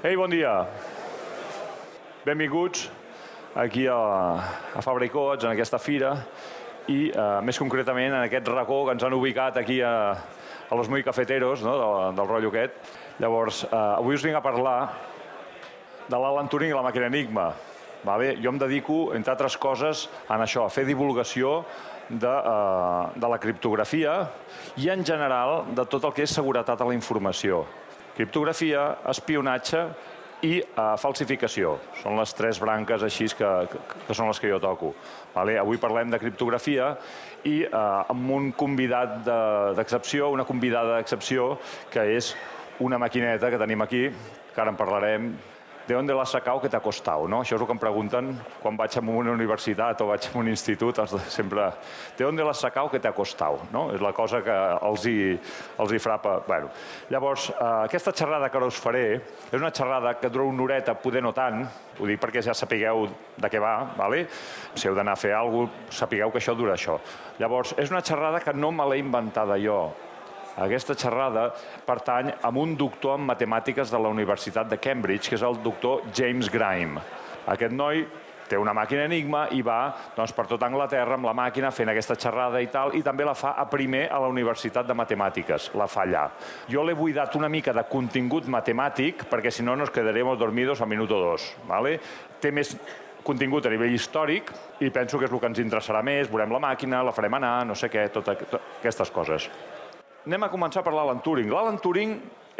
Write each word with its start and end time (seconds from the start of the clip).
Ei, 0.00 0.16
bon 0.16 0.32
dia. 0.32 0.64
Benvinguts 2.24 2.86
aquí 3.52 3.84
a, 3.84 3.96
a 4.72 4.80
Coats, 5.12 5.44
en 5.44 5.50
aquesta 5.50 5.76
fira, 5.76 6.14
i 6.88 7.10
uh, 7.12 7.42
més 7.44 7.58
concretament 7.60 8.08
en 8.08 8.22
aquest 8.22 8.48
racó 8.48 8.86
que 8.86 8.94
ens 8.96 9.04
han 9.04 9.12
ubicat 9.12 9.58
aquí 9.60 9.82
a, 9.84 10.16
a 10.70 10.74
los 10.74 10.88
muy 10.88 11.04
cafeteros, 11.04 11.60
no? 11.60 11.76
del, 11.76 12.16
del 12.16 12.28
rotllo 12.28 12.48
aquest. 12.48 12.72
Llavors, 13.20 13.64
uh, 13.64 13.98
avui 13.98 14.16
us 14.16 14.24
vinc 14.24 14.38
a 14.38 14.40
parlar 14.40 14.88
de 16.08 16.16
l'Alan 16.16 16.48
Turing 16.48 16.72
i 16.72 16.78
la 16.78 16.86
màquina 16.88 17.12
Enigma. 17.12 17.50
Vale? 18.00 18.38
Jo 18.40 18.54
em 18.54 18.62
dedico, 18.62 19.12
entre 19.12 19.34
altres 19.34 19.58
coses, 19.60 20.06
en 20.30 20.40
això, 20.40 20.64
a 20.64 20.72
fer 20.72 20.86
divulgació 20.88 21.58
de, 22.08 22.24
uh, 22.24 23.12
de 23.20 23.34
la 23.34 23.36
criptografia 23.36 24.16
i, 24.78 24.88
en 24.88 25.04
general, 25.04 25.66
de 25.76 25.84
tot 25.84 26.08
el 26.08 26.16
que 26.16 26.24
és 26.24 26.38
seguretat 26.40 26.80
a 26.80 26.88
la 26.88 26.96
informació. 26.96 27.66
Criptografia, 28.20 28.82
espionatge 29.08 29.78
i 30.44 30.58
uh, 30.60 30.92
falsificació. 31.00 31.70
Són 32.02 32.18
les 32.20 32.34
tres 32.36 32.58
branques 32.60 33.00
així 33.06 33.30
que, 33.32 33.48
que, 33.72 33.80
que 34.04 34.16
són 34.16 34.28
les 34.28 34.36
que 34.36 34.50
jo 34.50 34.58
toco. 34.60 34.90
Vale? 35.32 35.54
Avui 35.56 35.80
parlem 35.80 36.12
de 36.12 36.20
criptografia 36.20 36.90
i 37.48 37.62
uh, 37.64 38.02
amb 38.12 38.34
un 38.36 38.50
convidat 38.52 39.22
d'excepció, 39.78 40.28
una 40.36 40.44
convidada 40.44 40.98
d'excepció, 40.98 41.54
que 41.88 42.04
és 42.18 42.34
una 42.84 43.00
maquineta 43.00 43.48
que 43.48 43.62
tenim 43.64 43.86
aquí, 43.86 44.02
que 44.52 44.60
ara 44.60 44.74
en 44.74 44.76
parlarem, 44.76 45.32
de 45.90 45.96
on 45.98 46.06
la 46.06 46.24
sacau 46.24 46.60
que 46.62 46.68
t'ha 46.70 46.78
costat, 46.80 47.24
no? 47.26 47.40
Això 47.42 47.56
és 47.56 47.60
el 47.60 47.66
que 47.66 47.74
em 47.74 47.80
pregunten 47.82 48.28
quan 48.62 48.76
vaig 48.78 48.94
a 48.96 49.02
una 49.02 49.32
universitat 49.34 50.00
o 50.04 50.06
vaig 50.12 50.28
a 50.28 50.38
un 50.38 50.48
institut, 50.48 51.00
sempre, 51.26 51.66
de 52.16 52.26
on 52.26 52.38
la 52.38 52.54
sacau 52.54 52.88
que 52.88 53.00
t'ha 53.02 53.10
costat, 53.12 53.72
no? 53.74 53.88
És 53.94 54.00
la 54.00 54.12
cosa 54.14 54.38
que 54.46 54.56
els 54.86 55.06
hi, 55.10 55.34
els 55.82 55.92
hi 55.92 55.98
frapa. 55.98 56.36
Bueno, 56.46 56.70
llavors, 57.10 57.48
eh, 57.50 57.64
aquesta 57.88 58.14
xerrada 58.14 58.48
que 58.48 58.60
ara 58.60 58.68
us 58.70 58.78
faré 58.78 59.04
és 59.50 59.58
una 59.58 59.72
xerrada 59.74 60.14
que 60.20 60.30
dura 60.30 60.46
una 60.46 60.62
horeta, 60.62 60.94
poder 60.94 61.24
no 61.26 61.32
tant, 61.34 61.64
ho 61.98 62.06
dic 62.06 62.20
perquè 62.22 62.42
ja 62.42 62.54
sapigueu 62.54 63.08
de 63.36 63.50
què 63.50 63.58
va, 63.60 63.74
vale? 63.96 64.26
si 64.74 64.86
heu 64.86 64.94
d'anar 64.94 65.16
a 65.16 65.20
fer 65.20 65.32
alguna 65.34 65.66
cosa, 65.66 66.04
sapigueu 66.04 66.30
que 66.30 66.38
això 66.38 66.54
dura 66.54 66.76
això. 66.76 67.00
Llavors, 67.40 67.74
és 67.78 67.90
una 67.90 68.04
xerrada 68.06 68.40
que 68.40 68.54
no 68.54 68.70
me 68.70 68.86
l'he 68.86 69.02
inventada 69.02 69.58
jo, 69.58 69.88
aquesta 70.56 70.96
xerrada 70.98 71.50
pertany 71.86 72.32
a 72.42 72.50
un 72.50 72.76
doctor 72.76 73.18
en 73.18 73.26
matemàtiques 73.28 73.90
de 73.90 73.98
la 73.98 74.08
Universitat 74.08 74.68
de 74.68 74.78
Cambridge, 74.78 75.28
que 75.28 75.38
és 75.38 75.46
el 75.46 75.62
doctor 75.62 76.02
James 76.14 76.50
Grime. 76.50 77.00
Aquest 77.46 77.72
noi 77.72 78.04
té 78.50 78.58
una 78.58 78.74
màquina 78.74 79.04
Enigma 79.06 79.44
i 79.54 79.62
va 79.62 79.92
doncs, 80.16 80.32
per 80.34 80.48
tota 80.50 80.66
Anglaterra 80.66 81.14
amb 81.14 81.28
la 81.28 81.34
màquina 81.38 81.70
fent 81.74 81.92
aquesta 81.92 82.16
xerrada 82.18 82.60
i 82.62 82.66
tal, 82.72 82.96
i 82.98 83.02
també 83.06 83.24
la 83.26 83.36
fa 83.38 83.54
a 83.56 83.68
primer 83.70 84.08
a 84.10 84.18
la 84.22 84.30
Universitat 84.32 84.88
de 84.88 84.96
Matemàtiques, 84.98 85.70
la 85.78 85.86
fa 85.90 86.02
allà. 86.02 86.24
Jo 86.70 86.82
l'he 86.84 86.96
buidat 86.98 87.36
una 87.38 87.48
mica 87.48 87.74
de 87.76 87.86
contingut 87.90 88.50
matemàtic, 88.50 89.28
perquè 89.30 89.54
si 89.54 89.62
no 89.62 89.76
nos 89.76 89.94
quedaremos 89.94 90.38
dormidos 90.38 90.80
a 90.80 90.86
minuto 90.86 91.20
dos. 91.22 91.54
¿vale? 91.68 91.98
Té 92.40 92.50
més 92.50 92.74
contingut 93.22 93.66
a 93.66 93.70
nivell 93.70 93.94
històric 93.94 94.50
i 94.80 94.90
penso 94.90 95.18
que 95.18 95.28
és 95.28 95.32
el 95.32 95.40
que 95.40 95.50
ens 95.52 95.60
interessarà 95.62 96.02
més, 96.02 96.30
veurem 96.30 96.50
la 96.50 96.62
màquina, 96.62 97.04
la 97.04 97.14
farem 97.14 97.38
anar, 97.38 97.60
no 97.68 97.76
sé 97.78 97.90
què, 97.92 98.08
totes 98.10 98.48
aquestes 98.80 99.12
coses. 99.14 99.50
Anem 100.26 100.42
a 100.44 100.50
començar 100.52 100.82
per 100.84 100.92
l'Alan 100.92 101.22
Turing. 101.24 101.48
L'Alan 101.48 101.78
Turing 101.80 102.10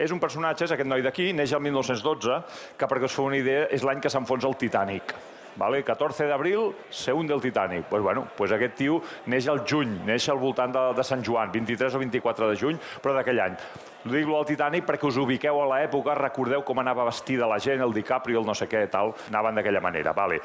és 0.01 0.13
un 0.15 0.21
personatge, 0.21 0.65
és 0.65 0.73
aquest 0.73 0.89
noi 0.89 1.03
d'aquí, 1.05 1.27
neix 1.37 1.53
el 1.53 1.61
1912, 1.61 2.39
que 2.81 2.87
perquè 2.89 3.05
us 3.05 3.17
feu 3.17 3.27
una 3.29 3.37
idea 3.37 3.67
és 3.69 3.83
l'any 3.85 4.01
que 4.01 4.09
s'enfonsa 4.09 4.49
el 4.49 4.57
Titanic. 4.57 5.13
Vale? 5.61 5.83
14 5.85 6.25
d'abril 6.31 6.71
se 6.89 7.13
hunde 7.13 7.35
el 7.35 7.43
Titanic. 7.43 7.85
Pues, 7.91 8.01
bueno, 8.03 8.25
pues 8.37 8.55
aquest 8.57 8.79
tio 8.79 9.03
neix 9.27 9.49
al 9.53 9.61
juny, 9.69 9.93
neix 10.07 10.31
al 10.33 10.41
voltant 10.41 10.73
de, 10.73 10.85
de 10.97 11.05
Sant 11.05 11.25
Joan, 11.27 11.53
23 11.53 11.99
o 11.99 12.01
24 12.01 12.49
de 12.49 12.57
juny, 12.57 12.79
però 13.03 13.13
d'aquell 13.19 13.43
any. 13.45 13.59
Ho 14.07 14.13
dic 14.15 14.31
al 14.33 14.49
Titanic 14.49 14.87
perquè 14.89 15.11
us 15.11 15.19
ubiqueu 15.21 15.61
a 15.61 15.67
l'època, 15.75 16.15
recordeu 16.17 16.65
com 16.65 16.81
anava 16.81 17.05
vestida 17.11 17.51
la 17.51 17.59
gent, 17.61 17.83
el 17.85 17.93
DiCaprio, 17.93 18.41
el 18.41 18.49
no 18.49 18.55
sé 18.57 18.71
què, 18.73 18.87
tal, 18.89 19.13
anaven 19.29 19.61
d'aquella 19.61 19.85
manera. 19.85 20.17
Vale. 20.17 20.41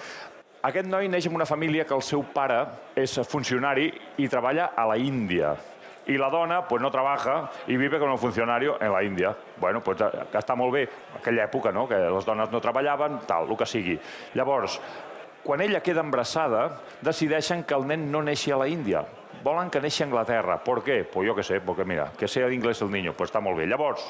Aquest 0.65 0.89
noi 0.89 1.07
neix 1.07 1.29
en 1.29 1.37
una 1.37 1.47
família 1.47 1.85
que 1.87 1.95
el 1.95 2.03
seu 2.03 2.25
pare 2.33 2.59
és 2.97 3.15
funcionari 3.29 3.87
i 4.19 4.27
treballa 4.27 4.73
a 4.75 4.87
la 4.89 4.97
Índia 4.99 5.53
y 6.07 6.17
la 6.17 6.29
dona 6.29 6.67
pues 6.67 6.81
no 6.81 6.91
trabaja 6.91 7.49
y 7.67 7.77
vive 7.77 7.99
com 7.99 8.11
un 8.11 8.17
funcionari 8.17 8.67
en 8.79 8.91
la 8.91 9.03
Índia. 9.03 9.35
Bueno, 9.57 9.81
pues 9.81 9.99
està 9.99 10.55
molt 10.55 10.73
bé, 10.73 10.87
aquella 11.17 11.45
època, 11.45 11.71
no?, 11.71 11.87
que 11.87 11.97
les 11.97 12.25
dones 12.25 12.51
no 12.51 12.61
treballaven, 12.61 13.21
tal, 13.27 13.49
el 13.49 13.57
que 13.57 13.65
sigui. 13.65 13.99
Llavors, 14.35 14.79
quan 15.43 15.61
ella 15.61 15.81
queda 15.81 16.01
embarassada, 16.01 16.81
decideixen 17.01 17.63
que 17.63 17.75
el 17.75 17.85
nen 17.87 18.09
no 18.11 18.23
neixi 18.25 18.51
a 18.51 18.57
la 18.57 18.67
Índia. 18.67 19.03
Volen 19.43 19.69
que 19.69 19.81
neixi 19.81 20.01
a 20.03 20.07
Anglaterra. 20.07 20.57
Per 20.63 20.79
què? 20.81 21.03
Pues 21.05 21.27
jo 21.27 21.35
què 21.37 21.43
sé, 21.45 21.59
perquè 21.61 21.85
mira, 21.85 22.09
que 22.17 22.27
sea 22.27 22.47
d'inglès 22.49 22.81
el 22.81 22.89
niño, 22.89 23.13
pues 23.13 23.29
està 23.29 23.41
molt 23.45 23.59
bé. 23.59 23.67
Llavors, 23.69 24.07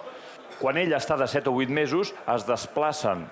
quan 0.62 0.78
ella 0.80 0.96
està 1.02 1.18
de 1.20 1.28
7 1.28 1.52
o 1.52 1.58
8 1.60 1.76
mesos, 1.76 2.14
es 2.32 2.48
desplacen 2.48 3.26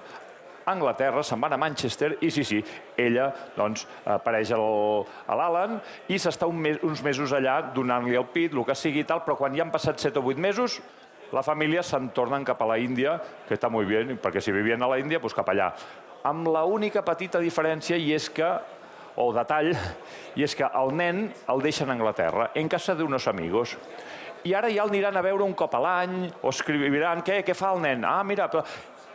Anglaterra, 0.66 1.24
se'n 1.24 1.42
van 1.44 1.56
a 1.56 1.60
Manchester 1.60 2.14
i 2.22 2.32
sí, 2.32 2.44
sí, 2.48 2.60
ella 2.98 3.30
doncs, 3.58 3.86
apareix 4.06 4.54
al, 4.56 5.06
a 5.28 5.38
l'Alan 5.40 5.80
i 6.08 6.20
s'està 6.20 6.48
un 6.50 6.60
mes, 6.64 6.80
uns 6.84 7.04
mesos 7.06 7.34
allà 7.36 7.60
donant-li 7.76 8.16
el 8.20 8.28
pit, 8.34 8.54
el 8.54 8.66
que 8.68 8.76
sigui 8.78 9.04
i 9.04 9.08
tal, 9.08 9.24
però 9.26 9.38
quan 9.40 9.56
ja 9.56 9.66
han 9.66 9.74
passat 9.74 10.00
7 10.00 10.22
o 10.22 10.28
8 10.32 10.44
mesos, 10.44 10.80
la 11.34 11.42
família 11.42 11.82
se'n 11.84 12.12
tornen 12.14 12.46
cap 12.46 12.62
a 12.62 12.70
la 12.70 12.78
Índia, 12.78 13.18
que 13.48 13.58
està 13.58 13.70
molt 13.74 13.90
bé, 13.90 14.06
perquè 14.22 14.42
si 14.42 14.54
vivien 14.54 14.82
a 14.86 14.90
la 14.92 15.00
Índia, 15.02 15.20
doncs 15.20 15.36
cap 15.36 15.50
allà. 15.50 15.72
Amb 16.30 16.48
la 16.54 16.64
única 16.70 17.02
petita 17.04 17.42
diferència 17.42 17.98
i 17.98 18.14
és 18.14 18.30
que 18.32 18.52
o 19.16 19.30
detall, 19.34 19.74
i 20.38 20.46
és 20.46 20.56
que 20.58 20.66
el 20.66 20.94
nen 20.98 21.28
el 21.50 21.62
deixen 21.62 21.90
a 21.90 21.98
Anglaterra, 21.98 22.52
en 22.56 22.70
casa 22.70 22.96
d'unos 22.98 23.28
amigos. 23.30 23.76
I 24.44 24.56
ara 24.58 24.70
ja 24.72 24.84
el 24.84 24.92
aniran 24.92 25.18
a 25.18 25.24
veure 25.24 25.46
un 25.46 25.54
cop 25.56 25.76
a 25.78 25.82
l'any, 25.84 26.18
o 26.42 26.52
escriviran, 26.52 27.22
què, 27.24 27.42
què 27.48 27.56
fa 27.56 27.72
el 27.76 27.84
nen? 27.84 28.04
Ah, 28.08 28.24
mira, 28.28 28.50
però 28.52 28.66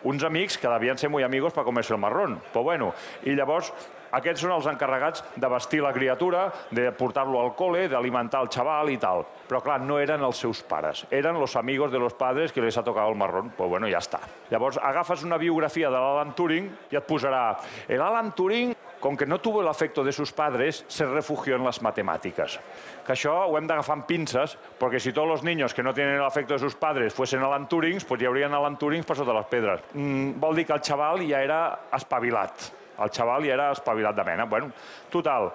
uns 0.04 0.24
amics 0.24 0.58
que 0.58 0.70
devien 0.70 0.98
ser 0.98 1.10
molt 1.10 1.26
amigos 1.26 1.54
per 1.54 1.64
comerse 1.66 1.94
el 1.94 2.02
marrón. 2.02 2.38
Però 2.52 2.62
bueno, 2.66 2.92
i 3.24 3.34
llavors 3.34 3.72
aquests 4.16 4.40
són 4.44 4.54
els 4.54 4.66
encarregats 4.70 5.24
de 5.36 5.50
vestir 5.52 5.82
la 5.84 5.92
criatura, 5.92 6.46
de 6.72 6.88
portar-lo 6.96 7.40
al 7.42 7.52
col·le, 7.58 7.86
d'alimentar 7.92 8.40
el 8.44 8.50
xaval 8.52 8.92
i 8.92 8.96
tal. 9.00 9.24
Però 9.48 9.60
clar, 9.64 9.80
no 9.84 9.98
eren 10.00 10.24
els 10.24 10.40
seus 10.40 10.62
pares, 10.64 11.04
eren 11.10 11.38
los 11.40 11.56
amigos 11.56 11.92
de 11.92 11.98
los 11.98 12.14
padres 12.14 12.52
que 12.52 12.64
les 12.64 12.76
ha 12.78 12.84
tocat 12.84 13.08
el 13.08 13.18
marrón. 13.20 13.52
Pues 13.56 13.68
bueno, 13.68 13.88
ja 13.90 14.00
està. 14.00 14.20
Llavors 14.50 14.80
agafes 14.80 15.24
una 15.24 15.38
biografia 15.38 15.90
de 15.90 16.00
l'Alan 16.00 16.34
Turing 16.36 16.70
i 16.90 16.96
et 16.96 17.08
posarà 17.08 17.58
el 17.88 18.02
Alan 18.02 18.32
Turing 18.36 18.74
con 19.00 19.16
que 19.16 19.26
no 19.26 19.40
tuvo 19.40 19.62
el 19.62 19.68
afecto 19.68 20.02
de 20.04 20.12
sus 20.12 20.32
padres, 20.32 20.84
se 20.88 21.06
refugió 21.06 21.56
en 21.56 21.64
las 21.64 21.82
matemáticas. 21.82 22.58
Que 23.06 23.14
això 23.14 23.34
ho 23.46 23.56
hem 23.58 23.68
d'agafar 23.68 23.96
amb 23.98 24.06
pinces, 24.08 24.56
perquè 24.78 25.00
si 25.00 25.14
tots 25.16 25.38
els 25.38 25.44
niños 25.46 25.74
que 25.74 25.82
no 25.82 25.94
tenen 25.94 26.18
el 26.18 26.26
afecto 26.26 26.54
de 26.54 26.60
sus 26.60 26.74
padres 26.74 27.14
fuesen 27.14 27.42
Alan 27.42 27.68
Turings, 27.68 28.04
pues 28.04 28.20
hi 28.20 28.28
haurien 28.28 28.54
Alan 28.54 28.76
Turings 28.78 29.06
per 29.06 29.16
sota 29.16 29.36
les 29.36 29.46
pedres. 29.46 29.86
Mm, 29.94 30.36
vol 30.40 30.58
dir 30.58 30.66
que 30.66 30.76
el 30.76 30.84
xaval 30.84 31.22
ja 31.28 31.42
era 31.42 31.62
espavilat. 31.94 32.68
El 32.98 33.10
xaval 33.14 33.46
ja 33.46 33.54
era 33.54 33.70
espavilat 33.72 34.16
de 34.16 34.24
mena. 34.24 34.44
Bueno, 34.44 34.72
total, 35.10 35.52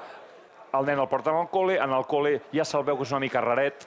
el 0.74 0.88
nen 0.88 1.04
el 1.04 1.10
porten 1.12 1.36
al 1.38 1.52
col·le, 1.52 1.78
en 1.84 1.92
el 1.94 2.08
col·le 2.10 2.40
ja 2.54 2.66
se'l 2.66 2.86
veu 2.88 2.98
que 2.98 3.06
és 3.06 3.12
una 3.14 3.22
mica 3.22 3.42
raret, 3.44 3.86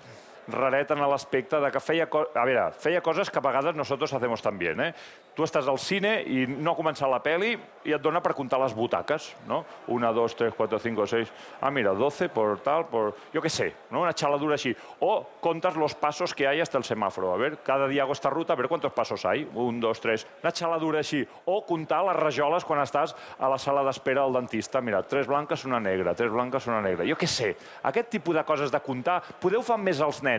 raret 0.49 0.91
en 0.91 1.01
l'aspecte 1.03 1.61
de 1.61 1.71
que 1.73 1.81
feia, 1.81 2.07
a 2.07 2.45
veure, 2.47 2.71
feia 2.73 3.01
coses 3.01 3.31
que 3.31 3.39
a 3.39 3.45
vegades 3.45 3.75
nosotros 3.75 4.13
hacemos 4.13 4.43
también. 4.43 4.81
Eh? 4.81 4.93
Tu 5.37 5.45
estàs 5.45 5.67
al 5.69 5.79
cine 5.79 6.23
i 6.23 6.47
no 6.49 6.73
ha 6.73 6.77
començat 6.79 7.11
la 7.11 7.21
peli 7.21 7.51
i 7.85 7.93
et 7.93 8.03
dona 8.03 8.23
per 8.25 8.33
comptar 8.35 8.57
les 8.63 8.73
butaques, 8.73 9.35
no? 9.47 9.65
Una, 9.93 10.13
dos, 10.13 10.35
tres, 10.35 10.55
quatre, 10.57 10.79
cinco, 10.81 11.07
seis... 11.07 11.33
Ah, 11.61 11.71
mira, 11.71 11.93
doce 11.93 12.29
por 12.29 12.59
tal, 12.65 12.87
por... 12.89 13.13
Jo 13.35 13.43
què 13.45 13.51
sé, 13.53 13.67
no? 13.91 14.01
Una 14.07 14.15
xaladura 14.17 14.57
així. 14.57 14.73
O 15.01 15.27
contas 15.41 15.77
los 15.77 15.95
pasos 15.95 16.33
que 16.35 16.47
hay 16.49 16.61
hasta 16.61 16.79
el 16.79 16.85
semáforo. 16.85 17.35
A 17.35 17.37
ver, 17.37 17.59
cada 17.59 17.87
día 17.87 18.03
hago 18.03 18.13
esta 18.13 18.31
ruta, 18.31 18.55
a 18.55 18.57
ver 18.57 18.69
cuántos 18.69 18.93
pasos 18.93 19.27
hay. 19.27 19.49
Un, 19.55 19.81
dos, 19.81 20.01
tres... 20.01 20.27
Una 20.43 20.53
xaladura 20.53 21.05
així. 21.05 21.21
O 21.45 21.61
comptar 21.67 22.03
les 22.07 22.17
rajoles 22.17 22.65
quan 22.65 22.81
estàs 22.81 23.13
a 23.39 23.51
la 23.53 23.59
sala 23.61 23.85
d'espera 23.85 24.25
del 24.25 24.41
dentista. 24.41 24.81
Mira, 24.81 25.03
tres 25.03 25.27
blanques, 25.27 25.65
una 25.69 25.81
negra, 25.81 26.15
tres 26.15 26.33
blanques, 26.33 26.67
una 26.67 26.81
negra. 26.81 27.05
Jo 27.05 27.17
què 27.21 27.29
sé, 27.29 27.53
aquest 27.85 28.09
tipus 28.17 28.35
de 28.37 28.45
coses 28.49 28.73
de 28.73 28.81
comptar, 28.81 29.21
podeu 29.43 29.61
fer 29.67 29.77
més 29.81 30.01
als 30.01 30.23
nens, 30.25 30.36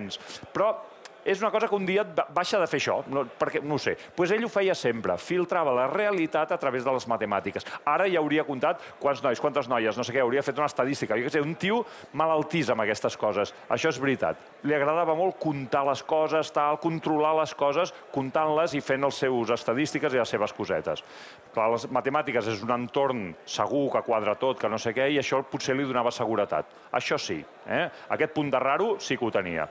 però 0.51 0.85
és 1.27 1.41
una 1.43 1.51
cosa 1.51 1.67
que 1.67 1.75
un 1.75 1.85
dia 1.85 2.05
baixa 2.31 2.59
de 2.61 2.67
fer 2.71 2.79
això, 2.79 3.01
no, 3.11 3.25
perquè 3.27 3.59
no 3.59 3.75
ho 3.75 3.81
sé. 3.81 3.97
Pues 4.15 4.31
ell 4.31 4.45
ho 4.47 4.49
feia 4.51 4.73
sempre, 4.79 5.17
filtrava 5.19 5.73
la 5.75 5.89
realitat 5.91 6.53
a 6.55 6.57
través 6.57 6.85
de 6.85 6.93
les 6.95 7.07
matemàtiques. 7.11 7.67
Ara 7.83 8.07
ja 8.07 8.21
hauria 8.21 8.45
comptat 8.47 8.79
quants 9.01 9.19
nois, 9.25 9.41
quantes 9.43 9.67
noies, 9.67 9.99
no 9.99 10.05
sé 10.07 10.15
què, 10.15 10.23
hauria 10.23 10.45
fet 10.45 10.57
una 10.61 10.69
estadística. 10.71 11.17
Jo 11.19 11.33
sé, 11.33 11.41
un 11.43 11.57
tio 11.59 11.81
malaltís 12.15 12.71
amb 12.71 12.85
aquestes 12.85 13.19
coses. 13.19 13.51
Això 13.67 13.91
és 13.91 13.99
veritat. 13.99 14.39
Li 14.63 14.77
agradava 14.77 15.17
molt 15.19 15.35
comptar 15.43 15.83
les 15.89 16.05
coses, 16.07 16.53
tal, 16.55 16.79
controlar 16.79 17.33
les 17.41 17.53
coses, 17.59 17.91
comptant-les 18.15 18.77
i 18.79 18.81
fent 18.81 19.03
els 19.03 19.19
seus 19.25 19.51
estadístiques 19.57 20.15
i 20.15 20.21
les 20.21 20.31
seves 20.31 20.55
cosetes. 20.55 21.03
Clar, 21.51 21.67
les 21.75 21.89
matemàtiques 21.91 22.47
és 22.53 22.63
un 22.63 22.71
entorn 22.77 23.27
segur 23.43 23.89
que 23.91 24.05
quadra 24.07 24.37
tot, 24.39 24.61
que 24.61 24.71
no 24.71 24.79
sé 24.79 24.95
què, 24.95 25.11
i 25.11 25.19
això 25.19 25.43
potser 25.43 25.75
li 25.75 25.83
donava 25.87 26.15
seguretat. 26.15 26.71
Això 26.95 27.19
sí, 27.19 27.41
eh? 27.67 27.85
aquest 28.15 28.35
punt 28.35 28.53
de 28.53 28.63
raro 28.63 28.95
sí 29.03 29.19
que 29.19 29.27
ho 29.27 29.33
tenia. 29.33 29.67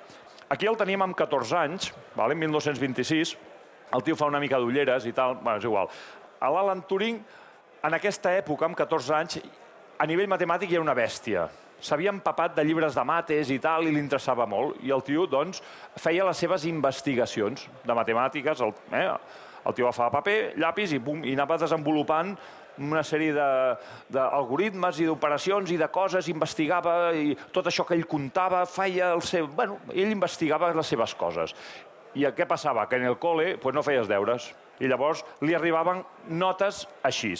Aquí 0.48 0.68
el 0.70 0.76
teníem 0.78 1.02
amb 1.02 1.16
14 1.18 1.56
anys, 1.58 1.88
vale? 2.14 2.36
en 2.36 2.38
1926, 2.44 3.32
el 3.96 4.02
tio 4.06 4.14
fa 4.14 4.28
una 4.30 4.38
mica 4.38 4.60
d'ulleres 4.62 5.06
i 5.10 5.12
tal, 5.12 5.34
bueno, 5.40 5.58
és 5.58 5.64
igual. 5.66 5.88
L'Alan 6.38 6.84
Turing, 6.86 7.16
en 7.82 7.96
aquesta 7.96 8.30
època, 8.38 8.68
amb 8.68 8.78
14 8.78 9.14
anys, 9.16 9.40
a 9.98 10.06
nivell 10.06 10.30
matemàtic 10.30 10.70
era 10.70 10.84
una 10.84 10.94
bèstia. 10.94 11.48
S'havia 11.82 12.12
empapat 12.14 12.54
de 12.54 12.62
llibres 12.64 12.94
de 12.94 13.02
mates 13.04 13.50
i 13.50 13.58
tal, 13.58 13.88
i 13.88 13.90
li 13.90 13.98
interessava 13.98 14.46
molt. 14.46 14.78
I 14.86 14.94
el 14.94 15.02
tio, 15.02 15.26
doncs, 15.26 15.58
feia 15.98 16.24
les 16.28 16.38
seves 16.38 16.64
investigacions 16.70 17.66
de 17.82 17.98
matemàtiques, 17.98 18.62
el, 18.62 18.72
eh, 18.92 19.10
El 19.66 19.74
tio 19.74 19.88
agafava 19.88 20.20
paper, 20.20 20.52
llapis 20.62 20.92
i, 20.94 21.00
bum, 21.02 21.24
i 21.26 21.32
anava 21.34 21.56
desenvolupant 21.58 22.36
una 22.78 23.02
sèrie 23.06 23.32
d'algoritmes 24.12 25.00
i 25.00 25.08
d'operacions 25.08 25.72
i 25.72 25.78
de 25.80 25.88
coses, 25.92 26.28
investigava 26.32 27.12
i 27.16 27.36
tot 27.52 27.68
això 27.70 27.86
que 27.86 27.96
ell 27.96 28.06
contava, 28.08 28.64
feia 28.68 29.12
el 29.14 29.22
seu... 29.24 29.48
Bueno, 29.48 29.80
ell 29.94 30.12
investigava 30.12 30.72
les 30.74 30.94
seves 30.94 31.14
coses. 31.18 31.54
I 32.16 32.24
què 32.32 32.46
passava? 32.48 32.86
Que 32.88 32.96
en 32.96 33.10
el 33.10 33.18
col·le 33.20 33.56
pues, 33.60 33.74
no 33.76 33.84
feies 33.84 34.08
deures. 34.08 34.48
I 34.80 34.88
llavors 34.88 35.22
li 35.44 35.54
arribaven 35.56 36.02
notes 36.28 36.84
així. 37.04 37.34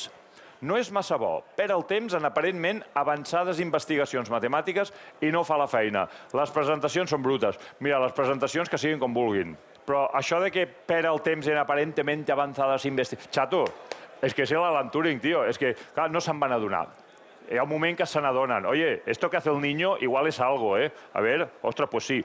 No 0.65 0.79
és 0.81 0.89
massa 0.93 1.19
bo. 1.21 1.43
Per 1.57 1.69
el 1.73 1.85
temps 1.89 2.15
en 2.17 2.25
aparentment 2.25 2.81
avançades 2.97 3.61
investigacions 3.61 4.31
matemàtiques 4.33 4.93
i 5.21 5.33
no 5.33 5.45
fa 5.45 5.59
la 5.61 5.69
feina. 5.69 6.07
Les 6.37 6.53
presentacions 6.53 7.13
són 7.13 7.25
brutes. 7.25 7.59
Mira, 7.85 8.01
les 8.01 8.17
presentacions 8.17 8.73
que 8.73 8.81
siguin 8.81 9.01
com 9.01 9.17
vulguin. 9.17 9.53
Però 9.87 10.07
això 10.17 10.41
de 10.43 10.51
que 10.51 10.65
per 10.67 11.05
el 11.07 11.21
temps 11.23 11.47
en 11.47 11.61
aparentment 11.61 12.25
avançades 12.33 12.89
investigacions... 12.89 13.35
Xato, 13.37 13.67
és 14.23 14.35
que 14.35 14.47
és 14.47 14.53
l'Alan 14.53 14.91
Turing, 14.91 15.21
tio. 15.21 15.45
És 15.45 15.59
que, 15.59 15.75
clar, 15.95 16.09
no 16.11 16.21
se'n 16.21 16.41
van 16.41 16.57
adonar. 16.57 16.87
Hi 17.51 17.61
ha 17.61 17.63
un 17.63 17.71
moment 17.71 17.95
que 17.97 18.07
se 18.07 18.21
n'adonen. 18.21 18.67
Oye, 18.67 19.03
esto 19.07 19.31
que 19.31 19.37
hace 19.37 19.51
el 19.51 19.61
niño 19.61 19.99
igual 20.01 20.27
es 20.27 20.41
algo, 20.41 20.77
eh? 20.79 20.91
A 21.15 21.21
ver, 21.21 21.49
ostres, 21.63 21.89
pues 21.89 22.05
sí. 22.05 22.25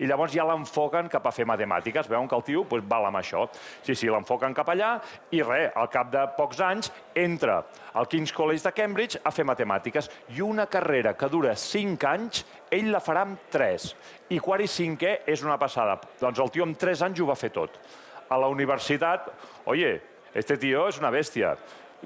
I 0.00 0.06
llavors 0.08 0.32
ja 0.32 0.46
l'enfoquen 0.48 1.10
cap 1.12 1.26
a 1.28 1.32
fer 1.34 1.44
matemàtiques. 1.44 2.06
Veuen 2.08 2.28
que 2.28 2.36
el 2.36 2.44
tio 2.46 2.62
pues, 2.64 2.84
val 2.88 3.04
amb 3.10 3.18
això. 3.20 3.44
Sí, 3.84 3.92
sí, 3.92 4.08
l'enfoquen 4.08 4.54
cap 4.56 4.70
allà 4.72 4.94
i 5.36 5.42
res, 5.44 5.74
al 5.76 5.90
cap 5.92 6.08
de 6.12 6.22
pocs 6.38 6.62
anys 6.64 6.88
entra 7.18 7.58
al 7.92 8.08
King's 8.08 8.32
College 8.32 8.64
de 8.64 8.72
Cambridge 8.72 9.20
a 9.20 9.32
fer 9.34 9.44
matemàtiques. 9.44 10.08
I 10.32 10.40
una 10.46 10.64
carrera 10.72 11.12
que 11.18 11.28
dura 11.28 11.52
5 11.52 12.08
anys, 12.08 12.46
ell 12.72 12.88
la 12.94 13.02
farà 13.04 13.26
amb 13.26 13.50
3. 13.52 13.90
I 14.32 14.40
quart 14.40 14.64
i 14.64 14.70
cinquè 14.70 15.18
és 15.28 15.44
una 15.44 15.58
passada. 15.60 15.98
Doncs 16.22 16.40
el 16.40 16.54
tio 16.54 16.64
amb 16.64 16.80
3 16.80 17.04
anys 17.10 17.20
ho 17.20 17.28
va 17.28 17.36
fer 17.36 17.52
tot. 17.52 17.76
A 18.30 18.38
la 18.40 18.48
universitat, 18.48 19.28
oye, 19.68 19.98
este 20.34 20.56
tio 20.60 20.86
és 20.88 21.00
una 21.00 21.10
bèstia, 21.10 21.56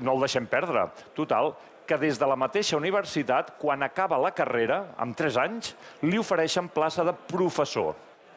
no 0.01 0.15
el 0.15 0.25
deixem 0.25 0.47
perdre. 0.51 0.89
Total, 1.17 1.53
que 1.87 1.99
des 2.01 2.19
de 2.19 2.27
la 2.27 2.39
mateixa 2.41 2.79
universitat, 2.79 3.55
quan 3.61 3.85
acaba 3.85 4.19
la 4.19 4.33
carrera, 4.33 4.95
amb 4.97 5.17
3 5.17 5.39
anys, 5.43 5.75
li 6.03 6.19
ofereixen 6.19 6.71
plaça 6.73 7.05
de 7.05 7.13
professor. 7.29 7.95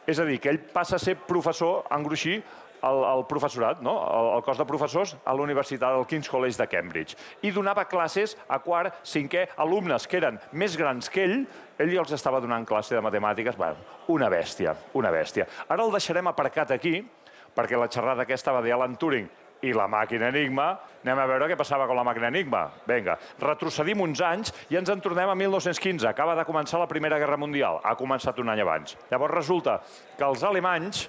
És 0.08 0.20
a 0.20 0.24
dir, 0.28 0.38
que 0.40 0.52
ell 0.52 0.60
passa 0.72 0.96
a 0.96 1.02
ser 1.02 1.16
professor, 1.28 1.84
engruixir, 1.92 2.42
el, 2.82 3.00
el 3.04 3.24
professorat, 3.26 3.80
no? 3.82 3.94
el, 4.06 4.28
el 4.36 4.44
cos 4.46 4.58
de 4.60 4.66
professors 4.68 5.16
a 5.24 5.34
la 5.34 5.42
Universitat 5.42 5.96
del 5.96 6.06
King's 6.06 6.28
College 6.30 6.60
de 6.60 6.68
Cambridge. 6.70 7.16
I 7.42 7.50
donava 7.54 7.88
classes 7.90 8.36
a 8.48 8.60
quart, 8.62 9.00
cinquè, 9.02 9.48
alumnes 9.64 10.06
que 10.06 10.20
eren 10.20 10.38
més 10.52 10.76
grans 10.78 11.10
que 11.10 11.24
ell, 11.26 11.40
ell 11.78 11.96
els 12.04 12.14
estava 12.14 12.40
donant 12.44 12.66
classe 12.68 12.94
de 12.94 13.02
matemàtiques. 13.04 13.58
Bueno, 13.58 13.82
una 14.14 14.30
bèstia, 14.30 14.76
una 14.94 15.12
bèstia. 15.14 15.48
Ara 15.68 15.84
el 15.84 15.94
deixarem 15.94 16.30
aparcat 16.30 16.76
aquí, 16.76 17.00
perquè 17.56 17.78
la 17.78 17.90
xerrada 17.90 18.22
aquesta 18.22 18.54
va 18.54 18.62
d'Alan 18.62 18.96
Turing 19.00 19.28
i 19.62 19.72
la 19.74 19.88
màquina 19.90 20.28
Enigma, 20.32 20.68
anem 21.02 21.20
a 21.22 21.26
veure 21.30 21.48
què 21.50 21.56
passava 21.58 21.86
amb 21.86 21.96
la 21.98 22.04
màquina 22.06 22.30
Enigma. 22.30 22.64
Vinga, 22.86 23.18
retrocedim 23.42 24.00
uns 24.04 24.22
anys 24.24 24.52
i 24.70 24.78
ens 24.78 24.90
en 24.92 25.02
tornem 25.04 25.30
a 25.30 25.36
1915. 25.38 26.06
Acaba 26.10 26.36
de 26.38 26.46
començar 26.48 26.80
la 26.80 26.88
Primera 26.90 27.18
Guerra 27.18 27.38
Mundial. 27.40 27.80
Ha 27.82 27.96
començat 27.98 28.38
un 28.38 28.52
any 28.52 28.62
abans. 28.62 28.96
Llavors 29.10 29.34
resulta 29.34 29.80
que 30.18 30.26
els 30.26 30.44
alemanys 30.46 31.08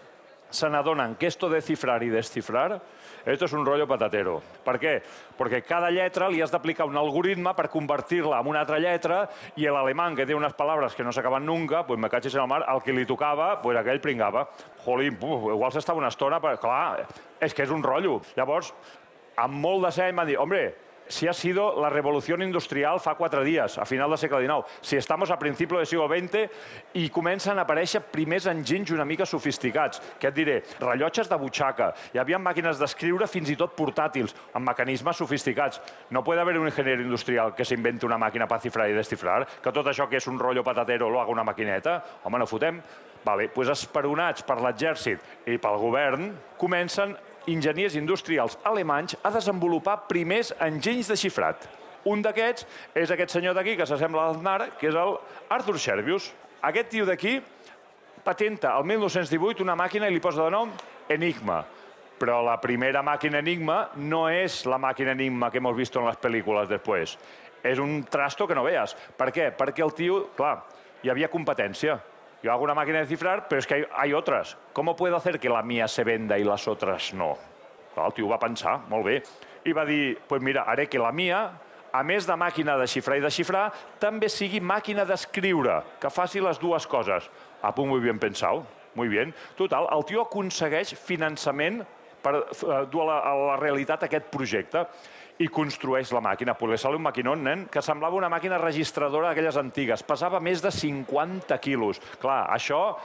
se 0.50 0.70
n'adonen 0.70 1.16
que 1.16 1.28
esto 1.30 1.50
de 1.50 1.62
cifrar 1.62 2.02
i 2.04 2.10
descifrar 2.10 2.80
esto 3.26 3.46
es 3.46 3.54
un 3.54 3.66
rollo 3.66 3.88
patatero. 3.88 4.40
Per 4.66 4.76
què? 4.80 4.96
Perquè 5.38 5.62
cada 5.68 5.90
lletra 5.92 6.30
li 6.30 6.42
has 6.42 6.52
d'aplicar 6.52 6.88
un 6.90 6.98
algoritme 6.98 7.54
per 7.56 7.70
convertir-la 7.70 8.40
en 8.40 8.50
una 8.52 8.64
altra 8.64 8.80
lletra 8.80 9.22
i 9.56 9.68
l'alemany, 9.68 10.16
que 10.18 10.28
té 10.28 10.36
unes 10.36 10.56
paraules 10.58 10.96
que 10.96 11.04
no 11.04 11.14
s'acaben 11.16 11.46
nunca, 11.46 11.86
pues 11.88 12.00
me 12.00 12.10
cachis 12.10 12.36
en 12.36 12.44
el 12.44 12.52
mar, 12.52 12.64
el 12.68 12.84
que 12.84 12.94
li 12.94 13.06
tocava, 13.06 13.62
pues 13.62 13.78
aquell 13.78 14.02
pringava. 14.02 14.48
Jolín, 14.86 15.18
puf, 15.20 15.50
igual 15.54 15.72
s'estava 15.72 16.02
una 16.02 16.12
estona, 16.14 16.42
però 16.44 16.60
clar, 16.60 17.08
és 17.40 17.54
que 17.54 17.64
és 17.64 17.72
un 17.74 17.84
rotllo. 17.84 18.20
Llavors, 18.38 18.74
amb 19.40 19.60
molt 19.64 19.86
de 19.88 19.92
seny 19.96 20.16
m'han 20.16 20.28
dit, 20.30 20.40
hombre, 20.40 20.70
si 21.10 21.28
ha 21.28 21.34
sido 21.34 21.82
la 21.82 21.90
revolución 21.90 22.42
industrial 22.42 23.00
fa 23.02 23.16
quatre 23.18 23.44
dies, 23.44 23.78
a 23.78 23.86
final 23.86 24.10
del 24.10 24.18
segle 24.22 24.46
XIX. 24.46 24.64
Si 24.82 24.96
estamos 24.96 25.32
a 25.32 25.40
principi 25.40 25.76
del 25.76 25.88
segle 25.88 26.08
XX 26.08 26.44
i 27.02 27.10
comencen 27.10 27.58
a 27.58 27.66
aparèixer 27.66 28.04
primers 28.14 28.46
enginys 28.48 28.94
una 28.94 29.08
mica 29.10 29.26
sofisticats. 29.26 30.00
Què 30.22 30.30
et 30.30 30.38
diré? 30.38 30.60
Rellotges 30.80 31.28
de 31.28 31.40
butxaca. 31.42 31.90
Hi 32.14 32.22
havia 32.22 32.40
màquines 32.40 32.78
d'escriure 32.80 33.28
fins 33.28 33.50
i 33.50 33.58
tot 33.58 33.74
portàtils, 33.76 34.36
amb 34.54 34.70
mecanismes 34.70 35.18
sofisticats. 35.18 35.82
No 36.14 36.24
puede 36.24 36.42
haver 36.42 36.60
un 36.60 36.70
ingeniero 36.70 37.02
industrial 37.02 37.56
que 37.58 37.66
s'inventi 37.66 38.06
una 38.06 38.22
màquina 38.22 38.48
per 38.48 38.62
cifrar 38.62 38.88
i 38.90 38.94
descifrar, 38.94 39.48
que 39.64 39.74
tot 39.74 39.90
això 39.90 40.08
que 40.08 40.22
és 40.22 40.28
un 40.30 40.38
rotllo 40.40 40.64
patatero 40.64 41.10
lo 41.10 41.22
haga 41.22 41.34
una 41.34 41.44
maquineta. 41.44 42.04
Home, 42.24 42.38
no 42.38 42.46
fotem. 42.46 42.84
Vale, 43.26 43.50
pues 43.50 43.68
esperonats 43.68 44.46
per 44.48 44.62
l'exèrcit 44.62 45.50
i 45.50 45.58
pel 45.60 45.82
govern, 45.82 46.30
comencen 46.58 47.18
enginyers 47.54 47.96
industrials 48.00 48.58
alemanys 48.64 49.18
a 49.24 49.32
desenvolupar 49.34 50.08
primers 50.10 50.54
enginys 50.62 51.10
de 51.12 51.18
xifrat. 51.20 51.68
Un 52.08 52.22
d'aquests 52.24 52.66
és 52.96 53.12
aquest 53.12 53.36
senyor 53.36 53.56
d'aquí, 53.58 53.76
que 53.76 53.88
s'assembla 53.88 54.24
al 54.24 54.38
Aznar, 54.38 54.72
que 54.80 54.88
és 54.88 54.96
el 54.96 55.18
Arthur 55.52 55.78
Scherbius. 55.78 56.32
Aquest 56.64 56.90
tio 56.94 57.06
d'aquí 57.08 57.40
patenta 58.24 58.76
el 58.78 58.86
1918 58.88 59.64
una 59.64 59.76
màquina 59.80 60.08
i 60.08 60.16
li 60.16 60.24
posa 60.24 60.46
de 60.46 60.54
nom 60.54 60.72
Enigma. 61.10 61.64
Però 62.20 62.42
la 62.44 62.58
primera 62.60 63.02
màquina 63.04 63.40
Enigma 63.40 63.90
no 63.96 64.26
és 64.30 64.66
la 64.68 64.78
màquina 64.78 65.16
Enigma 65.16 65.50
que 65.52 65.60
hemos 65.60 65.76
visto 65.76 66.00
en 66.00 66.08
les 66.10 66.20
pel·lícules 66.20 66.68
després. 66.70 67.16
És 67.64 67.80
un 67.80 68.04
trasto 68.04 68.48
que 68.48 68.56
no 68.56 68.64
veas. 68.64 68.96
Per 69.18 69.32
què? 69.36 69.50
Perquè 69.56 69.84
el 69.84 69.96
tio, 69.96 70.22
clar, 70.36 70.60
hi 71.04 71.12
havia 71.12 71.32
competència. 71.32 72.00
Yo 72.42 72.52
hago 72.54 72.64
una 72.64 72.74
máquina 72.74 73.00
de 73.00 73.06
cifrar, 73.06 73.48
pero 73.48 73.60
es 73.60 73.68
que 73.68 73.74
hay, 73.76 73.86
hay 73.94 74.14
otras. 74.14 74.58
¿Cómo 74.72 74.96
puedo 74.96 75.16
hacer 75.16 75.40
que 75.40 75.50
la 75.50 75.62
mía 75.62 75.88
se 75.88 76.04
venda 76.04 76.38
y 76.38 76.44
las 76.44 76.68
otras 76.68 77.14
no? 77.14 77.38
Clar, 77.94 78.08
el 78.08 78.14
tio 78.14 78.30
va 78.30 78.38
pensar, 78.40 78.78
molt 78.88 79.04
bé, 79.06 79.18
i 79.66 79.74
va 79.74 79.84
dir, 79.86 80.20
pues 80.28 80.42
mira, 80.42 80.64
haré 80.70 80.88
que 80.88 81.00
la 81.02 81.12
mia, 81.12 81.40
a 81.92 82.04
més 82.06 82.28
de 82.30 82.36
màquina 82.38 82.78
de 82.78 82.86
xifrar 82.88 83.18
i 83.18 83.24
de 83.24 83.32
xifrar, 83.34 83.66
també 84.00 84.30
sigui 84.30 84.62
màquina 84.62 85.06
d'escriure, 85.10 85.82
que 86.00 86.12
faci 86.14 86.40
les 86.40 86.60
dues 86.62 86.86
coses. 86.88 87.30
Ah, 87.62 87.74
pues 87.74 87.88
muy 87.88 88.00
bien 88.00 88.20
pensado, 88.20 88.66
muy 88.96 89.10
bien. 89.10 89.34
Total, 89.58 89.90
el 89.92 90.06
tio 90.06 90.22
aconsegueix 90.28 90.94
finançament 90.96 91.82
per 92.22 92.36
uh, 92.38 92.86
dur 92.92 93.04
a 93.04 93.10
la, 93.10 93.18
a 93.26 93.34
la 93.54 93.58
realitat 93.60 94.06
aquest 94.06 94.30
projecte 94.32 94.86
i 95.40 95.48
construeix 95.48 96.12
la 96.12 96.22
màquina. 96.22 96.56
Le 96.60 96.78
sale 96.78 97.00
un 97.00 97.06
maquinón, 97.06 97.44
nen, 97.44 97.66
que 97.72 97.82
semblava 97.82 98.18
una 98.20 98.30
màquina 98.30 98.60
registradora 98.60 99.30
d'aquelles 99.30 99.58
antigues. 99.58 100.04
Pesava 100.04 100.42
més 100.44 100.62
de 100.62 100.72
50 100.72 101.58
quilos. 101.64 102.02
Clar, 102.20 102.44
això, 102.52 102.98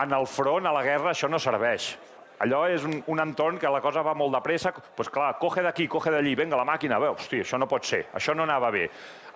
en 0.00 0.12
el 0.16 0.26
front, 0.26 0.66
a 0.66 0.72
la 0.72 0.82
guerra, 0.86 1.12
això 1.12 1.28
no 1.28 1.38
serveix. 1.38 1.92
Allò 2.40 2.66
és 2.68 2.84
un, 2.84 2.98
un 3.12 3.20
entorn 3.20 3.60
que 3.60 3.68
la 3.72 3.80
cosa 3.84 4.02
va 4.04 4.16
molt 4.16 4.34
de 4.34 4.40
pressa. 4.44 4.72
Doncs 4.72 4.96
pues 4.96 5.12
clar, 5.12 5.34
coge 5.40 5.64
d'aquí, 5.64 5.86
coge 5.88 6.12
d'allí, 6.12 6.34
venga, 6.36 6.56
la 6.56 6.68
màquina. 6.68 6.98
Bé, 7.00 7.12
hosti, 7.12 7.44
això 7.44 7.60
no 7.60 7.68
pot 7.68 7.84
ser, 7.84 8.06
això 8.16 8.34
no 8.36 8.44
anava 8.48 8.72
bé. 8.72 8.88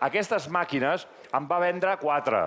Aquestes 0.08 0.48
màquines 0.52 1.06
en 1.36 1.48
va 1.48 1.60
vendre 1.60 1.96
quatre. 2.00 2.44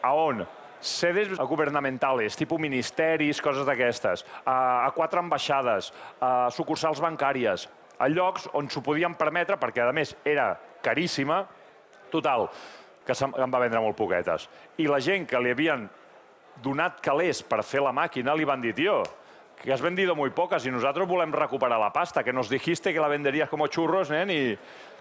A 0.00 0.14
on? 0.16 0.46
sedes 0.80 1.34
governamentales, 1.36 2.32
tipus 2.40 2.56
ministeris, 2.56 3.40
coses 3.44 3.66
d'aquestes, 3.68 4.22
a, 4.48 4.86
a 4.86 4.90
quatre 4.96 5.20
ambaixades, 5.20 5.90
a 6.24 6.48
sucursals 6.56 7.02
bancàries, 7.04 7.66
a 8.00 8.08
llocs 8.08 8.48
on 8.56 8.68
s'ho 8.72 8.82
podien 8.82 9.14
permetre, 9.14 9.58
perquè 9.60 9.84
a 9.84 9.92
més 9.94 10.14
era 10.24 10.54
caríssima, 10.82 11.44
total, 12.10 12.48
que 13.06 13.14
em 13.14 13.52
va 13.52 13.62
vendre 13.62 13.82
molt 13.84 13.98
poquetes. 13.98 14.48
I 14.80 14.88
la 14.88 15.00
gent 15.04 15.28
que 15.28 15.40
li 15.40 15.52
havien 15.52 15.86
donat 16.64 17.00
calés 17.04 17.42
per 17.44 17.62
fer 17.64 17.82
la 17.84 17.92
màquina 17.92 18.34
li 18.36 18.48
van 18.48 18.64
dir, 18.64 18.74
tio, 18.76 19.02
que 19.60 19.72
has 19.72 19.82
vendido 19.82 20.16
muy 20.16 20.30
pocas 20.30 20.64
y 20.64 20.70
nosotros 20.70 21.06
volem 21.06 21.32
recuperar 21.32 21.78
la 21.78 21.92
pasta, 21.92 22.24
que 22.24 22.32
nos 22.32 22.48
dijiste 22.48 22.94
que 22.94 23.00
la 23.00 23.08
venderías 23.08 23.48
como 23.48 23.66
churros, 23.66 24.10
nen, 24.10 24.30
i 24.30 24.56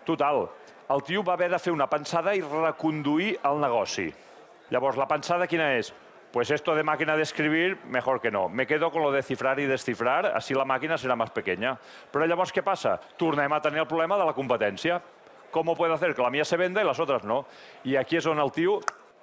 total. 0.05 0.49
El 0.89 1.03
tio 1.03 1.23
va 1.23 1.33
haver 1.33 1.51
de 1.51 1.59
fer 1.59 1.71
una 1.71 1.87
pensada 1.87 2.35
i 2.35 2.41
reconduir 2.41 3.37
el 3.45 3.61
negoci. 3.61 4.09
Llavors, 4.69 4.97
la 4.97 5.07
pensada 5.07 5.47
quina 5.47 5.71
és? 5.77 5.93
Pues 6.31 6.51
esto 6.51 6.75
de 6.75 6.83
máquina 6.83 7.17
de 7.17 7.23
escribir, 7.23 7.79
mejor 7.85 8.21
que 8.21 8.29
no. 8.29 8.49
Me 8.49 8.67
quedo 8.67 8.91
con 8.91 9.01
lo 9.01 9.11
de 9.11 9.23
cifrar 9.23 9.59
y 9.59 9.65
descifrar, 9.65 10.27
así 10.27 10.53
la 10.53 10.65
màquina 10.65 10.99
serà 11.01 11.15
més 11.17 11.33
pequeña. 11.33 11.73
Però 12.13 12.27
llavors 12.29 12.53
què 12.53 12.61
passa? 12.61 12.99
Tornem 13.17 13.49
a 13.49 13.61
tenir 13.65 13.81
el 13.81 13.89
problema 13.89 14.17
de 14.19 14.27
la 14.29 14.35
competència. 14.37 14.99
Com 15.49 15.73
puede 15.73 15.93
hacer 15.93 16.13
que 16.13 16.21
la 16.21 16.29
mía 16.29 16.45
se 16.45 16.57
venda 16.57 16.81
y 16.81 16.85
las 16.85 16.99
otras 16.99 17.23
no? 17.23 17.47
I 17.83 17.97
aquí 17.97 18.17
és 18.17 18.27
on 18.29 18.37
el 18.37 18.51
tio 18.53 18.77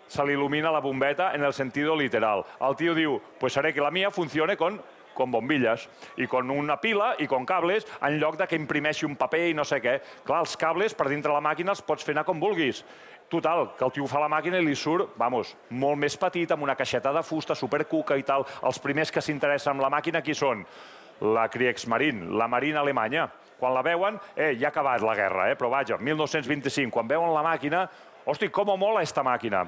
se 0.09 0.25
li 0.27 0.35
il·lumina 0.35 0.73
la 0.73 0.81
bombeta 0.83 1.33
en 1.35 1.45
el 1.45 1.55
sentido 1.55 1.95
literal. 1.95 2.43
El 2.61 2.75
tio 2.75 2.95
diu, 2.95 3.21
pues 3.39 3.57
haré 3.57 3.73
que 3.73 3.81
la 3.81 3.91
mía 3.91 4.11
funcione 4.11 4.57
con 4.57 4.83
con 5.17 5.33
bombilles 5.33 5.89
i 6.21 6.29
con 6.29 6.51
una 6.53 6.77
pila 6.77 7.15
i 7.19 7.27
con 7.27 7.47
cables 7.49 7.87
en 8.05 8.21
lloc 8.21 8.37
de 8.37 8.47
que 8.47 8.59
imprimeixi 8.61 9.09
un 9.09 9.17
paper 9.17 9.47
i 9.49 9.57
no 9.57 9.65
sé 9.65 9.81
què. 9.83 9.97
Clar, 10.29 10.43
els 10.45 10.55
cables 10.61 10.95
per 10.95 11.09
dintre 11.09 11.33
la 11.33 11.43
màquina 11.43 11.73
els 11.73 11.83
pots 11.83 12.05
fer 12.05 12.13
anar 12.15 12.27
com 12.29 12.39
vulguis. 12.39 12.85
Total, 13.29 13.73
que 13.75 13.85
el 13.85 13.91
tio 13.91 14.07
fa 14.07 14.21
la 14.23 14.29
màquina 14.31 14.61
i 14.61 14.65
li 14.65 14.77
surt, 14.79 15.17
vamos, 15.19 15.51
molt 15.75 15.99
més 15.99 16.15
petit, 16.21 16.51
amb 16.55 16.63
una 16.63 16.77
caixeta 16.79 17.11
de 17.13 17.25
fusta, 17.27 17.57
supercuca 17.59 18.15
i 18.15 18.23
tal. 18.23 18.45
Els 18.63 18.79
primers 18.79 19.11
que 19.11 19.23
s'interessen 19.23 19.73
amb 19.73 19.83
la 19.83 19.91
màquina, 19.91 20.23
qui 20.23 20.35
són? 20.35 20.63
La 21.35 21.49
Kriegsmarine, 21.51 22.31
la 22.39 22.47
Marina 22.47 22.85
alemanya. 22.85 23.27
Quan 23.59 23.75
la 23.75 23.83
veuen, 23.83 24.21
eh, 24.37 24.53
ja 24.61 24.69
ha 24.69 24.71
acabat 24.71 25.03
la 25.03 25.17
guerra, 25.17 25.51
eh, 25.51 25.57
però 25.57 25.71
vaja, 25.73 25.99
1925, 25.99 26.93
quan 26.93 27.09
veuen 27.09 27.35
la 27.35 27.43
màquina, 27.43 27.89
hosti, 28.25 28.49
com 28.49 28.79
mola 28.79 29.03
esta 29.03 29.25
màquina. 29.25 29.67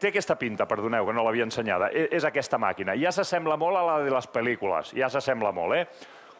Té 0.00 0.08
aquesta 0.08 0.36
pinta, 0.36 0.66
perdoneu, 0.66 1.06
que 1.06 1.12
no 1.12 1.24
l'havia 1.24 1.44
ensenyada. 1.44 1.90
És, 1.92 2.08
és 2.20 2.24
aquesta 2.24 2.58
màquina. 2.58 2.94
Ja 2.96 3.12
s'assembla 3.12 3.56
molt 3.56 3.76
a 3.76 3.82
la 3.84 3.98
de 4.04 4.10
les 4.10 4.28
pel·lícules, 4.28 4.92
ja 4.96 5.08
s'assembla 5.08 5.52
molt, 5.52 5.74
eh? 5.76 5.86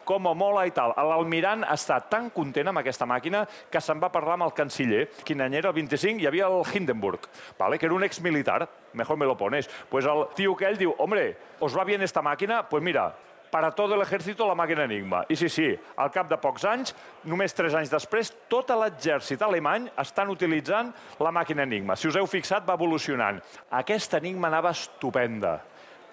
Com 0.05 0.27
a 0.27 0.33
mola 0.37 0.65
i 0.67 0.73
tal. 0.75 0.93
L'almirant 0.97 1.65
està 1.69 1.99
tan 2.09 2.29
content 2.33 2.71
amb 2.71 2.81
aquesta 2.81 3.07
màquina 3.09 3.45
que 3.71 3.81
se'n 3.81 4.01
va 4.01 4.11
parlar 4.13 4.37
amb 4.37 4.49
el 4.49 4.55
canciller. 4.57 5.07
Quin 5.25 5.41
any 5.41 5.59
era? 5.61 5.71
El 5.71 5.77
25? 5.79 6.21
Hi 6.21 6.29
havia 6.29 6.47
el 6.47 6.63
Hindenburg, 6.73 7.27
¿vale? 7.57 7.79
que 7.79 7.85
era 7.85 7.95
un 7.95 8.03
exmilitar. 8.03 8.67
Mejor 8.93 9.17
me 9.17 9.25
lo 9.25 9.37
pones. 9.37 9.69
Pues 9.89 10.05
el 10.05 10.27
tio 10.35 10.55
que 10.55 10.67
ell 10.67 10.77
diu, 10.77 10.95
hombre, 10.97 11.37
¿os 11.59 11.77
va 11.77 11.83
bien 11.83 12.01
esta 12.01 12.21
máquina? 12.21 12.67
Pues 12.67 12.83
mira, 12.83 13.13
para 13.51 13.71
todo 13.71 13.95
el 13.95 14.01
ejército 14.01 14.47
la 14.47 14.55
màquina 14.55 14.85
Enigma. 14.85 15.25
I 15.29 15.35
sí, 15.35 15.49
sí, 15.49 15.67
al 15.97 16.09
cap 16.09 16.29
de 16.31 16.39
pocs 16.39 16.63
anys, 16.65 16.95
només 17.27 17.53
tres 17.53 17.75
anys 17.75 17.91
després, 17.91 18.31
tot 18.49 18.71
l'exèrcit 18.71 19.43
alemany 19.43 19.89
estan 20.01 20.31
utilitzant 20.31 20.93
la 21.19 21.33
màquina 21.35 21.67
Enigma. 21.67 21.97
Si 21.99 22.07
us 22.07 22.15
heu 22.15 22.25
fixat, 22.31 22.65
va 22.67 22.79
evolucionant. 22.79 23.41
Aquesta 23.69 24.23
Enigma 24.23 24.47
anava 24.47 24.71
estupenda. 24.71 25.59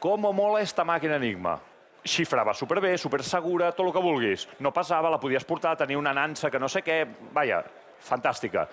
Com 0.02 0.26
mola 0.34 0.60
esta 0.60 0.84
màquina 0.84 1.16
Enigma? 1.16 1.56
Xifrava 2.08 2.54
superbé, 2.56 2.96
supersegura, 2.98 3.70
tot 3.76 3.86
el 3.86 3.92
que 3.94 4.02
vulguis. 4.02 4.46
No 4.64 4.72
passava, 4.74 5.10
la 5.12 5.20
podies 5.20 5.46
portar, 5.46 5.76
tenia 5.76 5.98
una 6.00 6.14
nansa 6.16 6.50
que 6.50 6.60
no 6.60 6.68
sé 6.68 6.82
què... 6.86 7.02
Vaja, 7.34 7.62
fantàstica. 8.08 8.66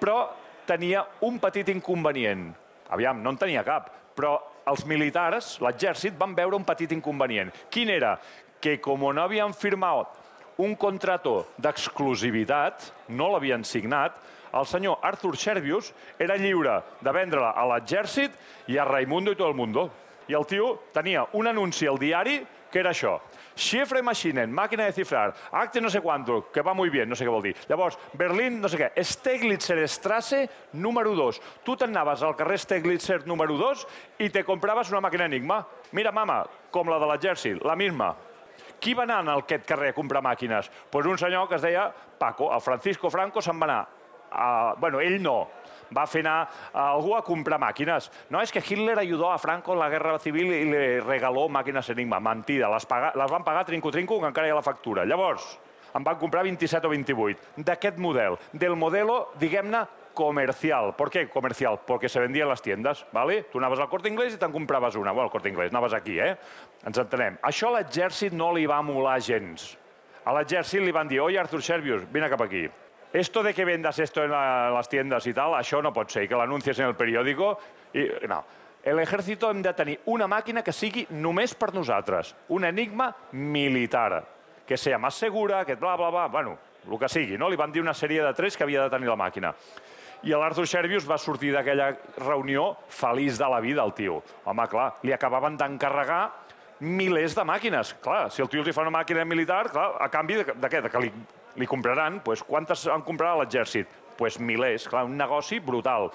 Però 0.00 0.18
tenia 0.66 1.04
un 1.26 1.38
petit 1.42 1.68
inconvenient. 1.72 2.50
Aviam, 2.90 3.22
no 3.22 3.32
en 3.32 3.38
tenia 3.38 3.64
cap, 3.66 3.90
però 4.16 4.36
els 4.70 4.84
militars, 4.86 5.56
l'exèrcit, 5.62 6.16
van 6.18 6.34
veure 6.36 6.58
un 6.58 6.66
petit 6.66 6.90
inconvenient. 6.92 7.52
Quin 7.70 7.90
era? 7.94 8.16
Que 8.60 8.76
com 8.82 9.06
no 9.08 9.22
havien 9.22 9.54
firmat 9.56 10.18
un 10.60 10.74
contrato 10.76 11.46
d'exclusivitat, 11.56 12.90
no 13.16 13.30
l'havien 13.32 13.64
signat, 13.64 14.18
el 14.52 14.66
senyor 14.66 14.98
Arthur 15.06 15.36
Scherbius 15.38 15.92
era 16.18 16.36
lliure 16.36 16.80
de 17.00 17.12
vendre-la 17.14 17.52
a 17.54 17.66
l'exèrcit 17.70 18.34
i 18.68 18.78
a 18.78 18.84
Raimundo 18.84 19.32
i 19.32 19.38
tot 19.38 19.48
el 19.48 19.56
mundo. 19.56 19.88
I 20.28 20.36
el 20.36 20.46
tio 20.46 20.74
tenia 20.94 21.24
un 21.38 21.48
anunci 21.50 21.86
al 21.86 21.98
diari 21.98 22.40
que 22.70 22.80
era 22.80 22.94
això. 22.94 23.18
Chiffre 23.60 24.00
Maschinen, 24.02 24.52
màquina 24.54 24.86
de 24.86 24.94
cifrar, 24.96 25.34
acte 25.52 25.80
no 25.80 25.90
sé 25.90 26.00
quanto, 26.00 26.46
que 26.52 26.62
va 26.62 26.72
muy 26.74 26.88
bien, 26.88 27.08
no 27.08 27.16
sé 27.18 27.26
què 27.26 27.32
vol 27.32 27.42
dir. 27.44 27.54
Llavors, 27.68 27.98
Berlín, 28.14 28.60
no 28.60 28.70
sé 28.70 28.78
què, 28.80 28.90
Steglitzer 29.04 29.82
Strasse, 29.88 30.46
número 30.72 31.14
2. 31.18 31.42
Tu 31.66 31.76
t'anaves 31.76 32.22
al 32.22 32.36
carrer 32.38 32.58
Steglitzer 32.62 33.26
número 33.26 33.58
2 33.58 33.86
i 34.24 34.30
te 34.30 34.44
compraves 34.46 34.90
una 34.94 35.02
màquina 35.04 35.28
Enigma. 35.28 35.60
Mira, 35.92 36.12
mama, 36.12 36.44
com 36.70 36.88
la 36.88 37.00
de 37.02 37.10
l'exèrcit, 37.10 37.60
la 37.66 37.76
misma. 37.76 38.14
Qui 38.80 38.94
va 38.96 39.04
anar 39.04 39.20
en 39.20 39.34
aquest 39.34 39.66
carrer 39.68 39.90
a 39.92 39.96
comprar 39.96 40.22
màquines? 40.24 40.70
Doncs 40.70 40.90
pues 40.90 41.06
un 41.06 41.18
senyor 41.18 41.48
que 41.48 41.58
es 41.58 41.62
deia 41.62 41.90
Paco, 42.18 42.48
el 42.54 42.60
Francisco 42.60 43.10
Franco 43.10 43.42
se'n 43.44 43.60
va 43.60 43.66
anar. 43.68 43.82
A... 44.30 44.74
Bueno, 44.78 45.00
ell 45.00 45.20
no, 45.20 45.50
va 45.96 46.06
fer 46.06 46.22
anar 46.24 46.36
a 46.72 46.90
algú 46.94 47.14
a 47.16 47.22
comprar 47.26 47.60
màquines. 47.60 48.10
No, 48.30 48.42
és 48.42 48.52
que 48.52 48.62
Hitler 48.62 48.98
ayudó 48.98 49.30
a 49.30 49.38
Franco 49.38 49.74
en 49.74 49.80
la 49.80 49.88
guerra 49.90 50.18
civil 50.18 50.52
i 50.54 50.64
le 50.70 50.84
regaló 51.00 51.48
màquines 51.48 51.90
Enigma. 51.90 52.20
Mentida, 52.20 52.70
les, 52.70 52.86
paga, 52.86 53.12
les 53.16 53.30
van 53.30 53.44
pagar 53.44 53.64
trinco-trinco, 53.66 54.20
que 54.20 54.30
encara 54.30 54.48
hi 54.48 54.54
ha 54.54 54.58
la 54.58 54.66
factura. 54.66 55.04
Llavors, 55.04 55.58
en 55.94 56.04
van 56.06 56.18
comprar 56.18 56.44
27 56.46 56.86
o 56.86 56.90
28 56.90 57.64
d'aquest 57.66 57.98
model, 57.98 58.38
del 58.52 58.76
modelo, 58.76 59.32
diguem-ne, 59.40 59.86
comercial. 60.14 60.94
¿Por 60.96 61.10
qué 61.10 61.28
comercial? 61.28 61.80
Porque 61.86 62.08
se 62.08 62.20
vendía 62.20 62.42
en 62.42 62.48
las 62.48 62.62
tiendas, 62.62 63.06
¿vale? 63.12 63.44
Tu 63.44 63.58
anaves 63.58 63.78
al 63.78 63.88
Corte 63.88 64.10
Inglés 64.10 64.34
i 64.34 64.38
te'n 64.38 64.52
compraves 64.52 64.98
una. 64.98 65.12
Bueno, 65.12 65.30
al 65.30 65.32
Corte 65.32 65.48
Inglés, 65.48 65.70
anaves 65.70 65.94
aquí, 65.94 66.18
eh? 66.18 66.34
Ens 66.84 66.98
entenem. 66.98 67.38
Això 67.46 67.70
a 67.70 67.78
l'exèrcit 67.78 68.34
no 68.34 68.50
li 68.54 68.66
va 68.68 68.82
molar 68.82 69.20
gens. 69.22 69.72
A 70.26 70.34
l'exèrcit 70.36 70.82
li 70.84 70.92
van 70.92 71.08
dir, 71.08 71.22
oi, 71.22 71.38
Arthur 71.40 71.62
Scherbius, 71.62 72.04
vine 72.12 72.28
cap 72.28 72.42
aquí 72.44 72.66
esto 73.12 73.42
de 73.42 73.52
que 73.54 73.64
vendas 73.64 73.98
esto 73.98 74.24
en, 74.24 74.30
la, 74.30 74.70
las 74.70 74.88
tiendas 74.88 75.26
y 75.26 75.34
tal, 75.34 75.54
això 75.58 75.82
no 75.82 75.92
pot 75.92 76.10
ser, 76.10 76.28
que 76.28 76.38
l'anuncies 76.38 76.78
en 76.78 76.90
el 76.90 76.96
periòdico... 76.96 77.56
I, 77.94 78.06
no. 78.30 78.42
L'ejército 78.80 79.50
hem 79.50 79.60
de 79.60 79.74
tenir 79.76 79.98
una 80.08 80.24
màquina 80.30 80.62
que 80.64 80.72
sigui 80.72 81.02
només 81.12 81.52
per 81.58 81.68
nosaltres, 81.74 82.30
un 82.48 82.64
enigma 82.64 83.10
militar, 83.36 84.22
que 84.64 84.78
sea 84.80 84.96
més 84.96 85.18
segura, 85.20 85.66
que 85.68 85.76
bla, 85.76 85.96
bla, 86.00 86.08
bla, 86.08 86.28
bueno, 86.32 86.56
el 86.88 86.98
que 86.98 87.10
sigui, 87.12 87.36
no? 87.36 87.50
Li 87.50 87.58
van 87.60 87.74
dir 87.74 87.82
una 87.82 87.92
sèrie 87.92 88.22
de 88.24 88.32
tres 88.32 88.56
que 88.56 88.64
havia 88.64 88.86
de 88.86 88.92
tenir 88.94 89.10
la 89.10 89.18
màquina. 89.20 89.52
I 90.24 90.32
l'Arthur 90.36 90.66
Scherbius 90.68 91.08
va 91.08 91.18
sortir 91.20 91.52
d'aquella 91.52 91.90
reunió 92.20 92.70
feliç 92.88 93.36
de 93.40 93.48
la 93.48 93.60
vida, 93.60 93.84
el 93.84 93.92
tio. 93.96 94.20
Home, 94.44 94.66
clar, 94.68 94.94
li 95.04 95.12
acabaven 95.12 95.56
d'encarregar 95.60 96.22
milers 96.80 97.36
de 97.36 97.44
màquines. 97.44 97.94
Clar, 98.00 98.30
si 98.32 98.40
el 98.44 98.48
tio 98.48 98.64
li 98.64 98.72
fa 98.72 98.84
una 98.86 98.96
màquina 99.00 99.24
militar, 99.28 99.66
clar, 99.72 99.90
a 100.00 100.08
canvi 100.12 100.40
de, 100.40 100.46
de 100.56 100.72
què? 100.72 100.82
De 100.84 100.92
que 100.92 101.04
li 101.04 101.12
li 101.56 101.66
compraran, 101.66 102.20
pues, 102.24 102.42
quantes 102.42 102.86
en 102.86 103.02
comprarà 103.02 103.36
l'exèrcit? 103.40 103.88
Pues 104.18 104.38
milers, 104.38 104.86
clar, 104.88 105.06
un 105.08 105.16
negoci 105.16 105.58
brutal. 105.60 106.10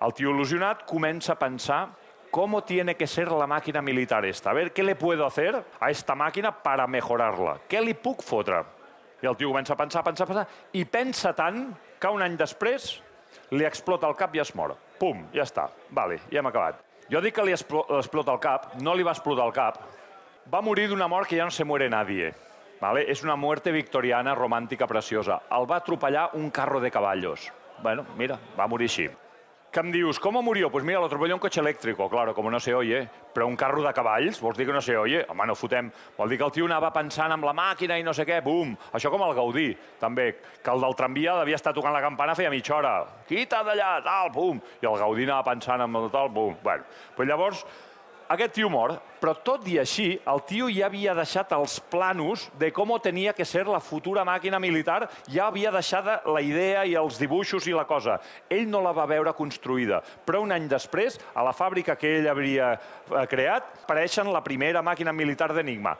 El 0.00 0.14
tio 0.16 0.30
il·lusionat 0.32 0.86
comença 0.88 1.34
a 1.34 1.38
pensar 1.38 1.88
¿cómo 2.30 2.62
tiene 2.62 2.94
que 2.94 3.06
ser 3.06 3.30
la 3.30 3.46
màquina 3.46 3.82
militar 3.82 4.24
esta? 4.24 4.50
A 4.50 4.52
ver, 4.54 4.72
¿qué 4.72 4.82
le 4.82 4.94
puedo 4.94 5.26
hacer 5.26 5.62
a 5.80 5.90
esta 5.90 6.14
màquina 6.14 6.52
para 6.62 6.86
mejorarla? 6.86 7.58
Què 7.68 7.82
li 7.82 7.94
puc 7.94 8.22
fotre? 8.22 8.62
I 9.20 9.28
el 9.28 9.36
tio 9.36 9.50
comença 9.50 9.74
a 9.74 9.76
pensar, 9.76 10.02
pensar, 10.04 10.26
pensar, 10.26 10.46
i 10.72 10.84
pensa 10.84 11.34
tant 11.36 11.66
que 12.00 12.08
un 12.08 12.22
any 12.22 12.38
després 12.40 12.94
li 13.50 13.66
explota 13.66 14.08
el 14.08 14.16
cap 14.16 14.34
i 14.34 14.40
es 14.40 14.54
mor. 14.54 14.76
Pum, 15.00 15.26
ja 15.34 15.44
està. 15.44 15.68
Vale, 15.90 16.20
ja 16.30 16.40
hem 16.40 16.48
acabat. 16.48 16.80
Jo 17.10 17.20
dic 17.20 17.34
que 17.34 17.44
li 17.44 17.52
explota 17.52 18.32
el 18.32 18.40
cap, 18.40 18.74
no 18.80 18.94
li 18.94 19.04
va 19.04 19.12
explotar 19.12 19.44
el 19.48 19.52
cap. 19.52 19.80
Va 20.50 20.62
morir 20.62 20.88
d'una 20.88 21.08
mort 21.10 21.28
que 21.28 21.36
ja 21.36 21.44
no 21.44 21.50
se 21.50 21.66
muere 21.66 21.90
nadie. 21.90 22.32
¿Vale? 22.80 23.04
És 23.10 23.22
una 23.22 23.36
muerte 23.36 23.72
victoriana 23.72 24.34
romàntica 24.34 24.86
preciosa. 24.86 25.42
El 25.52 25.70
va 25.70 25.76
atropellar 25.76 26.30
un 26.34 26.50
carro 26.50 26.80
de 26.80 26.90
caballos. 26.90 27.52
Bueno, 27.82 28.06
mira, 28.16 28.38
va 28.58 28.66
morir 28.66 28.88
així. 28.88 29.08
Que 29.70 29.78
em 29.78 29.92
dius, 29.94 30.18
com 30.18 30.34
murió? 30.42 30.68
Pues 30.68 30.82
mira, 30.82 30.98
lo 30.98 31.06
atropelló 31.06 31.36
un 31.36 31.40
cotxe 31.40 31.60
elèctric. 31.60 31.96
Claro, 32.10 32.34
com 32.34 32.48
no 32.50 32.58
se 32.58 32.74
oye. 32.74 33.04
Però 33.32 33.46
un 33.46 33.54
carro 33.54 33.84
de 33.84 33.92
cavalls, 33.94 34.40
vols 34.42 34.56
dir 34.58 34.66
que 34.66 34.72
no 34.72 34.80
se 34.82 34.96
oye? 34.98 35.20
Home, 35.28 35.46
no 35.46 35.54
fotem. 35.54 35.92
Vol 36.16 36.28
dir 36.28 36.38
que 36.38 36.44
el 36.44 36.50
tio 36.50 36.66
anava 36.66 36.90
pensant 36.90 37.30
amb 37.30 37.46
la 37.46 37.52
màquina 37.54 37.94
i 37.96 38.02
no 38.02 38.10
sé 38.12 38.26
què, 38.26 38.40
bum. 38.42 38.72
Això 38.92 39.12
com 39.14 39.22
el 39.22 39.34
Gaudí, 39.36 39.68
també. 40.00 40.32
Que 40.64 40.74
el 40.74 40.82
del 40.82 40.96
tramvia 40.98 41.36
devia 41.38 41.60
estar 41.60 41.72
tocant 41.72 41.94
la 41.94 42.02
campana 42.02 42.34
feia 42.34 42.50
mitja 42.50 42.74
hora. 42.80 42.96
Quita 43.28 43.62
d'allà, 43.62 43.92
tal, 44.02 44.32
bum. 44.34 44.58
I 44.82 44.90
el 44.90 44.98
Gaudí 45.04 45.28
anava 45.28 45.46
pensant 45.52 45.86
amb 45.86 46.02
el 46.02 46.10
tal, 46.10 46.34
bum. 46.34 46.58
Bueno, 46.64 46.90
pues 47.14 47.28
llavors, 47.28 47.62
aquest 48.30 48.52
tio 48.54 48.68
mor, 48.70 48.94
però 49.20 49.34
tot 49.44 49.66
i 49.68 49.76
així, 49.82 50.12
el 50.30 50.42
tio 50.46 50.68
ja 50.70 50.86
havia 50.86 51.16
deixat 51.18 51.50
els 51.56 51.78
planos 51.90 52.46
de 52.60 52.70
com 52.74 52.92
tenia 53.02 53.34
que 53.34 53.44
ser 53.44 53.64
la 53.66 53.80
futura 53.82 54.24
màquina 54.24 54.60
militar, 54.62 55.08
ja 55.28 55.48
havia 55.48 55.72
deixat 55.74 56.26
la 56.26 56.40
idea 56.40 56.84
i 56.86 56.94
els 56.94 57.18
dibuixos 57.18 57.66
i 57.66 57.74
la 57.74 57.84
cosa. 57.84 58.20
Ell 58.48 58.68
no 58.70 58.80
la 58.82 58.94
va 58.94 59.08
veure 59.10 59.34
construïda, 59.34 60.00
però 60.26 60.44
un 60.44 60.54
any 60.54 60.68
després, 60.70 61.18
a 61.34 61.44
la 61.46 61.54
fàbrica 61.56 61.98
que 61.98 62.16
ell 62.20 62.30
havia 62.30 62.72
eh, 62.76 63.26
creat, 63.30 63.74
apareixen 63.84 64.30
la 64.32 64.44
primera 64.46 64.82
màquina 64.82 65.12
militar 65.12 65.50
d'Enigma, 65.54 65.96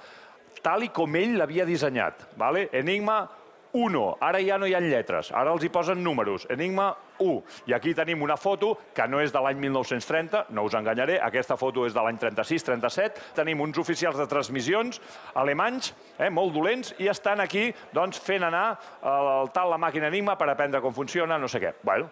tal 0.62 0.86
i 0.86 0.90
com 0.94 1.14
ell 1.16 1.36
l'havia 1.40 1.66
dissenyat. 1.66 2.30
Vale? 2.38 2.68
Enigma 2.72 3.24
1. 3.72 4.16
Ara 4.20 4.40
ja 4.42 4.58
no 4.58 4.66
hi 4.66 4.74
ha 4.74 4.80
lletres, 4.82 5.30
ara 5.36 5.52
els 5.54 5.64
hi 5.64 5.70
posen 5.72 6.02
números. 6.04 6.46
Enigma 6.50 6.90
1. 7.18 7.42
I 7.70 7.74
aquí 7.76 7.94
tenim 7.94 8.22
una 8.22 8.36
foto 8.40 8.72
que 8.94 9.06
no 9.08 9.20
és 9.20 9.32
de 9.32 9.42
l'any 9.42 9.60
1930, 9.60 10.46
no 10.56 10.64
us 10.66 10.76
enganyaré, 10.78 11.18
aquesta 11.22 11.56
foto 11.60 11.86
és 11.86 11.94
de 11.94 12.02
l'any 12.04 12.18
36-37. 12.20 13.34
Tenim 13.36 13.60
uns 13.60 13.78
oficials 13.78 14.18
de 14.18 14.26
transmissions 14.30 15.00
alemanys, 15.34 15.94
eh, 16.18 16.30
molt 16.30 16.54
dolents, 16.54 16.94
i 16.98 17.08
estan 17.08 17.40
aquí 17.40 17.70
doncs, 17.92 18.18
fent 18.18 18.44
anar 18.46 18.66
el, 19.02 19.50
tal 19.54 19.70
la 19.70 19.80
màquina 19.80 20.10
Enigma 20.10 20.36
per 20.38 20.50
aprendre 20.50 20.80
com 20.80 20.94
funciona, 20.94 21.38
no 21.38 21.48
sé 21.48 21.60
què. 21.62 21.74
Bueno, 21.82 22.10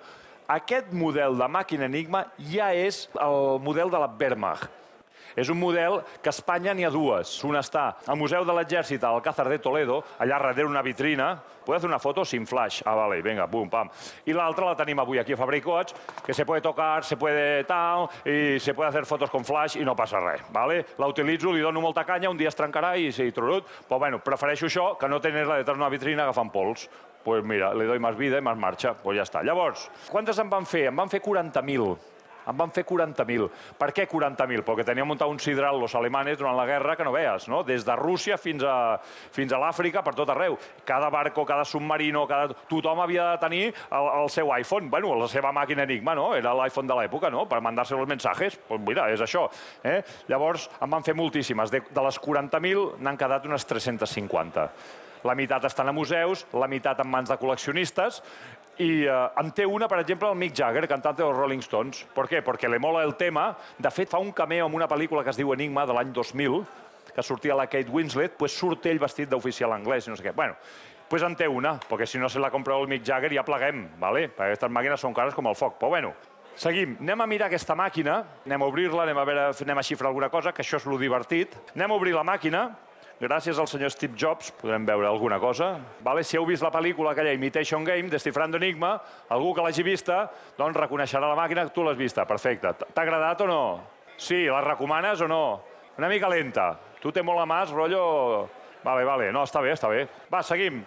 aquest 0.48 0.92
model 0.92 1.36
de 1.38 1.48
màquina 1.48 1.88
Enigma 1.88 2.26
ja 2.52 2.72
és 2.72 3.06
el 3.20 3.58
model 3.64 3.90
de 3.90 3.98
la 4.00 4.08
Wehrmacht 4.08 4.87
és 5.38 5.48
un 5.52 5.60
model 5.60 6.00
que 6.22 6.32
a 6.32 6.34
Espanya 6.34 6.74
n'hi 6.74 6.86
ha 6.86 6.90
dues. 6.90 7.36
Una 7.46 7.62
està 7.62 7.92
al 8.10 8.18
Museu 8.18 8.44
de 8.44 8.56
l'Exèrcit, 8.56 9.04
al 9.04 9.20
Alcázar 9.20 9.46
de 9.48 9.60
Toledo, 9.62 10.02
allà 10.18 10.38
darrere 10.38 10.66
una 10.66 10.82
vitrina. 10.82 11.36
Puedes 11.64 11.80
hacer 11.80 11.90
una 11.90 11.98
foto 12.00 12.24
sin 12.24 12.46
flash. 12.46 12.80
Ah, 12.84 12.94
vale, 12.96 13.20
venga, 13.22 13.46
pum, 13.46 13.68
pam. 13.68 13.90
I 14.26 14.32
l'altra 14.32 14.70
la 14.70 14.76
tenim 14.76 14.98
avui 14.98 15.20
aquí 15.20 15.34
a 15.34 15.36
Fabricots, 15.36 15.94
que 16.24 16.34
se 16.34 16.46
puede 16.46 16.62
tocar, 16.62 17.04
se 17.04 17.16
puede 17.16 17.62
tal, 17.64 18.08
i 18.24 18.58
se 18.58 18.74
puede 18.74 18.88
hacer 18.88 19.04
fotos 19.04 19.30
con 19.30 19.44
flash 19.44 19.76
i 19.76 19.84
no 19.84 19.94
passa 19.94 20.18
res. 20.18 20.42
Vale? 20.50 20.84
La 20.98 21.06
utilitzo, 21.06 21.52
li 21.52 21.60
dono 21.60 21.80
molta 21.80 22.04
canya, 22.04 22.30
un 22.30 22.38
dia 22.40 22.48
es 22.48 22.56
trencarà 22.56 22.96
i 22.96 23.12
sí, 23.12 23.30
trurut. 23.32 23.68
Però 23.86 24.00
bueno, 24.00 24.18
prefereixo 24.24 24.66
això 24.66 24.88
que 24.98 25.08
no 25.08 25.20
tenir-la 25.20 25.60
detrás 25.60 25.76
d'una 25.76 25.92
vitrina 25.92 26.24
agafant 26.24 26.50
pols 26.50 26.88
pues 27.28 27.44
mira, 27.44 27.74
le 27.74 27.84
doy 27.84 27.98
más 27.98 28.16
vida 28.16 28.38
i 28.38 28.40
más 28.40 28.56
marxa, 28.56 28.94
pues 28.94 29.18
ja 29.18 29.24
està. 29.26 29.42
Llavors, 29.44 29.90
quantes 30.08 30.38
en 30.38 30.48
van 30.48 30.64
fer? 30.64 30.86
En 30.88 30.96
van 30.96 31.10
fer 31.12 31.20
40.000 31.20 32.17
en 32.48 32.56
van 32.56 32.72
fer 32.74 32.84
40.000. 32.88 33.48
Per 33.78 33.90
què 33.96 34.06
40.000? 34.08 34.64
Perquè 34.66 34.86
tenien 34.88 35.06
muntat 35.08 35.28
un 35.30 35.40
sidral 35.42 35.78
los 35.80 35.94
alemanes 35.98 36.38
durant 36.40 36.56
la 36.56 36.66
guerra 36.68 36.96
que 36.96 37.06
no 37.06 37.12
veus, 37.12 37.48
no? 37.52 37.62
Des 37.66 37.84
de 37.84 37.96
Rússia 37.96 38.38
fins 38.40 38.64
a, 38.64 38.98
fins 39.34 39.52
a 39.52 39.60
l'Àfrica, 39.60 40.02
per 40.04 40.14
tot 40.16 40.30
arreu. 40.32 40.56
Cada 40.88 41.10
barco, 41.12 41.44
cada 41.48 41.66
submarino, 41.68 42.26
cada... 42.30 42.56
tothom 42.68 43.02
havia 43.04 43.32
de 43.32 43.42
tenir 43.42 43.64
el, 43.68 44.10
el 44.22 44.30
seu 44.32 44.52
iPhone, 44.56 44.90
bueno, 44.90 45.14
la 45.18 45.28
seva 45.28 45.52
màquina 45.52 45.84
Enigma, 45.84 46.14
no? 46.18 46.30
Era 46.36 46.54
l'iPhone 46.56 46.88
de 46.88 46.96
l'època, 46.98 47.32
no? 47.34 47.44
Per 47.48 47.60
mandar-se 47.64 47.96
els 47.96 48.08
mensajes. 48.08 48.58
Pues 48.68 48.80
mira, 48.86 49.08
és 49.12 49.24
això. 49.24 49.48
Eh? 49.84 50.00
Llavors, 50.28 50.70
en 50.80 50.90
van 50.90 51.04
fer 51.04 51.16
moltíssimes. 51.18 51.72
De, 51.74 51.82
de 51.84 52.06
les 52.06 52.20
40.000 52.24 52.98
n'han 53.04 53.20
quedat 53.20 53.46
unes 53.48 53.68
350. 53.68 54.68
La 55.26 55.34
meitat 55.34 55.64
estan 55.66 55.88
a 55.90 55.94
museus, 55.94 56.44
la 56.54 56.68
meitat 56.70 57.00
en 57.02 57.08
mans 57.10 57.30
de 57.30 57.36
col·leccionistes, 57.40 58.20
i 58.78 59.04
eh, 59.06 59.14
en 59.40 59.50
té 59.54 59.66
una, 59.66 59.88
per 59.90 59.98
exemple, 60.00 60.30
el 60.30 60.38
Mick 60.38 60.54
Jagger, 60.56 60.86
cantant 60.90 61.16
dels 61.18 61.36
Rolling 61.36 61.62
Stones. 61.64 62.04
Per 62.14 62.26
què? 62.30 62.42
Perquè 62.46 62.70
le 62.70 62.78
mola 62.82 63.02
el 63.06 63.16
tema. 63.18 63.50
De 63.78 63.90
fet, 63.90 64.10
fa 64.10 64.20
un 64.22 64.30
cameo 64.32 64.68
en 64.68 64.76
una 64.78 64.88
pel·lícula 64.90 65.24
que 65.26 65.34
es 65.34 65.40
diu 65.40 65.52
Enigma, 65.54 65.86
de 65.86 65.96
l'any 65.96 66.12
2000, 66.14 66.60
que 67.14 67.24
sortia 67.26 67.56
la 67.58 67.66
Kate 67.66 67.90
Winslet, 67.90 68.36
pues 68.38 68.54
surt 68.54 68.86
ell 68.86 69.02
vestit 69.02 69.30
d'oficial 69.30 69.74
anglès 69.74 70.06
i 70.06 70.12
no 70.12 70.16
sé 70.18 70.28
què. 70.28 70.34
Bueno, 70.36 70.54
pues 71.08 71.24
en 71.26 71.34
té 71.36 71.48
una, 71.48 71.78
perquè 71.88 72.06
si 72.06 72.20
no 72.22 72.28
se 72.28 72.38
la 72.38 72.52
compreu 72.54 72.84
el 72.84 72.90
Mick 72.90 73.06
Jagger 73.06 73.32
ja 73.34 73.46
pleguem, 73.46 73.86
¿vale? 73.98 74.28
perquè 74.28 74.52
aquestes 74.52 74.70
màquines 74.70 75.02
són 75.02 75.16
cares 75.16 75.34
com 75.34 75.48
el 75.50 75.58
foc. 75.58 75.78
Però 75.80 75.96
bueno, 75.96 76.14
Seguim. 76.58 76.96
Anem 76.98 77.20
a 77.22 77.26
mirar 77.30 77.46
aquesta 77.46 77.76
màquina, 77.78 78.16
anem 78.42 78.64
a 78.64 78.66
obrir-la, 78.66 79.04
anem 79.04 79.18
a 79.22 79.24
veure, 79.28 79.42
anem 79.62 79.78
a 79.78 79.82
xifrar 79.86 80.08
alguna 80.10 80.26
cosa, 80.28 80.50
que 80.50 80.64
això 80.64 80.80
és 80.80 80.86
lo 80.90 80.96
divertit. 80.98 81.52
Anem 81.76 81.92
a 81.94 81.94
obrir 81.94 82.16
la 82.16 82.24
màquina, 82.26 82.64
gràcies 83.20 83.58
al 83.58 83.68
senyor 83.68 83.90
Steve 83.90 84.16
Jobs 84.18 84.50
podrem 84.60 84.86
veure 84.86 85.08
alguna 85.08 85.38
cosa. 85.42 85.72
Vale? 86.04 86.22
Si 86.24 86.38
heu 86.38 86.46
vist 86.46 86.62
la 86.62 86.72
pel·lícula 86.74 87.12
aquella 87.12 87.32
Imitation 87.34 87.84
Game, 87.84 88.10
Descifrando 88.12 88.56
Enigma, 88.56 88.94
algú 89.28 89.54
que 89.54 89.64
l'hagi 89.64 89.82
vista, 89.82 90.24
doncs 90.58 90.78
reconeixerà 90.78 91.28
la 91.28 91.38
màquina, 91.38 91.66
tu 91.74 91.82
l'has 91.86 91.98
vista, 91.98 92.26
perfecte. 92.26 92.74
T'ha 92.94 93.02
agradat 93.02 93.42
o 93.42 93.48
no? 93.50 93.62
Sí, 94.16 94.44
la 94.46 94.62
recomanes 94.62 95.20
o 95.22 95.28
no? 95.28 95.42
Una 95.98 96.08
mica 96.08 96.30
lenta. 96.30 96.72
Tu 97.02 97.12
té 97.12 97.22
molt 97.22 97.42
a 97.42 97.46
mà, 97.46 97.64
rotllo... 97.70 98.48
Vale, 98.78 99.02
vale, 99.04 99.32
no, 99.34 99.42
està 99.42 99.60
bé, 99.60 99.72
està 99.74 99.88
bé. 99.90 100.04
Va, 100.30 100.38
seguim. 100.46 100.78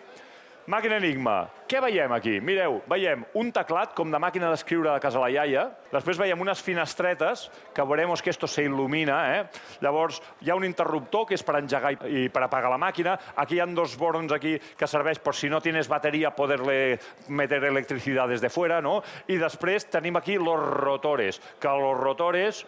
Màquina 0.72 1.02
Enigma. 1.02 1.50
Què 1.68 1.82
veiem 1.84 2.14
aquí? 2.16 2.38
Mireu, 2.40 2.78
veiem 2.88 3.26
un 3.36 3.50
teclat 3.52 3.92
com 3.96 4.12
de 4.12 4.20
màquina 4.22 4.48
d'escriure 4.54 4.94
de 4.94 5.02
casa 5.04 5.20
la 5.20 5.28
iaia, 5.34 5.66
després 5.92 6.20
veiem 6.20 6.40
unes 6.40 6.62
finestretes, 6.64 7.50
que 7.76 7.84
veurem 7.84 8.14
que 8.24 8.32
esto 8.32 8.48
se 8.48 8.64
il·lumina, 8.64 9.18
eh? 9.36 9.42
Llavors, 9.84 10.22
hi 10.40 10.52
ha 10.52 10.56
un 10.56 10.64
interruptor 10.64 11.26
que 11.28 11.36
és 11.36 11.44
per 11.44 11.58
engegar 11.60 11.92
i 12.08 12.30
per 12.32 12.46
apagar 12.46 12.72
la 12.72 12.80
màquina. 12.80 13.18
Aquí 13.36 13.58
hi 13.58 13.60
ha 13.60 13.68
dos 13.68 13.98
borons 14.00 14.32
aquí 14.32 14.54
que 14.78 14.88
serveix 14.88 15.20
per 15.20 15.36
si 15.36 15.50
no 15.50 15.60
tienes 15.60 15.90
bateria 15.92 16.32
poder-le 16.32 17.00
meter 17.28 17.64
electricidad 17.66 18.32
des 18.32 18.40
de 18.40 18.50
fuera, 18.50 18.80
no? 18.80 19.02
I 19.28 19.42
després 19.44 19.90
tenim 19.92 20.16
aquí 20.16 20.38
los 20.38 20.60
rotores, 20.60 21.42
que 21.60 21.68
los 21.68 22.00
rotores 22.00 22.66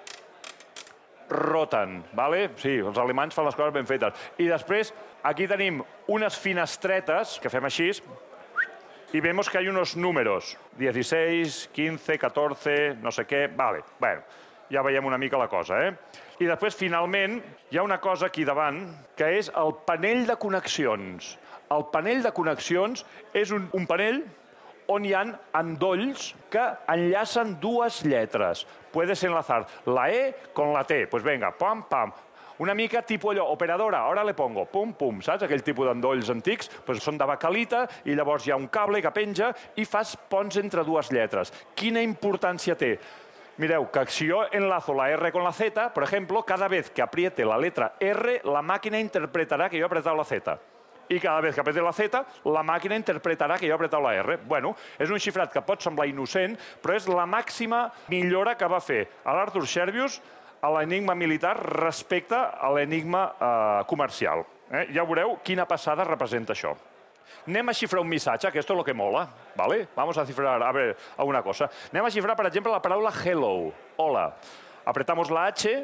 roten, 1.29 2.03
¿vale? 2.11 2.49
Sí, 2.59 2.81
els 2.83 2.99
alemanys 2.99 3.35
fan 3.35 3.47
les 3.47 3.55
coses 3.55 3.73
ben 3.73 3.87
fetes. 3.87 4.13
I 4.43 4.51
després 4.51 4.91
Aquí 5.23 5.47
tenim 5.47 5.77
unes 6.11 6.35
finestretes, 6.35 7.37
que 7.39 7.47
fem 7.47 7.63
així, 7.63 7.93
i 9.13 9.21
vemos 9.23 9.47
que 9.49 9.59
hay 9.59 9.69
unos 9.71 9.95
números, 9.95 10.57
16, 10.75 11.69
15, 11.71 12.17
14, 12.19 12.95
no 12.99 13.11
sé 13.13 13.23
què, 13.29 13.45
vale, 13.55 13.85
bueno, 14.01 14.25
ja 14.73 14.83
veiem 14.83 15.05
una 15.07 15.19
mica 15.21 15.39
la 15.39 15.47
cosa, 15.47 15.79
eh? 15.85 15.93
I 16.43 16.49
després, 16.49 16.75
finalment, 16.75 17.37
hi 17.71 17.79
ha 17.79 17.85
una 17.85 18.01
cosa 18.03 18.27
aquí 18.27 18.43
davant, 18.43 18.81
que 19.15 19.29
és 19.37 19.51
el 19.55 19.71
panell 19.87 20.25
de 20.27 20.35
connexions. 20.41 21.37
El 21.71 21.87
panell 21.93 22.25
de 22.25 22.33
connexions 22.35 23.05
és 23.31 23.53
un, 23.55 23.69
un 23.71 23.87
panell 23.87 24.23
on 24.91 25.05
hi 25.07 25.13
han 25.15 25.31
endolls 25.55 26.33
que 26.51 26.65
enllacen 26.91 27.55
dues 27.63 28.01
lletres. 28.03 28.65
Puedes 28.91 29.23
enlazar 29.23 29.63
la 29.85 30.09
E 30.11 30.33
con 30.53 30.73
la 30.73 30.83
T. 30.83 31.05
Pues 31.07 31.23
venga, 31.23 31.51
pam, 31.57 31.87
pam. 31.87 32.11
Una 32.63 32.73
mica 32.73 33.01
tipus 33.01 33.33
allò, 33.33 33.49
operadora, 33.51 34.05
ara 34.07 34.23
le 34.23 34.33
pongo, 34.33 34.63
pum, 34.71 34.93
pum, 34.95 35.17
saps? 35.19 35.43
Aquell 35.43 35.65
tipus 35.67 35.89
d'endolls 35.89 36.29
antics, 36.31 36.69
doncs 36.87 37.03
són 37.03 37.17
de 37.19 37.25
bacalita 37.27 37.81
i 38.07 38.13
llavors 38.15 38.45
hi 38.47 38.53
ha 38.53 38.55
un 38.55 38.69
cable 38.71 39.01
que 39.03 39.11
penja 39.11 39.49
i 39.75 39.83
fas 39.83 40.13
ponts 40.31 40.55
entre 40.61 40.85
dues 40.87 41.09
lletres. 41.11 41.51
Quina 41.75 41.99
importància 41.99 42.77
té? 42.79 42.93
Mireu, 43.59 43.89
que 43.91 44.05
si 44.07 44.29
jo 44.29 44.45
enlazo 44.55 44.95
la 44.95 45.09
R 45.11 45.33
con 45.33 45.43
la 45.43 45.51
Z, 45.51 45.89
por 45.93 46.05
ejemplo, 46.05 46.45
cada 46.47 46.69
vez 46.69 46.89
que 46.89 47.01
apriete 47.03 47.43
la 47.43 47.57
letra 47.59 47.97
R, 47.99 48.37
la 48.47 48.61
màquina 48.63 49.01
interpretarà 49.03 49.67
que 49.67 49.81
jo 49.81 49.83
he 49.83 49.89
apretat 49.89 50.15
la 50.15 50.23
Z. 50.23 50.55
I 51.09 51.19
cada 51.19 51.41
vez 51.43 51.55
que 51.55 51.61
apriete 51.65 51.83
la 51.83 51.91
Z, 51.91 52.21
la 52.47 52.63
màquina 52.63 52.95
interpretarà 52.95 53.57
que 53.59 53.67
jo 53.67 53.73
he 53.73 53.75
apretat 53.75 53.99
la 53.99 54.13
R. 54.21 54.37
Bueno, 54.47 54.71
és 54.95 55.11
un 55.11 55.19
xifrat 55.19 55.51
que 55.51 55.65
pot 55.67 55.83
semblar 55.83 56.07
innocent, 56.07 56.55
però 56.79 56.95
és 56.95 57.11
la 57.11 57.27
màxima 57.27 57.89
millora 58.07 58.55
que 58.55 58.71
va 58.71 58.79
fer 58.79 59.01
l'Arthur 59.25 59.65
Scherbius 59.67 60.21
a 60.63 60.71
l'enigma 60.71 61.13
militar 61.13 61.57
respecte 61.59 62.35
a 62.35 62.71
l'enigma 62.71 63.23
eh, 63.35 63.83
comercial. 63.85 64.45
Eh? 64.71 64.87
Ja 64.95 65.03
veureu 65.03 65.37
quina 65.43 65.67
passada 65.67 66.05
representa 66.07 66.55
això. 66.55 66.71
Anem 67.43 67.67
a 67.67 67.75
xifrar 67.75 67.99
un 67.99 68.07
missatge, 68.07 68.51
que 68.51 68.59
esto 68.59 68.71
es 68.71 68.77
lo 68.77 68.83
que 68.83 68.93
mola, 68.93 69.27
¿vale? 69.55 69.89
Vamos 69.95 70.17
a 70.17 70.25
cifrar, 70.25 70.63
a 70.63 70.71
ver, 70.71 70.95
alguna 71.17 71.41
cosa. 71.43 71.67
Anem 71.91 72.07
a 72.07 72.11
xifrar, 72.11 72.37
per 72.39 72.47
exemple, 72.47 72.71
la 72.71 72.81
paraula 72.81 73.11
hello, 73.11 73.73
hola. 73.97 74.29
Apretamos 74.85 75.29
la 75.29 75.47
H, 75.47 75.83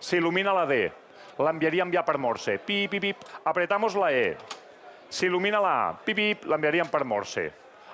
se 0.00 0.16
ilumina 0.16 0.52
la 0.52 0.66
D, 0.66 0.90
l'enviaria 1.38 1.86
enviar 1.86 2.04
per 2.04 2.18
morse, 2.18 2.58
pip, 2.58 2.90
pip, 2.90 3.02
pip. 3.02 3.22
Apretamos 3.44 3.94
la 3.94 4.10
E, 4.10 4.36
se 5.08 5.26
ilumina 5.26 5.60
la 5.62 5.74
A, 5.88 5.92
pip, 5.94 6.16
pip, 6.16 6.48
l'enviaríem 6.50 6.90
per 6.90 7.04
morse. 7.04 7.52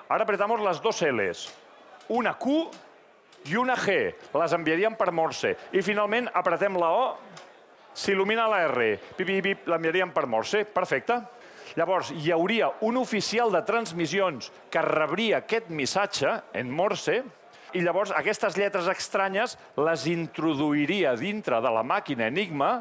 Ara 0.09 0.25
apretamos 0.25 0.59
les 0.65 0.81
dos 0.81 1.01
L's, 1.05 1.45
una 2.09 2.33
Q 2.33 2.71
i 3.49 3.57
una 3.57 3.75
G. 3.79 4.13
Les 4.37 4.53
enviaríem 4.53 4.95
per 4.99 5.11
Morse. 5.15 5.55
I 5.73 5.81
finalment 5.85 6.29
apretem 6.37 6.77
la 6.79 6.91
O, 6.93 7.05
s'il·lumina 7.97 8.47
la 8.51 8.63
R. 8.69 8.93
Pip, 9.17 9.25
pip, 9.27 9.43
pip, 9.43 9.69
l'enviaríem 9.71 10.13
per 10.13 10.27
Morse. 10.29 10.63
Perfecte. 10.65 11.21
Llavors, 11.79 12.11
hi 12.11 12.33
hauria 12.35 12.69
un 12.83 12.97
oficial 12.99 13.51
de 13.53 13.61
transmissions 13.63 14.51
que 14.69 14.81
rebria 14.83 15.39
aquest 15.39 15.69
missatge 15.71 16.33
en 16.57 16.71
Morse 16.71 17.21
i 17.71 17.79
llavors 17.79 18.11
aquestes 18.11 18.57
lletres 18.59 18.89
estranyes 18.91 19.55
les 19.79 20.03
introduiria 20.11 21.13
dintre 21.15 21.61
de 21.63 21.71
la 21.71 21.83
màquina 21.87 22.27
Enigma 22.27 22.73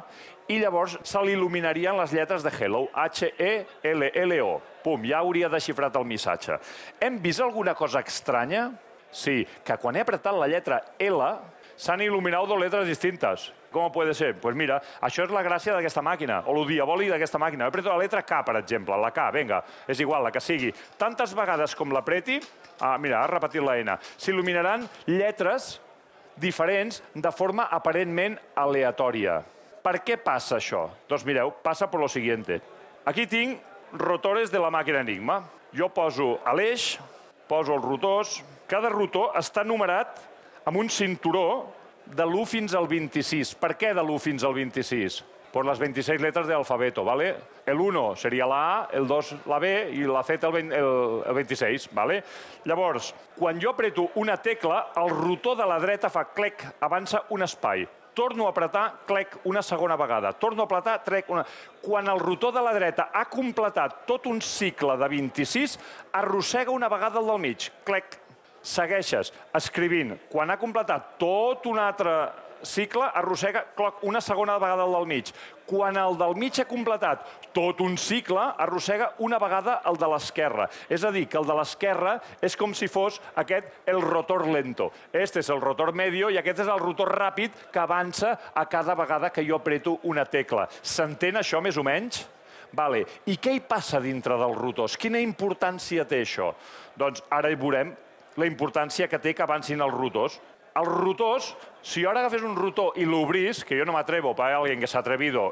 i 0.50 0.58
llavors 0.58 0.96
se 1.06 1.22
li 1.22 1.36
il·luminarien 1.36 1.94
les 2.00 2.10
lletres 2.16 2.42
de 2.42 2.50
Hello, 2.50 2.88
H-E-L-L-O. 2.90 4.54
Pum, 4.82 5.04
ja 5.06 5.20
hauria 5.22 5.50
desxifrat 5.52 5.94
el 5.94 6.08
missatge. 6.10 6.58
Hem 6.98 7.20
vist 7.22 7.44
alguna 7.44 7.76
cosa 7.78 8.02
estranya? 8.02 8.72
Sí, 9.10 9.42
que 9.64 9.76
quan 9.80 9.96
he 9.96 10.04
apretat 10.04 10.36
la 10.36 10.48
lletra 10.50 10.80
L 10.98 11.20
s'han 11.80 12.02
il·luminat 12.04 12.46
dues 12.46 12.60
lletres 12.62 12.86
distintes. 12.88 13.48
Com 13.70 13.90
pot 13.94 14.08
ser? 14.12 14.32
Doncs 14.34 14.42
pues 14.42 14.56
mira, 14.58 14.80
això 15.06 15.24
és 15.24 15.32
la 15.32 15.44
gràcia 15.46 15.74
d'aquesta 15.76 16.02
màquina, 16.02 16.40
o 16.46 16.56
el 16.58 16.66
diabòlic 16.68 17.12
d'aquesta 17.12 17.38
màquina. 17.38 17.64
He 17.66 17.72
apretat 17.72 17.94
la 17.94 18.02
letra 18.02 18.22
K, 18.26 18.40
per 18.46 18.56
exemple, 18.58 18.96
la 18.98 19.12
K, 19.14 19.28
vinga, 19.34 19.62
és 19.88 20.00
igual, 20.02 20.24
la 20.26 20.32
que 20.34 20.42
sigui. 20.42 20.72
Tantes 20.98 21.34
vegades 21.38 21.76
com 21.78 21.94
l'apreti, 21.94 22.40
ah, 22.80 22.96
mira, 22.98 23.22
ha 23.22 23.30
repetit 23.30 23.62
la 23.62 23.78
N, 23.78 23.96
s'il·luminaran 24.18 24.88
lletres 25.06 25.78
diferents 26.40 27.00
de 27.14 27.32
forma 27.32 27.68
aparentment 27.70 28.36
aleatòria. 28.58 29.40
Per 29.80 29.96
què 30.04 30.18
passa 30.20 30.58
això? 30.58 30.88
Doncs 31.08 31.24
mireu, 31.24 31.54
passa 31.62 31.88
per 31.88 32.00
lo 32.00 32.08
siguiente. 32.08 32.60
Aquí 33.06 33.26
tinc 33.26 33.60
rotores 33.96 34.50
de 34.52 34.60
la 34.60 34.70
màquina 34.70 35.00
Enigma. 35.00 35.40
Jo 35.72 35.88
poso 35.94 36.40
a 36.44 36.52
l'eix, 36.52 36.98
poso 37.48 37.76
els 37.76 37.84
rotors, 37.84 38.40
cada 38.70 38.90
rotor 38.92 39.34
està 39.34 39.64
numerat 39.66 40.20
amb 40.68 40.78
un 40.78 40.88
cinturó 40.92 41.66
de 42.06 42.22
l'1 42.22 42.46
fins 42.46 42.74
al 42.78 42.86
26. 42.90 43.56
Per 43.58 43.74
què 43.78 43.90
de 43.94 44.02
l'1 44.02 44.22
fins 44.22 44.46
al 44.46 44.54
26? 44.54 45.20
Por 45.50 45.66
las 45.66 45.80
26 45.82 46.20
letras 46.22 46.46
del 46.46 46.60
alfabeto, 46.60 47.02
¿vale? 47.02 47.34
El 47.66 47.80
1 47.82 48.14
seria 48.14 48.46
la 48.46 48.60
A, 48.60 48.88
el 48.94 49.08
2 49.08 49.34
la 49.50 49.58
B 49.58 49.90
i 49.98 50.04
la 50.06 50.22
Z 50.22 50.46
el, 50.46 50.52
20, 50.52 50.76
el, 50.76 51.22
el 51.26 51.34
26, 51.34 51.88
¿vale? 51.92 52.22
Llavors, 52.64 53.10
quan 53.34 53.58
jo 53.60 53.72
apreto 53.74 54.10
una 54.14 54.36
tecla, 54.36 54.92
el 54.94 55.10
rotor 55.10 55.58
de 55.58 55.66
la 55.66 55.80
dreta 55.82 56.10
fa 56.10 56.28
clec, 56.30 56.62
avança 56.80 57.24
un 57.34 57.42
espai. 57.42 57.88
Torno 58.14 58.46
a 58.46 58.54
apretar, 58.54 59.02
clec, 59.06 59.40
una 59.50 59.62
segona 59.62 59.96
vegada. 59.96 60.32
Torno 60.32 60.62
a 60.62 60.70
apretar, 60.70 61.02
trec, 61.02 61.30
una... 61.30 61.44
Quan 61.82 62.06
el 62.06 62.18
rotor 62.22 62.54
de 62.54 62.62
la 62.62 62.74
dreta 62.74 63.10
ha 63.12 63.24
completat 63.26 64.04
tot 64.06 64.26
un 64.30 64.40
cicle 64.42 64.96
de 64.98 65.08
26, 65.10 65.78
arrossega 66.12 66.70
una 66.70 66.88
vegada 66.88 67.18
el 67.18 67.26
del 67.26 67.42
mig. 67.42 67.70
Clec, 67.82 68.18
segueixes 68.62 69.32
escrivint. 69.56 70.16
Quan 70.30 70.50
ha 70.50 70.60
completat 70.60 71.16
tot 71.20 71.66
un 71.70 71.78
altre 71.80 72.14
cicle, 72.62 73.04
arrossega 73.14 73.64
cloc, 73.76 74.02
una 74.02 74.20
segona 74.20 74.58
vegada 74.58 74.84
el 74.84 74.92
del 74.92 75.06
mig. 75.06 75.32
Quan 75.66 75.96
el 75.96 76.16
del 76.18 76.34
mig 76.36 76.58
ha 76.60 76.66
completat 76.68 77.24
tot 77.54 77.80
un 77.80 77.96
cicle, 77.98 78.42
arrossega 78.58 79.12
una 79.18 79.38
vegada 79.38 79.80
el 79.86 79.96
de 79.96 80.08
l'esquerra. 80.10 80.68
És 80.88 81.04
a 81.04 81.12
dir, 81.14 81.26
que 81.28 81.38
el 81.38 81.46
de 81.46 81.56
l'esquerra 81.56 82.18
és 82.42 82.56
com 82.56 82.74
si 82.74 82.88
fos 82.88 83.20
aquest 83.40 83.88
el 83.88 84.02
rotor 84.02 84.46
lento. 84.48 84.90
Este 85.12 85.40
és 85.40 85.50
el 85.50 85.60
rotor 85.60 85.94
medio 85.94 86.30
i 86.30 86.38
aquest 86.38 86.64
és 86.66 86.72
el 86.72 86.82
rotor 86.82 87.14
ràpid 87.16 87.56
que 87.72 87.80
avança 87.80 88.36
a 88.54 88.66
cada 88.66 88.94
vegada 88.94 89.30
que 89.30 89.46
jo 89.46 89.56
apreto 89.56 89.98
una 90.02 90.24
tecla. 90.24 90.68
S'entén 90.82 91.40
això 91.40 91.62
més 91.62 91.78
o 91.78 91.86
menys? 91.86 92.26
Vale. 92.72 93.02
I 93.26 93.34
què 93.42 93.56
hi 93.56 93.64
passa 93.66 93.98
dintre 94.02 94.36
dels 94.38 94.58
rotors? 94.58 94.96
Quina 94.96 95.18
importància 95.22 96.04
té 96.06 96.20
això? 96.22 96.52
Doncs 96.98 97.24
ara 97.30 97.50
hi 97.50 97.58
veurem 97.58 97.90
la 98.36 98.46
importància 98.46 99.08
que 99.08 99.18
té 99.18 99.34
que 99.34 99.42
avancin 99.44 99.80
els 99.80 99.94
rotors. 99.94 100.38
Els 100.78 100.88
rotors, 100.88 101.50
si 101.82 102.04
ara 102.06 102.22
agafés 102.22 102.44
un 102.46 102.54
rotor 102.56 102.94
i 103.00 103.06
l'obrís, 103.08 103.64
que 103.64 103.78
jo 103.78 103.86
no 103.86 103.96
m'atrevo, 103.96 104.34
per 104.38 104.52
alguien 104.54 104.80
que 104.80 104.90
s'ha 104.90 105.02
atrevido 105.02 105.50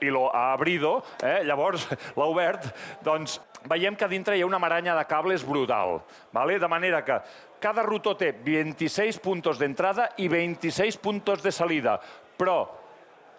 i 0.00 0.10
lo 0.10 0.28
ha 0.34 0.52
abrido, 0.52 1.02
eh, 1.22 1.42
llavors 1.44 1.88
l'ha 2.18 2.26
obert, 2.28 2.68
doncs 3.02 3.40
veiem 3.68 3.96
que 3.98 4.08
dintre 4.08 4.36
hi 4.36 4.42
ha 4.44 4.46
una 4.46 4.60
maranya 4.62 4.94
de 4.94 5.04
cables 5.10 5.44
brutal. 5.46 6.02
¿vale? 6.32 6.58
De 6.58 6.68
manera 6.68 7.04
que 7.04 7.18
cada 7.58 7.82
rotor 7.82 8.16
té 8.18 8.32
26 8.32 9.18
punts 9.18 9.58
d'entrada 9.58 10.12
i 10.18 10.28
26 10.28 11.00
punts 11.02 11.42
de 11.42 11.52
salida. 11.52 11.98
Però 12.38 12.60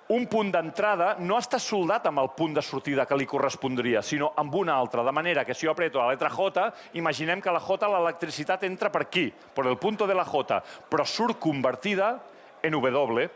un 0.09 0.25
punt 0.25 0.47
d'entrada 0.49 1.11
no 1.21 1.37
està 1.37 1.59
soldat 1.61 2.07
amb 2.09 2.23
el 2.23 2.31
punt 2.33 2.55
de 2.57 2.63
sortida 2.65 3.05
que 3.05 3.17
li 3.17 3.27
correspondria, 3.29 4.01
sinó 4.01 4.31
amb 4.41 4.55
un 4.57 4.71
altre. 4.73 5.03
De 5.05 5.13
manera 5.13 5.43
que 5.45 5.53
si 5.53 5.67
jo 5.67 5.75
apreto 5.75 6.01
la 6.01 6.09
letra 6.09 6.31
J, 6.33 6.63
imaginem 6.97 7.41
que 7.41 7.53
la 7.53 7.61
J, 7.61 7.85
l'electricitat 7.85 8.65
entra 8.65 8.89
per 8.89 9.03
aquí, 9.05 9.27
per 9.29 9.67
el 9.67 9.77
punt 9.77 10.01
de 10.01 10.17
la 10.17 10.25
J, 10.25 10.63
però 10.89 11.05
surt 11.05 11.37
convertida 11.39 12.15
en 12.63 12.73
W. 12.73 13.29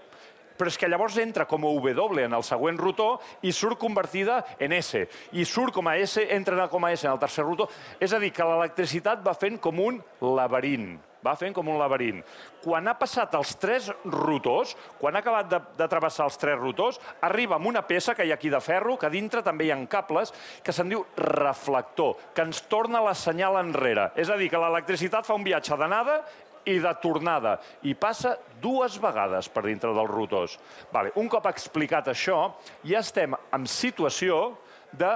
però 0.58 0.70
és 0.70 0.78
que 0.78 0.88
llavors 0.88 1.18
entra 1.18 1.46
com 1.46 1.64
a 1.66 1.70
W 1.70 2.26
en 2.26 2.34
el 2.34 2.44
següent 2.44 2.78
rotor 2.78 3.20
i 3.42 3.52
surt 3.52 3.78
convertida 3.78 4.44
en 4.60 4.72
S. 4.74 5.08
I 5.34 5.46
surt 5.46 5.74
com 5.74 5.88
a 5.88 5.98
S, 5.98 6.22
entra 6.30 6.68
com 6.70 6.86
a 6.86 6.92
S 6.92 7.06
en 7.06 7.14
el 7.14 7.20
tercer 7.20 7.44
rotor. 7.44 7.70
És 8.00 8.14
a 8.14 8.20
dir, 8.20 8.32
que 8.32 8.46
l'electricitat 8.46 9.26
va 9.26 9.34
fent 9.34 9.58
com 9.58 9.80
un 9.80 10.02
laberint 10.22 11.13
va 11.24 11.36
fent 11.40 11.56
com 11.56 11.70
un 11.72 11.80
laberint. 11.80 12.22
Quan 12.64 12.88
ha 12.88 12.96
passat 13.00 13.34
els 13.40 13.56
tres 13.60 13.90
rotors, 14.06 14.76
quan 15.00 15.16
ha 15.16 15.24
acabat 15.24 15.50
de, 15.52 15.60
de 15.80 15.88
travessar 15.92 16.28
els 16.30 16.40
tres 16.40 16.60
rotors, 16.60 17.00
arriba 17.22 17.58
amb 17.58 17.72
una 17.72 17.84
peça 17.88 18.16
que 18.16 18.28
hi 18.28 18.32
ha 18.34 18.38
aquí 18.40 18.52
de 18.52 18.62
ferro, 18.64 18.98
que 19.00 19.12
dintre 19.14 19.44
també 19.44 19.68
hi 19.68 19.74
ha 19.74 19.80
cables, 19.88 20.34
que 20.64 20.74
se'n 20.76 20.92
diu 20.92 21.04
reflector, 21.18 22.16
que 22.36 22.46
ens 22.46 22.64
torna 22.72 23.04
la 23.04 23.16
senyal 23.18 23.60
enrere. 23.60 24.12
És 24.16 24.30
a 24.30 24.38
dir, 24.40 24.50
que 24.52 24.62
l'electricitat 24.62 25.28
fa 25.28 25.38
un 25.38 25.46
viatge 25.46 25.78
d'anada 25.80 26.22
i 26.70 26.78
de 26.80 26.94
tornada, 27.04 27.58
i 27.84 27.94
passa 27.96 28.38
dues 28.62 28.96
vegades 29.04 29.50
per 29.52 29.66
dintre 29.66 29.92
dels 29.96 30.12
rotors. 30.12 30.58
Vale, 30.94 31.12
un 31.20 31.28
cop 31.32 31.50
explicat 31.52 32.08
això, 32.12 32.54
ja 32.88 33.02
estem 33.04 33.36
en 33.36 33.68
situació 33.68 34.54
de 34.92 35.12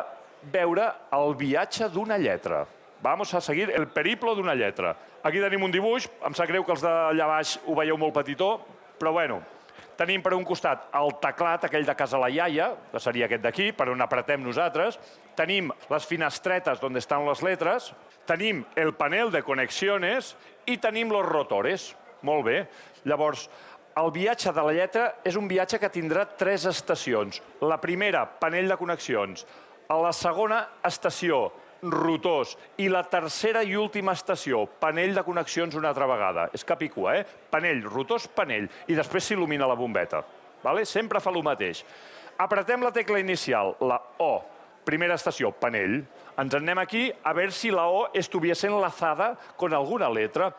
veure 0.51 0.89
el 1.15 1.35
viatge 1.39 1.87
d'una 1.93 2.19
lletra. 2.19 2.65
Vamos 3.01 3.33
a 3.33 3.41
seguir 3.41 3.69
el 3.71 3.87
periplo 3.87 4.33
d'una 4.35 4.55
lletra. 4.55 4.95
Aquí 5.23 5.41
tenim 5.43 5.63
un 5.67 5.73
dibuix, 5.73 6.07
em 6.25 6.33
sap 6.33 6.49
greu 6.49 6.65
que 6.65 6.73
els 6.73 6.81
d'allà 6.81 7.27
baix 7.29 7.57
ho 7.65 7.75
veieu 7.77 7.97
molt 7.97 8.15
petitó, 8.15 8.55
però 8.97 9.13
bueno, 9.13 9.41
tenim 9.97 10.23
per 10.25 10.33
un 10.33 10.45
costat 10.45 10.87
el 10.97 11.13
teclat, 11.21 11.67
aquell 11.67 11.85
de 11.85 11.95
casa 11.97 12.19
la 12.21 12.29
iaia, 12.33 12.71
que 12.91 13.01
seria 13.01 13.27
aquest 13.27 13.43
d'aquí, 13.45 13.69
per 13.73 13.89
on 13.93 14.01
apretem 14.01 14.41
nosaltres. 14.43 14.97
Tenim 15.37 15.69
les 15.91 16.09
finestretes 16.09 16.81
on 16.83 16.97
estan 16.97 17.25
les 17.27 17.41
lletres. 17.45 17.91
Tenim 18.25 18.63
el 18.75 18.93
panel 18.97 19.31
de 19.33 19.43
conexiones 19.45 20.35
i 20.65 20.77
tenim 20.81 21.13
los 21.13 21.25
rotores. 21.25 21.91
Molt 22.25 22.45
bé. 22.45 22.59
Llavors, 23.05 23.47
el 23.97 24.11
viatge 24.13 24.51
de 24.53 24.65
la 24.65 24.73
lletra 24.73 25.05
és 25.25 25.37
un 25.37 25.47
viatge 25.49 25.79
que 25.81 25.89
tindrà 25.93 26.25
tres 26.37 26.65
estacions. 26.69 27.41
La 27.61 27.79
primera, 27.81 28.25
panell 28.41 28.69
de 28.69 28.77
connexions. 28.77 29.45
A 29.89 29.97
la 30.01 30.11
segona 30.13 30.65
estació, 30.85 31.47
rotors. 31.81 32.55
I 32.77 32.89
la 32.89 33.03
tercera 33.09 33.63
i 33.63 33.75
última 33.77 34.15
estació, 34.17 34.65
panell 34.79 35.15
de 35.15 35.23
connexions 35.23 35.75
una 35.75 35.91
altra 35.93 36.07
vegada. 36.09 36.49
És 36.53 36.65
cap 36.67 36.81
i 36.83 36.89
cua, 36.89 37.17
eh? 37.19 37.25
Panell, 37.51 37.83
rotors, 37.85 38.27
panell. 38.33 38.67
I 38.87 38.97
després 38.97 39.29
s'il·lumina 39.29 39.67
la 39.69 39.77
bombeta. 39.77 40.23
Vale? 40.63 40.85
Sempre 40.85 41.21
fa 41.21 41.31
el 41.33 41.43
mateix. 41.45 41.83
Apretem 42.37 42.83
la 42.85 42.91
tecla 42.93 43.19
inicial, 43.19 43.75
la 43.81 43.97
O. 44.23 44.33
Primera 44.85 45.17
estació, 45.17 45.51
panell. 45.51 45.99
Ens 46.37 46.53
anem 46.55 46.79
aquí 46.79 47.07
a 47.11 47.33
veure 47.33 47.51
si 47.51 47.71
la 47.71 47.87
O 47.89 48.09
estuviese 48.13 48.67
enlazada 48.67 49.35
con 49.57 49.73
alguna 49.73 50.09
letra. 50.09 50.51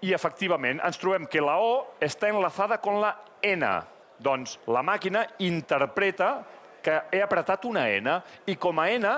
I, 0.00 0.12
efectivament, 0.14 0.78
ens 0.84 1.00
trobem 1.00 1.26
que 1.26 1.40
la 1.42 1.56
O 1.58 1.96
està 2.00 2.28
enlazada 2.28 2.78
con 2.78 3.00
la 3.00 3.16
N. 3.42 3.66
Doncs 4.18 4.58
la 4.70 4.82
màquina 4.82 5.24
interpreta 5.42 6.44
que 6.82 7.00
he 7.12 7.22
apretat 7.22 7.64
una 7.66 7.88
N 7.90 8.20
i 8.46 8.54
com 8.56 8.78
a 8.78 8.86
N 8.90 9.10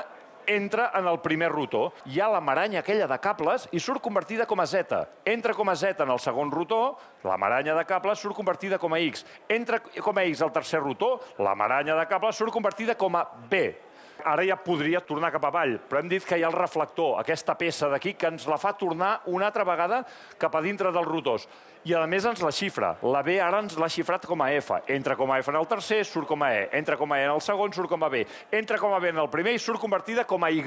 entra 0.46 0.90
en 0.94 1.06
el 1.06 1.20
primer 1.20 1.50
rotor. 1.52 1.92
Hi 2.06 2.20
ha 2.20 2.28
la 2.32 2.40
maranya 2.40 2.80
aquella 2.80 3.08
de 3.10 3.18
cables 3.20 3.68
i 3.72 3.80
surt 3.80 4.02
convertida 4.04 4.46
com 4.46 4.60
a 4.60 4.66
Z. 4.66 5.02
Entra 5.24 5.54
com 5.54 5.68
a 5.68 5.76
Z 5.76 6.04
en 6.04 6.14
el 6.14 6.22
segon 6.22 6.50
rotor, 6.50 6.96
la 7.24 7.36
maranya 7.36 7.74
de 7.76 7.84
cables 7.84 8.18
surt 8.18 8.36
convertida 8.36 8.78
com 8.78 8.94
a 8.94 9.00
X. 9.00 9.26
Entra 9.48 9.80
com 9.80 10.18
a 10.18 10.24
X 10.24 10.42
al 10.42 10.52
tercer 10.52 10.80
rotor, 10.80 11.20
la 11.38 11.54
maranya 11.54 11.98
de 11.98 12.08
cables 12.08 12.36
surt 12.36 12.52
convertida 12.52 12.96
com 12.96 13.16
a 13.16 13.24
B. 13.50 13.90
Ara 14.24 14.44
ja 14.44 14.56
podria 14.60 15.00
tornar 15.00 15.30
cap 15.32 15.44
avall, 15.48 15.78
però 15.88 16.00
hem 16.00 16.08
dit 16.10 16.24
que 16.26 16.36
hi 16.36 16.44
ha 16.44 16.50
el 16.50 16.56
reflector, 16.56 17.14
aquesta 17.20 17.54
peça 17.56 17.88
d'aquí, 17.88 18.14
que 18.18 18.28
ens 18.28 18.46
la 18.50 18.58
fa 18.60 18.74
tornar 18.76 19.20
una 19.32 19.48
altra 19.48 19.64
vegada 19.64 20.02
cap 20.38 20.56
a 20.56 20.60
dintre 20.64 20.92
dels 20.92 21.08
rotors. 21.08 21.46
I 21.80 21.94
a 21.96 22.02
més 22.04 22.26
ens 22.28 22.42
la 22.44 22.50
xifra. 22.52 22.90
La 23.08 23.22
B 23.24 23.38
ara 23.40 23.62
ens 23.62 23.78
l'ha 23.80 23.88
xifrat 23.88 24.26
com 24.28 24.42
a 24.44 24.50
F. 24.52 24.76
Entra 24.92 25.14
com 25.16 25.30
a 25.32 25.38
F 25.40 25.48
en 25.48 25.56
el 25.56 25.68
tercer, 25.68 26.02
surt 26.04 26.28
com 26.28 26.42
a 26.44 26.50
E. 26.52 26.66
Entra 26.76 26.98
com 27.00 27.08
a 27.08 27.16
E 27.16 27.24
en 27.24 27.30
el 27.32 27.40
segon, 27.40 27.72
surt 27.72 27.88
com 27.88 28.04
a 28.04 28.10
B. 28.12 28.20
Entra 28.52 28.76
com 28.76 28.92
a 28.92 28.98
B 29.00 29.08
en 29.08 29.20
el 29.22 29.30
primer 29.32 29.54
i 29.56 29.58
surt 29.58 29.80
convertida 29.80 30.26
com 30.28 30.44
a 30.44 30.50
Y. 30.50 30.60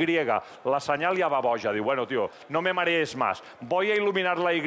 La 0.66 0.80
senyal 0.82 1.20
ja 1.20 1.30
va 1.30 1.42
boja. 1.46 1.70
Diu, 1.72 1.84
bueno, 1.86 2.08
tio, 2.10 2.32
no 2.50 2.64
me 2.64 2.74
marees 2.74 3.16
más. 3.16 3.44
Voy 3.62 3.92
a 3.92 3.96
iluminar 3.96 4.40
la 4.40 4.54
Y. 4.54 4.66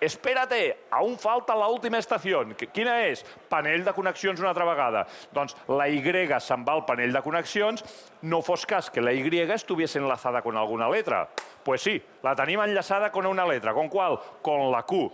Espérate, 0.00 0.86
aún 0.90 1.16
falta 1.16 1.54
la 1.54 1.68
última 1.68 1.98
estació. 1.98 2.42
Quina 2.74 2.96
és? 3.06 3.22
Panell 3.48 3.84
de 3.84 3.92
connexions 3.94 4.40
una 4.40 4.50
altra 4.50 4.66
vegada. 4.66 5.06
Doncs 5.30 5.54
la 5.68 5.86
Y 5.88 6.02
se'n 6.40 6.64
va 6.66 6.72
al 6.72 6.84
panell 6.84 7.12
de 7.12 7.22
connexions 7.22 7.84
no 8.22 8.42
fos 8.42 8.66
cas 8.66 8.90
que 8.90 9.00
la 9.00 9.12
Y 9.12 9.28
estuviese 9.38 10.00
enlazada 10.00 10.42
con 10.42 10.56
alguna 10.56 10.88
letra. 10.88 11.28
Pues 11.62 11.82
sí, 11.82 12.02
la 12.22 12.34
tenim 12.34 12.60
enllaçada 12.60 13.12
con 13.12 13.26
una 13.26 13.46
letra. 13.46 13.72
¿Con 13.72 13.88
cuál? 13.88 14.18
Con 14.42 14.72
la 14.72 14.82
Q. 14.82 15.12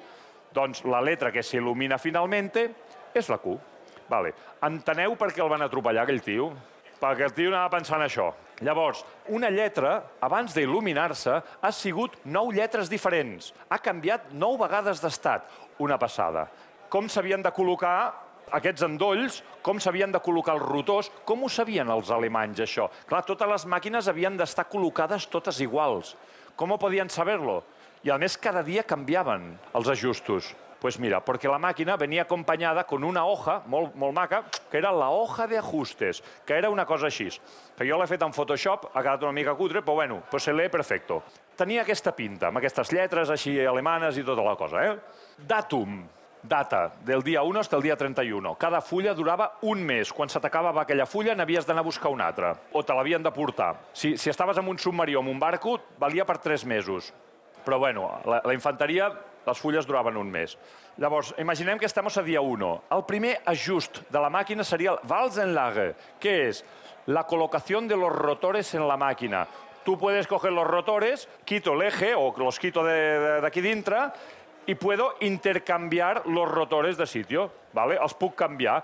Doncs 0.55 0.85
la 0.85 1.01
letra 1.05 1.31
que 1.31 1.45
s'il·lumina 1.47 1.99
finalment 1.99 2.51
és 3.15 3.29
la 3.31 3.39
Q. 3.39 3.57
Vale. 4.11 4.33
Enteneu 4.67 5.15
per 5.17 5.31
què 5.31 5.43
el 5.45 5.51
van 5.51 5.63
atropellar, 5.63 6.03
aquell 6.03 6.23
tio? 6.25 6.51
Perquè 7.01 7.29
el 7.29 7.35
tio 7.37 7.53
anava 7.53 7.71
pensant 7.77 8.03
això. 8.03 8.33
Llavors, 8.61 9.05
una 9.33 9.49
lletra, 9.49 9.95
abans 10.21 10.53
d'il·luminar-se, 10.53 11.37
ha 11.63 11.71
sigut 11.73 12.19
nou 12.25 12.51
lletres 12.53 12.91
diferents. 12.93 13.55
Ha 13.71 13.79
canviat 13.81 14.35
nou 14.37 14.59
vegades 14.61 15.01
d'estat. 15.01 15.47
Una 15.81 15.97
passada. 15.97 16.49
Com 16.93 17.09
s'havien 17.09 17.41
de 17.41 17.55
col·locar 17.55 17.95
aquests 18.59 18.83
endolls, 18.85 19.41
com 19.63 19.79
s'havien 19.81 20.13
de 20.13 20.21
col·locar 20.21 20.57
els 20.59 20.67
rotors, 20.67 21.11
com 21.25 21.45
ho 21.45 21.49
sabien 21.49 21.89
els 21.89 22.11
alemanys, 22.11 22.61
això? 22.67 22.89
Clar, 23.09 23.23
totes 23.25 23.49
les 23.49 23.67
màquines 23.71 24.11
havien 24.11 24.37
d'estar 24.37 24.67
col·locades 24.69 25.29
totes 25.31 25.63
iguals. 25.63 26.17
Com 26.59 26.75
ho 26.75 26.81
podien 26.83 27.09
saber-lo? 27.09 27.63
I 28.01 28.09
a 28.09 28.17
més, 28.17 28.39
cada 28.41 28.63
dia 28.65 28.81
canviaven 28.89 29.59
els 29.77 29.89
ajustos. 29.93 30.55
Pues 30.81 30.97
mira, 30.99 31.19
porque 31.21 31.49
la 31.49 31.59
màquina 31.61 31.99
venia 32.01 32.23
acompanyada 32.23 32.87
con 32.89 33.05
una 33.05 33.27
hoja 33.29 33.59
molt, 33.69 33.93
molt 34.01 34.17
maca, 34.17 34.47
que 34.71 34.79
era 34.79 34.91
la 34.91 35.11
hoja 35.13 35.47
de 35.47 35.59
ajustes, 35.59 36.23
que 36.47 36.57
era 36.57 36.71
una 36.71 36.87
cosa 36.89 37.11
així. 37.11 37.29
Que 37.77 37.85
jo 37.85 37.99
l'he 38.01 38.07
fet 38.09 38.25
en 38.25 38.33
Photoshop, 38.33 38.87
ha 38.95 39.03
quedat 39.03 39.27
una 39.29 39.37
mica 39.37 39.53
cutre, 39.59 39.83
però 39.85 39.99
bueno, 39.99 40.23
pues 40.31 40.49
se 40.49 40.55
lee 40.55 40.73
perfecto. 40.73 41.21
Tenia 41.57 41.83
aquesta 41.83 42.17
pinta, 42.17 42.49
amb 42.49 42.63
aquestes 42.63 42.95
lletres 42.97 43.29
així 43.29 43.59
alemanes 43.61 44.17
i 44.17 44.25
tota 44.25 44.49
la 44.49 44.57
cosa. 44.57 44.87
Eh? 44.89 44.97
Datum, 45.37 46.01
Data, 46.43 46.95
del 47.05 47.21
dia 47.21 47.43
1 47.45 47.61
fins 47.61 47.75
al 47.77 47.83
dia 47.83 47.97
31. 48.01 48.55
Cada 48.57 48.81
fulla 48.81 49.13
durava 49.13 49.59
un 49.69 49.85
mes. 49.85 50.09
Quan 50.09 50.33
se 50.33 50.41
t'acabava 50.41 50.87
aquella 50.87 51.05
fulla 51.05 51.35
n'havies 51.37 51.69
d'anar 51.69 51.85
a 51.85 51.91
buscar 51.93 52.09
una 52.09 52.33
altra. 52.33 52.55
O 52.73 52.81
te 52.83 52.97
l'havien 52.97 53.23
de 53.23 53.31
portar. 53.31 53.75
Si, 53.93 54.17
si 54.17 54.31
estaves 54.31 54.57
en 54.57 54.69
un 54.69 54.79
submarí 54.79 55.15
o 55.15 55.21
en 55.21 55.29
un 55.29 55.39
barco, 55.39 55.77
valia 55.99 56.25
per 56.25 56.39
3 56.39 56.65
mesos. 56.65 57.13
Però 57.65 57.79
bueno, 57.79 58.09
la, 58.25 58.41
la 58.45 58.55
infanteria, 58.55 59.11
les 59.47 59.59
fulles 59.59 59.87
duraven 59.89 60.17
un 60.17 60.31
mes. 60.31 60.57
Llavors, 61.01 61.33
imaginem 61.39 61.79
que 61.79 61.87
estem 61.89 62.07
a 62.07 62.23
dia 62.23 62.41
1. 62.41 62.71
El 62.93 63.05
primer 63.05 63.39
ajust 63.47 64.03
de 64.11 64.21
la 64.21 64.31
màquina 64.31 64.65
seria 64.65 64.93
el 64.93 65.01
Walsenlage, 65.09 65.95
que 66.21 66.49
és 66.49 66.65
la 67.07 67.25
colocación 67.25 67.89
de 67.89 67.97
los 67.97 68.13
rotores 68.13 68.75
en 68.75 68.87
la 68.87 68.97
máquina. 68.97 69.47
Tú 69.85 69.99
puedes 69.99 70.27
coger 70.27 70.53
los 70.53 70.67
rotores, 70.67 71.29
quito 71.45 71.73
el 71.73 71.83
eje 71.83 72.15
o 72.15 72.35
los 72.37 72.59
quito 72.59 72.85
de, 72.85 73.51
dintre 73.63 74.11
i 74.67 74.75
puedo 74.75 75.15
intercanviar 75.21 76.27
los 76.27 76.49
rotores 76.49 76.97
de 76.97 77.07
sitio. 77.07 77.51
¿vale? 77.73 77.97
Els 77.97 78.15
puc 78.15 78.37
canviar. 78.37 78.83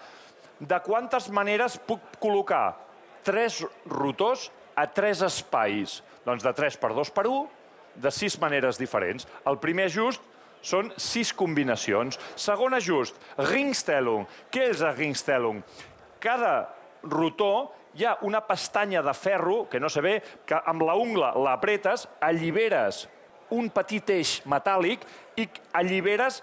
De 0.59 0.79
quantes 0.81 1.29
maneres 1.31 1.77
puc 1.79 2.17
col·locar 2.19 2.75
tres 3.23 3.61
rotors 3.85 4.51
a 4.75 4.87
tres 4.89 5.21
espais? 5.23 6.01
Doncs 6.25 6.43
de 6.43 6.53
3 6.57 6.79
per 6.81 6.95
2 6.97 7.13
per 7.13 7.27
1, 7.29 7.45
de 8.03 8.13
sis 8.13 8.39
maneres 8.41 8.79
diferents. 8.81 9.27
El 9.47 9.59
primer 9.63 9.89
ajust 9.91 10.23
són 10.67 10.91
sis 11.01 11.33
combinacions. 11.37 12.19
Segon 12.37 12.75
ajust, 12.77 13.19
Ringstellung. 13.51 14.27
Què 14.51 14.71
és 14.73 14.83
el 14.83 14.97
Ringstellung? 14.97 15.63
Cada 16.21 16.55
rotor 17.07 17.73
hi 17.97 18.05
ha 18.05 18.17
una 18.29 18.43
pestanya 18.45 19.03
de 19.03 19.15
ferro, 19.15 19.65
que 19.71 19.81
no 19.81 19.89
se 19.89 20.03
ve, 20.05 20.19
que 20.47 20.59
amb 20.67 20.83
la 20.85 20.97
ungla 21.01 21.33
l'apretes, 21.39 22.09
alliberes 22.21 23.07
un 23.55 23.71
petit 23.71 24.11
eix 24.11 24.41
metàl·lic 24.49 25.05
i 25.39 25.47
alliberes 25.79 26.41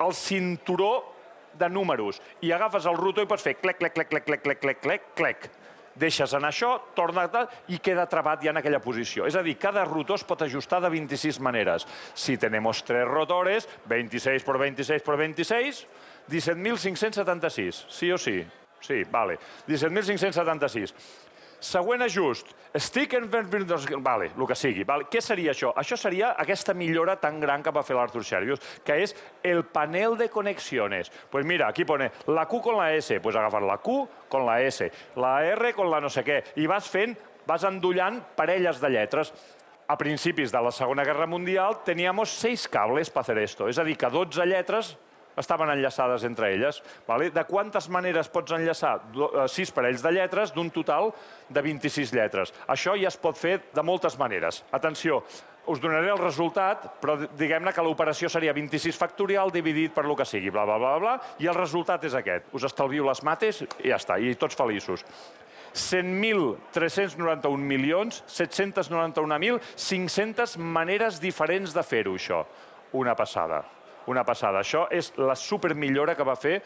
el 0.00 0.14
cinturó 0.16 0.92
de 1.60 1.68
números. 1.68 2.20
I 2.40 2.52
agafes 2.56 2.86
el 2.88 2.96
rotor 2.96 3.26
i 3.26 3.30
pots 3.30 3.44
fer 3.44 3.56
clec, 3.60 3.78
clec, 3.80 3.94
clec, 3.94 4.08
clec, 4.08 4.26
clec, 4.26 4.60
clec, 4.60 4.80
clec, 4.80 5.08
clec. 5.18 5.50
Deixes 5.98 6.32
anar 6.34 6.52
això, 6.52 6.76
torna 6.94 7.24
i 7.68 7.80
queda 7.82 8.06
trabat 8.08 8.44
ja 8.44 8.52
en 8.54 8.60
aquella 8.60 8.80
posició. 8.80 9.26
És 9.26 9.36
a 9.36 9.42
dir, 9.42 9.56
cada 9.58 9.84
rotor 9.84 10.20
es 10.20 10.24
pot 10.24 10.42
ajustar 10.42 10.80
de 10.80 10.90
26 10.90 11.40
maneres. 11.40 11.86
Si 12.14 12.36
tenemos 12.38 12.84
tres 12.84 13.06
rotores, 13.08 13.68
26 13.90 14.44
por 14.44 14.58
26 14.58 15.02
por 15.02 15.16
26, 15.18 15.86
17.576, 16.30 17.84
sí 17.88 18.12
o 18.12 18.18
sí? 18.18 18.46
Sí, 18.80 19.02
vale. 19.10 19.38
17.576. 19.68 20.94
Següent 21.60 22.02
ajust. 22.02 22.48
Stick 22.74 23.14
and... 23.14 23.30
Vale, 24.00 24.30
el 24.36 24.46
que 24.46 24.56
sigui. 24.56 24.84
Vale. 24.88 25.06
Què 25.12 25.20
seria 25.22 25.52
això? 25.52 25.72
Això 25.76 25.98
seria 26.00 26.32
aquesta 26.40 26.74
millora 26.74 27.16
tan 27.20 27.40
gran 27.40 27.62
que 27.62 27.72
va 27.74 27.82
fer 27.84 27.96
l'Arthur 27.98 28.24
Servius, 28.24 28.62
que 28.84 28.96
és 29.04 29.14
el 29.44 29.64
panel 29.68 30.16
de 30.18 30.30
conexiones. 30.32 31.10
Pues 31.30 31.44
mira, 31.46 31.68
aquí 31.68 31.84
pone 31.84 32.10
la 32.28 32.46
Q 32.48 32.62
con 32.62 32.78
la 32.78 32.92
S. 32.94 33.20
Pues 33.20 33.36
agafar 33.36 33.62
la 33.62 33.78
Q 33.78 34.08
con 34.28 34.46
la 34.46 34.60
S, 34.62 34.90
la 35.16 35.44
R 35.44 35.74
con 35.74 35.90
la 35.90 36.00
no 36.00 36.08
sé 36.08 36.24
què. 36.24 36.40
I 36.56 36.66
vas 36.70 36.88
fent, 36.88 37.16
vas 37.46 37.64
endollant 37.68 38.22
parelles 38.36 38.80
de 38.80 38.90
lletres. 38.96 39.34
A 39.90 39.98
principis 39.98 40.52
de 40.54 40.60
la 40.62 40.70
Segona 40.70 41.04
Guerra 41.04 41.26
Mundial 41.26 41.80
teníamos 41.84 42.30
seis 42.30 42.68
cables 42.68 43.10
per 43.10 43.24
fer 43.26 43.40
esto. 43.42 43.68
És 43.68 43.78
a 43.78 43.84
dir, 43.84 43.98
que 43.98 44.08
12 44.08 44.46
lletres 44.46 44.94
estaven 45.36 45.70
enllaçades 45.70 46.24
entre 46.24 46.54
elles. 46.54 46.82
Vale? 47.06 47.30
De 47.30 47.44
quantes 47.44 47.88
maneres 47.88 48.28
pots 48.28 48.52
enllaçar? 48.56 48.98
Eh, 49.14 49.46
sis 49.48 49.70
parells 49.74 50.02
de 50.02 50.12
lletres 50.14 50.54
d'un 50.54 50.70
total 50.70 51.12
de 51.48 51.62
26 51.62 52.12
lletres. 52.16 52.54
Això 52.68 52.96
ja 52.98 53.08
es 53.08 53.16
pot 53.20 53.38
fer 53.38 53.60
de 53.74 53.82
moltes 53.82 54.18
maneres. 54.18 54.64
Atenció, 54.72 55.22
us 55.70 55.80
donaré 55.80 56.10
el 56.10 56.18
resultat, 56.18 57.00
però 57.00 57.16
diguem-ne 57.38 57.72
que 57.72 57.82
l'operació 57.84 58.28
seria 58.32 58.52
26 58.56 58.96
factorial 58.98 59.50
dividit 59.54 59.92
per 59.94 60.04
lo 60.06 60.16
que 60.16 60.24
sigui, 60.26 60.50
bla, 60.50 60.64
bla, 60.64 60.78
bla, 60.78 60.98
bla, 60.98 61.20
i 61.38 61.46
el 61.46 61.54
resultat 61.54 62.04
és 62.08 62.14
aquest. 62.18 62.44
Us 62.56 62.64
estalvio 62.66 63.04
les 63.06 63.22
mates 63.26 63.62
i 63.62 63.66
ja 63.90 63.96
està, 64.00 64.18
i 64.18 64.34
tots 64.40 64.56
feliços. 64.58 65.04
100.391 65.70 67.56
milions, 67.62 68.24
791.500 68.26 70.58
maneres 70.58 71.20
diferents 71.22 71.70
de 71.76 71.82
fer-ho, 71.86 72.14
això. 72.18 72.42
Una 72.98 73.14
passada 73.14 73.62
una 74.06 74.24
passada. 74.24 74.60
Això 74.60 74.86
és 74.90 75.12
la 75.18 75.36
supermillora 75.36 76.14
que 76.16 76.26
va 76.26 76.38
fer 76.38 76.60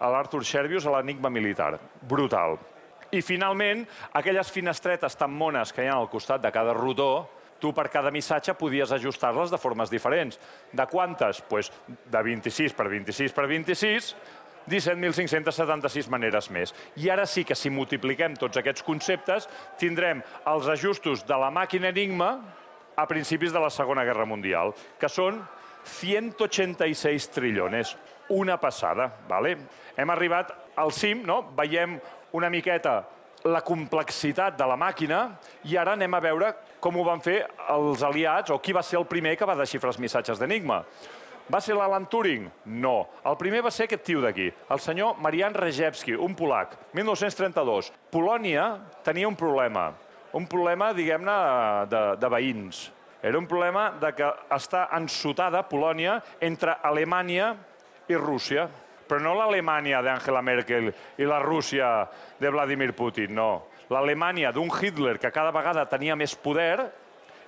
l'Arthur 0.00 0.44
Sherbius 0.44 0.86
a 0.86 0.94
l'enigma 0.96 1.30
militar. 1.30 1.74
Brutal. 2.08 2.58
I 3.10 3.22
finalment, 3.24 3.86
aquelles 4.12 4.50
finestretes 4.52 5.16
tan 5.16 5.32
mones 5.32 5.72
que 5.72 5.84
hi 5.84 5.88
ha 5.88 5.96
al 5.96 6.10
costat 6.12 6.42
de 6.44 6.52
cada 6.52 6.74
rodó, 6.76 7.28
tu 7.58 7.72
per 7.74 7.88
cada 7.90 8.12
missatge 8.14 8.54
podies 8.54 8.92
ajustar-les 8.94 9.50
de 9.50 9.58
formes 9.58 9.90
diferents. 9.90 10.38
De 10.72 10.86
quantes? 10.86 11.40
Pues 11.48 11.72
de 11.88 12.22
26 12.22 12.76
per 12.76 12.88
26 12.88 13.34
per 13.34 13.46
26, 13.50 14.12
17.576 14.68 16.10
maneres 16.12 16.50
més. 16.52 16.74
I 17.00 17.08
ara 17.10 17.24
sí 17.26 17.44
que 17.48 17.56
si 17.56 17.72
multipliquem 17.72 18.36
tots 18.38 18.60
aquests 18.60 18.84
conceptes, 18.86 19.48
tindrem 19.80 20.20
els 20.46 20.68
ajustos 20.68 21.24
de 21.26 21.38
la 21.40 21.50
màquina 21.50 21.88
Enigma 21.88 22.34
a 22.98 23.06
principis 23.08 23.54
de 23.54 23.62
la 23.62 23.70
Segona 23.70 24.04
Guerra 24.04 24.26
Mundial, 24.28 24.74
que 25.00 25.08
són 25.08 25.40
186 25.88 27.30
trillones. 27.34 27.96
Una 28.28 28.58
passada, 28.60 29.08
¿vale? 29.28 29.56
Hem 29.96 30.10
arribat 30.12 30.52
al 30.76 30.92
cim, 30.92 31.24
no? 31.26 31.42
veiem 31.56 31.96
una 32.36 32.50
miqueta 32.52 33.00
la 33.46 33.60
complexitat 33.62 34.56
de 34.58 34.66
la 34.66 34.76
màquina 34.76 35.20
i 35.68 35.76
ara 35.78 35.94
anem 35.94 36.14
a 36.14 36.20
veure 36.20 36.50
com 36.82 36.96
ho 36.98 37.04
van 37.06 37.22
fer 37.22 37.38
els 37.70 38.02
aliats 38.02 38.50
o 38.50 38.58
qui 38.58 38.74
va 38.74 38.82
ser 38.82 38.98
el 38.98 39.06
primer 39.06 39.36
que 39.38 39.46
va 39.46 39.56
desxifrar 39.58 39.92
els 39.94 40.00
missatges 40.02 40.40
d'Enigma. 40.40 40.82
Va 41.48 41.60
ser 41.64 41.78
l'Alan 41.78 42.04
Turing? 42.12 42.44
No. 42.76 43.08
El 43.24 43.38
primer 43.40 43.62
va 43.64 43.72
ser 43.72 43.86
aquest 43.88 44.04
tio 44.04 44.20
d'aquí, 44.20 44.50
el 44.52 44.82
senyor 44.84 45.16
Marian 45.24 45.56
Rejewski, 45.56 46.12
un 46.12 46.34
polac, 46.36 46.74
1932. 46.92 47.88
Polònia 48.12 48.66
tenia 49.06 49.30
un 49.30 49.36
problema, 49.38 49.88
un 50.36 50.44
problema, 50.46 50.92
diguem-ne, 50.92 51.38
de, 51.88 52.02
de 52.20 52.32
veïns. 52.34 52.82
Era 53.22 53.38
un 53.38 53.48
problema 53.50 53.90
de 53.98 54.12
que 54.14 54.28
està 54.54 54.88
ensotada 54.94 55.64
Polònia 55.66 56.20
entre 56.40 56.76
Alemanya 56.86 57.54
i 58.08 58.16
Rússia. 58.16 58.68
Però 59.08 59.22
no 59.24 59.32
l'Alemanya 59.34 60.02
d'Angela 60.04 60.42
Merkel 60.44 60.90
i 60.92 61.26
la 61.26 61.40
Rússia 61.40 62.04
de 62.38 62.50
Vladimir 62.52 62.92
Putin, 62.94 63.34
no. 63.34 63.50
L'Alemanya 63.88 64.52
d'un 64.52 64.68
Hitler 64.68 65.16
que 65.18 65.32
cada 65.32 65.50
vegada 65.50 65.86
tenia 65.88 66.16
més 66.16 66.34
poder 66.36 66.90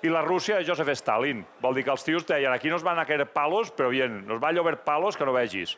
i 0.01 0.09
la 0.09 0.23
Rússia 0.25 0.57
de 0.57 0.65
Joseph 0.65 0.95
Stalin. 0.97 1.43
Vol 1.61 1.77
dir 1.77 1.85
que 1.85 1.93
els 1.93 2.05
tios 2.07 2.25
deien 2.27 2.53
aquí 2.53 2.73
nos 2.73 2.83
van 2.83 2.99
a 2.99 3.05
caer 3.05 3.27
palos, 3.29 3.69
però 3.77 3.91
bien, 3.93 4.23
nos 4.27 4.41
va 4.41 4.49
a 4.49 4.57
llover 4.57 4.79
palos 4.87 5.21
que 5.21 5.29
no 5.29 5.37
vegis. 5.37 5.77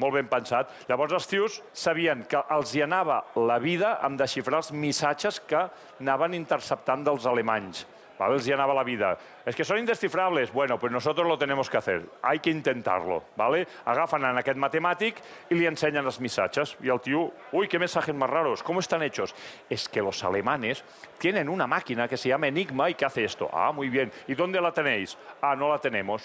Molt 0.00 0.16
ben 0.16 0.28
pensat. 0.28 0.70
Llavors 0.88 1.16
els 1.16 1.28
tios 1.28 1.58
sabien 1.72 2.24
que 2.28 2.40
els 2.52 2.74
hi 2.76 2.84
anava 2.84 3.22
la 3.36 3.58
vida 3.62 3.96
amb 4.04 4.20
desxifrar 4.20 4.60
els 4.60 4.72
missatges 4.72 5.40
que 5.48 5.66
anaven 6.00 6.36
interceptant 6.36 7.04
dels 7.08 7.26
alemanys. 7.28 7.86
¿Vale? 8.22 8.38
els 8.38 8.46
hi 8.46 8.54
anava 8.54 8.74
la 8.74 8.84
vida. 8.86 9.12
Es 9.44 9.56
que 9.58 9.66
són 9.66 9.80
indescifrables. 9.82 10.52
Bueno, 10.52 10.78
pues 10.78 10.92
nosotros 10.92 11.26
lo 11.26 11.36
tenemos 11.38 11.68
que 11.68 11.76
hacer. 11.76 12.02
Hay 12.22 12.38
que 12.38 12.50
intentarlo. 12.50 13.24
¿vale? 13.36 13.66
Agafen 13.84 14.24
en 14.24 14.38
aquest 14.38 14.58
matemàtic 14.58 15.18
i 15.50 15.58
li 15.58 15.66
ensenyen 15.66 16.06
els 16.06 16.20
missatges. 16.22 16.76
I 16.82 16.92
el 16.94 17.00
tio, 17.00 17.30
uy, 17.52 17.68
qué 17.68 17.78
mensajes 17.78 18.14
más 18.14 18.30
raros, 18.30 18.62
¿cómo 18.62 18.80
están 18.80 19.02
hechos? 19.02 19.34
Es 19.68 19.88
que 19.88 20.00
los 20.00 20.22
alemanes 20.24 20.84
tienen 21.18 21.48
una 21.48 21.66
máquina 21.66 22.08
que 22.08 22.16
se 22.16 22.28
llama 22.28 22.48
Enigma 22.48 22.90
y 22.90 22.94
que 22.94 23.04
hace 23.04 23.24
esto. 23.24 23.50
Ah, 23.52 23.72
muy 23.72 23.88
bien. 23.88 24.12
¿Y 24.28 24.34
dónde 24.34 24.60
la 24.60 24.72
tenéis? 24.72 25.18
Ah, 25.40 25.56
no 25.56 25.68
la 25.68 25.78
tenemos. 25.78 26.22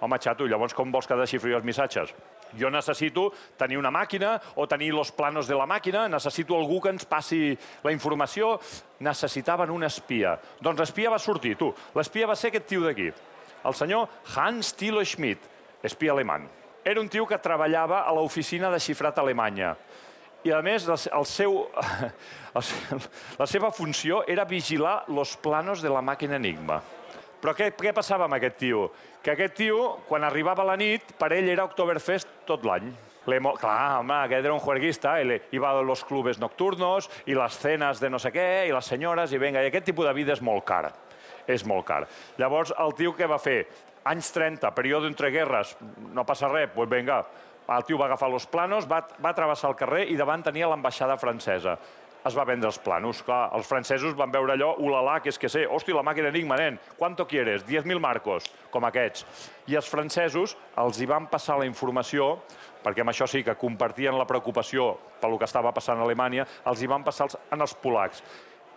Home, 0.00 0.18
xato, 0.18 0.48
llavors 0.50 0.74
com 0.74 0.90
vols 0.90 1.06
que 1.06 1.14
desxifri 1.14 1.54
els 1.54 1.62
missatges? 1.62 2.10
Jo 2.58 2.70
necessito 2.70 3.28
tenir 3.58 3.78
una 3.80 3.92
màquina 3.94 4.36
o 4.56 4.66
tenir 4.68 4.92
els 4.92 5.12
planos 5.16 5.48
de 5.48 5.56
la 5.56 5.66
màquina, 5.66 6.06
necessito 6.08 6.56
algú 6.56 6.80
que 6.80 6.92
ens 6.92 7.06
passi 7.08 7.56
la 7.84 7.92
informació. 7.92 8.58
Necessitaven 9.02 9.70
un 9.70 9.84
espia. 9.88 10.36
Doncs 10.60 10.84
l'espia 10.84 11.10
va 11.10 11.20
sortir, 11.22 11.56
tu. 11.58 11.72
L'espia 11.96 12.28
va 12.28 12.36
ser 12.36 12.52
aquest 12.52 12.68
tio 12.70 12.84
d'aquí, 12.86 13.08
el 13.64 13.74
senyor 13.74 14.08
Hans 14.36 14.74
Thilo 14.78 15.04
Schmidt, 15.04 15.48
espia 15.82 16.12
alemany. 16.12 16.48
Era 16.84 17.00
un 17.00 17.08
tio 17.08 17.26
que 17.26 17.38
treballava 17.38 18.02
a 18.02 18.14
l'oficina 18.14 18.70
de 18.70 18.80
xifrat 18.82 19.18
alemanya. 19.22 19.76
I, 20.42 20.50
a 20.50 20.58
més, 20.62 20.88
el 21.18 21.26
seu, 21.28 21.60
la 23.38 23.46
seva 23.46 23.70
funció 23.70 24.24
era 24.26 24.46
vigilar 24.48 25.04
els 25.08 25.36
planos 25.42 25.82
de 25.82 25.92
la 25.92 26.02
màquina 26.02 26.40
Enigma. 26.40 26.80
Però 27.42 27.54
què, 27.58 27.72
què 27.74 27.90
passava 27.94 28.28
amb 28.28 28.36
aquest 28.38 28.60
tio? 28.60 28.86
Que 29.22 29.36
aquest 29.36 29.54
tio, 29.54 29.82
quan 30.08 30.24
arribava 30.26 30.64
la 30.66 30.74
nit, 30.74 31.12
per 31.14 31.28
ell 31.36 31.46
era 31.52 31.62
Oktoberfest 31.68 32.42
tot 32.48 32.64
l'any. 32.66 32.88
Clar, 33.22 34.00
home, 34.00 34.16
aquest 34.16 34.42
era 34.42 34.54
un 34.56 34.58
juerguista, 34.58 35.12
i 35.22 35.36
iba 35.54 35.70
a 35.70 35.82
los 35.86 36.02
clubes 36.02 36.40
nocturnos, 36.42 37.06
i 37.30 37.36
les 37.38 37.58
cenes 37.62 38.02
de 38.02 38.10
no 38.10 38.18
sé 38.18 38.32
què, 38.34 38.66
i 38.66 38.74
les 38.74 38.90
senyores, 38.90 39.30
i 39.30 39.38
venga, 39.38 39.62
i 39.62 39.70
aquest 39.70 39.86
tipus 39.92 40.08
de 40.08 40.16
vida 40.16 40.34
és 40.34 40.42
molt 40.42 40.66
car. 40.66 40.90
És 41.46 41.62
molt 41.62 41.86
car. 41.86 42.02
Llavors, 42.42 42.74
el 42.82 42.96
tio 42.98 43.14
què 43.14 43.30
va 43.30 43.38
fer? 43.38 43.60
Anys 44.10 44.32
30, 44.34 44.74
període 44.74 45.06
entre 45.06 45.30
guerres, 45.30 45.76
no 46.10 46.26
passa 46.26 46.50
res, 46.50 46.66
doncs 46.66 46.80
pues 46.80 46.90
venga, 46.90 47.22
el 47.70 47.86
tio 47.86 48.02
va 48.02 48.08
agafar 48.10 48.26
els 48.34 48.48
planos, 48.50 48.90
va, 48.90 49.04
va 49.22 49.36
travessar 49.38 49.70
el 49.70 49.78
carrer 49.78 50.08
i 50.10 50.18
davant 50.18 50.42
tenia 50.42 50.66
l'ambaixada 50.66 51.14
francesa 51.14 51.78
es 52.28 52.36
va 52.36 52.46
vendre 52.48 52.70
els 52.70 52.78
planos. 52.82 53.22
Clar, 53.26 53.48
els 53.56 53.68
francesos 53.68 54.16
van 54.18 54.32
veure 54.32 54.54
allò, 54.54 54.72
ulala, 54.82 55.18
que 55.22 55.32
és 55.32 55.38
que 55.40 55.50
sé, 55.52 55.64
hosti, 55.66 55.94
la 55.94 56.04
màquina 56.06 56.30
Enigma, 56.32 56.58
nen, 56.60 56.78
quanto 56.98 57.26
quieres? 57.26 57.66
10.000 57.66 58.02
marcos, 58.02 58.48
com 58.70 58.86
aquests. 58.88 59.26
I 59.70 59.78
els 59.78 59.90
francesos 59.90 60.56
els 60.78 61.00
hi 61.00 61.08
van 61.10 61.28
passar 61.30 61.58
la 61.58 61.66
informació, 61.68 62.36
perquè 62.82 63.04
amb 63.04 63.12
això 63.12 63.28
sí 63.30 63.42
que 63.46 63.58
compartien 63.58 64.16
la 64.18 64.28
preocupació 64.28 64.94
pel 65.20 65.36
que 65.38 65.46
estava 65.48 65.74
passant 65.74 66.00
a 66.00 66.06
Alemanya, 66.06 66.46
els 66.66 66.82
hi 66.82 66.90
van 66.90 67.04
passar 67.06 67.28
els, 67.28 67.38
en 67.50 67.62
els 67.62 67.76
polacs. 67.82 68.24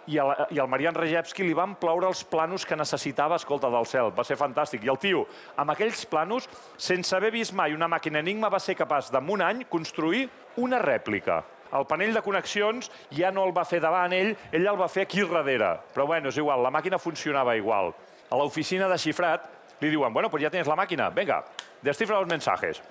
I, 0.06 0.20
el, 0.22 0.36
i 0.54 0.60
el 0.62 0.70
Marian 0.70 0.94
Rejewski 0.94 1.42
li 1.42 1.56
van 1.58 1.74
plaure 1.82 2.06
els 2.06 2.22
planos 2.30 2.62
que 2.70 2.78
necessitava, 2.78 3.40
escolta, 3.42 3.72
del 3.74 3.88
cel. 3.90 4.12
Va 4.14 4.26
ser 4.28 4.38
fantàstic. 4.38 4.86
I 4.86 4.92
el 4.94 5.02
tio, 5.02 5.24
amb 5.58 5.74
aquells 5.74 6.04
planos, 6.06 6.46
sense 6.78 7.16
haver 7.18 7.34
vist 7.34 7.56
mai 7.58 7.74
una 7.74 7.90
màquina 7.90 8.22
Enigma, 8.22 8.54
va 8.54 8.62
ser 8.62 8.78
capaç 8.78 9.10
de, 9.10 9.24
un 9.34 9.42
any, 9.42 9.66
construir 9.66 10.28
una 10.62 10.78
rèplica 10.78 11.42
el 11.74 11.86
panell 11.90 12.14
de 12.14 12.22
connexions 12.22 12.92
ja 13.16 13.32
no 13.32 13.46
el 13.48 13.54
va 13.56 13.66
fer 13.66 13.82
davant 13.84 14.14
ell, 14.14 14.36
ell 14.52 14.68
el 14.68 14.80
va 14.80 14.90
fer 14.92 15.06
aquí 15.06 15.24
darrere. 15.26 15.80
Però 15.94 16.06
bueno, 16.06 16.30
és 16.30 16.38
igual, 16.38 16.64
la 16.64 16.72
màquina 16.72 17.00
funcionava 17.02 17.56
igual. 17.56 17.94
A 18.30 18.38
l'oficina 18.38 18.88
de 18.90 18.98
xifrat 18.98 19.50
li 19.82 19.90
diuen, 19.90 20.14
bueno, 20.14 20.30
pues 20.30 20.44
ya 20.44 20.50
tienes 20.50 20.68
la 20.68 20.76
máquina, 20.76 21.10
venga, 21.10 21.44
descifra 21.82 22.20
los 22.20 22.28
mensajes. 22.28 22.82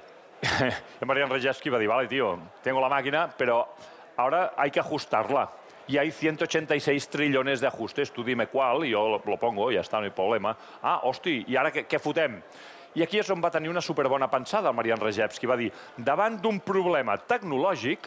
y 1.00 1.04
Marian 1.06 1.30
Rejewski 1.30 1.70
va 1.70 1.78
dir, 1.78 1.88
vale, 1.88 2.08
tío, 2.08 2.38
tengo 2.62 2.80
la 2.80 2.88
máquina, 2.88 3.32
pero 3.37 3.68
ahora 4.16 4.52
hay 4.56 4.70
que 4.70 4.80
ajustarla. 4.80 5.50
Y 5.87 5.98
hay 5.98 6.10
186 6.10 7.08
trillones 7.08 7.60
de 7.60 7.66
ajustes, 7.66 8.10
tú 8.10 8.24
dime 8.24 8.46
cuál, 8.46 8.87
y 8.87 8.90
yo 8.90 9.06
lo, 9.06 9.22
lo 9.24 9.38
pongo, 9.38 9.70
ya 9.70 9.80
está, 9.80 9.98
no 9.98 10.04
hay 10.04 10.10
problema. 10.10 10.56
Ah, 10.82 11.00
hosti, 11.02 11.44
i 11.46 11.56
ara 11.56 11.70
què, 11.72 11.84
què 11.84 12.00
fotem? 12.00 12.38
I 12.94 13.02
aquí 13.02 13.18
és 13.18 13.28
on 13.34 13.42
va 13.42 13.50
tenir 13.50 13.68
una 13.68 13.82
superbona 13.82 14.30
pensada 14.30 14.70
el 14.70 14.76
Marian 14.76 15.00
Rejewski. 15.02 15.48
Va 15.50 15.58
dir, 15.58 15.70
davant 15.98 16.38
d'un 16.40 16.60
problema 16.62 17.18
tecnològic, 17.18 18.06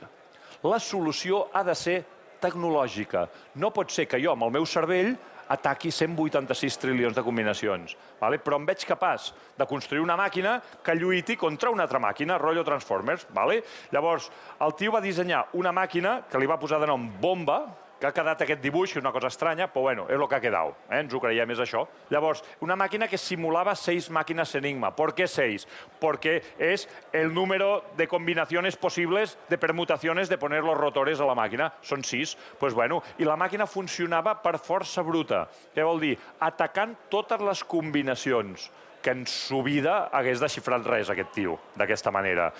la 0.63 0.79
solució 0.79 1.47
ha 1.53 1.63
de 1.63 1.75
ser 1.75 1.97
tecnològica. 2.41 3.27
No 3.55 3.73
pot 3.73 3.91
ser 3.93 4.07
que 4.09 4.19
jo, 4.21 4.33
amb 4.33 4.47
el 4.47 4.53
meu 4.57 4.65
cervell, 4.65 5.15
ataqui 5.47 5.91
186 5.91 6.77
trilions 6.81 7.15
de 7.15 7.23
combinacions. 7.23 7.95
Vale? 8.19 8.39
Però 8.43 8.59
em 8.59 8.67
veig 8.67 8.83
capaç 8.87 9.31
de 9.57 9.67
construir 9.69 10.03
una 10.03 10.17
màquina 10.19 10.57
que 10.83 10.95
lluiti 10.97 11.37
contra 11.39 11.71
una 11.71 11.85
altra 11.87 12.01
màquina, 12.03 12.37
rotllo 12.41 12.65
Transformers. 12.67 13.27
Vale? 13.33 13.61
Llavors, 13.95 14.29
el 14.61 14.75
tio 14.75 14.93
va 14.95 15.03
dissenyar 15.03 15.45
una 15.57 15.71
màquina 15.71 16.21
que 16.29 16.39
li 16.39 16.49
va 16.49 16.59
posar 16.59 16.81
de 16.83 16.89
nom 16.89 17.07
Bomba, 17.21 17.61
que 17.99 18.07
ha 18.07 18.13
quedat 18.13 18.41
aquest 18.43 18.61
dibuix, 18.61 18.95
una 18.99 19.11
cosa 19.11 19.31
estranya, 19.31 19.67
però 19.71 19.87
bueno, 19.87 20.05
és 20.09 20.17
el 20.17 20.27
que 20.29 20.37
ha 20.37 20.41
quedat. 20.43 20.75
Eh? 20.89 20.99
Ens 20.99 21.13
ho 21.13 21.21
creiem, 21.21 21.51
és 21.53 21.61
això. 21.63 21.83
Llavors, 22.13 22.43
una 22.61 22.77
màquina 22.77 23.07
que 23.09 23.17
simulava 23.17 23.73
seis 23.75 24.09
màquines 24.13 24.53
Enigma. 24.55 24.95
¿Por 24.95 25.13
qué 25.15 25.27
seis? 25.27 25.67
Porque 25.99 26.41
es 26.59 26.87
el 27.11 27.33
número 27.33 27.83
de 27.97 28.07
combinaciones 28.07 28.77
posibles 28.77 29.37
de 29.49 29.57
permutaciones 29.57 30.29
de 30.29 30.37
poner 30.37 30.63
los 30.63 30.77
rotores 30.77 31.19
a 31.19 31.25
la 31.25 31.35
màquina. 31.35 31.71
Són 31.81 32.03
sis. 32.03 32.35
Pues 32.59 32.73
bueno, 32.73 33.01
i 33.17 33.25
la 33.25 33.37
màquina 33.37 33.67
funcionava 33.67 34.37
per 34.43 34.57
força 34.61 35.03
bruta. 35.05 35.47
Què 35.73 35.85
vol 35.85 36.01
dir? 36.01 36.17
Atacant 36.39 36.95
totes 37.09 37.41
les 37.41 37.63
combinacions 37.63 38.69
que 39.01 39.13
en 39.13 39.25
su 39.25 39.61
vida 39.63 40.09
hagués 40.11 40.41
desxifrat 40.41 40.85
res, 40.85 41.09
aquest 41.09 41.33
tio, 41.33 41.57
d'aquesta 41.77 42.11
manera. 42.11 42.51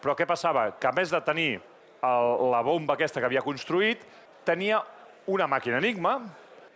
Però 0.00 0.14
què 0.16 0.26
passava? 0.26 0.70
Que 0.80 0.88
a 0.88 0.94
més 0.96 1.10
de 1.12 1.20
tenir 1.24 1.50
el, 2.04 2.50
la 2.52 2.62
bomba 2.64 2.94
aquesta 2.94 3.20
que 3.20 3.28
havia 3.28 3.44
construït, 3.44 4.04
tenia 4.44 4.80
una 5.26 5.46
màquina 5.48 5.80
Enigma 5.80 6.18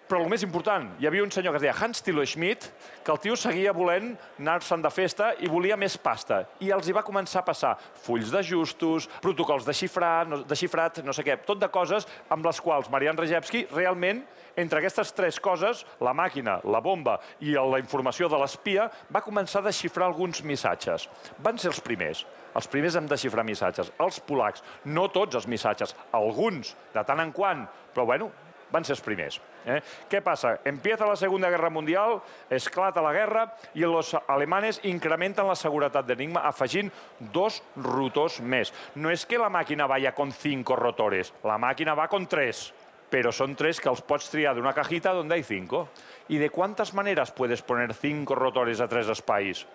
Però 0.09 0.23
el 0.25 0.31
més 0.33 0.41
important, 0.41 0.87
hi 0.97 1.05
havia 1.05 1.21
un 1.21 1.29
senyor 1.29 1.53
que 1.53 1.59
es 1.61 1.65
deia 1.67 1.75
Hans 1.77 2.01
Tilo 2.01 2.23
Schmidt, 2.25 2.71
que 3.05 3.13
el 3.13 3.19
tio 3.21 3.35
seguia 3.37 3.75
volent 3.77 4.15
anar-se'n 4.39 4.81
de 4.81 4.89
festa 4.89 5.35
i 5.45 5.51
volia 5.53 5.77
més 5.77 5.99
pasta. 6.01 6.39
I 6.65 6.71
els 6.73 6.89
hi 6.89 6.95
va 6.97 7.05
començar 7.05 7.43
a 7.43 7.45
passar 7.45 7.75
fulls 8.07 8.33
d'ajustos, 8.33 9.11
protocols 9.21 9.69
de 9.69 9.77
xifrar, 9.77 10.25
no, 10.31 10.41
de 10.49 10.57
xifrat, 10.57 11.03
no 11.05 11.13
sé 11.13 11.27
què, 11.27 11.37
tot 11.45 11.61
de 11.61 11.69
coses 11.69 12.09
amb 12.33 12.49
les 12.49 12.63
quals 12.65 12.89
Marian 12.89 13.21
Rejewski 13.21 13.67
realment 13.75 14.25
entre 14.59 14.81
aquestes 14.81 15.13
tres 15.13 15.37
coses, 15.45 15.85
la 16.01 16.17
màquina, 16.17 16.57
la 16.65 16.81
bomba 16.81 17.19
i 17.45 17.53
la 17.53 17.79
informació 17.79 18.33
de 18.33 18.41
l'espia, 18.41 18.89
va 19.13 19.23
començar 19.23 19.61
a 19.61 19.69
desxifrar 19.69 20.09
alguns 20.09 20.41
missatges. 20.41 21.05
Van 21.45 21.61
ser 21.61 21.69
els 21.75 21.85
primers. 21.85 22.25
Els 22.57 22.73
primers 22.73 22.97
hem 22.97 23.07
de 23.07 23.21
xifrar 23.21 23.45
missatges. 23.45 23.93
Els 24.01 24.25
polacs, 24.25 24.65
no 24.89 25.11
tots 25.13 25.37
els 25.37 25.47
missatges, 25.47 25.93
alguns, 26.17 26.73
de 26.97 27.05
tant 27.05 27.21
en 27.21 27.31
quant, 27.37 27.69
però 27.93 28.09
bueno, 28.09 28.33
van 28.73 28.85
ser 28.85 28.97
els 28.97 29.05
primers. 29.05 29.39
Eh? 29.69 29.79
Què 30.09 30.23
passa? 30.25 30.57
Empieza 30.65 31.07
la 31.07 31.17
Segunda 31.17 31.51
Guerra 31.53 31.69
Mundial, 31.71 32.19
esclata 32.49 33.03
la 33.05 33.13
guerra 33.13 33.45
i 33.77 33.85
els 33.85 34.15
alemanes 34.27 34.81
incrementen 34.89 35.49
la 35.49 35.57
seguretat 35.59 36.07
d'Enigma 36.09 36.47
afegint 36.49 36.89
dos 37.35 37.61
rotors 37.77 38.41
més. 38.41 38.73
No 38.97 39.13
és 39.13 39.27
que 39.29 39.41
la 39.41 39.53
màquina 39.53 39.89
vaya 39.91 40.15
con 40.17 40.33
cinco 40.33 40.77
rotores, 40.77 41.35
la 41.45 41.59
màquina 41.61 41.97
va 41.99 42.09
con 42.09 42.27
tres, 42.27 42.71
pero 43.11 43.33
son 43.33 43.55
tres 43.57 43.81
que 43.81 43.91
els 43.93 44.03
pots 44.05 44.31
triar 44.33 44.55
d'una 44.57 44.75
cajita 44.77 45.13
donde 45.13 45.35
hay 45.37 45.43
cinco. 45.43 45.89
¿Y 46.29 46.39
de 46.39 46.51
cuántas 46.51 46.95
maneras 46.95 47.33
puedes 47.33 47.63
poner 47.63 47.95
cinco 47.95 48.35
rotores 48.35 48.81
a 48.81 48.89
tres 48.89 49.09
espais? 49.09 49.67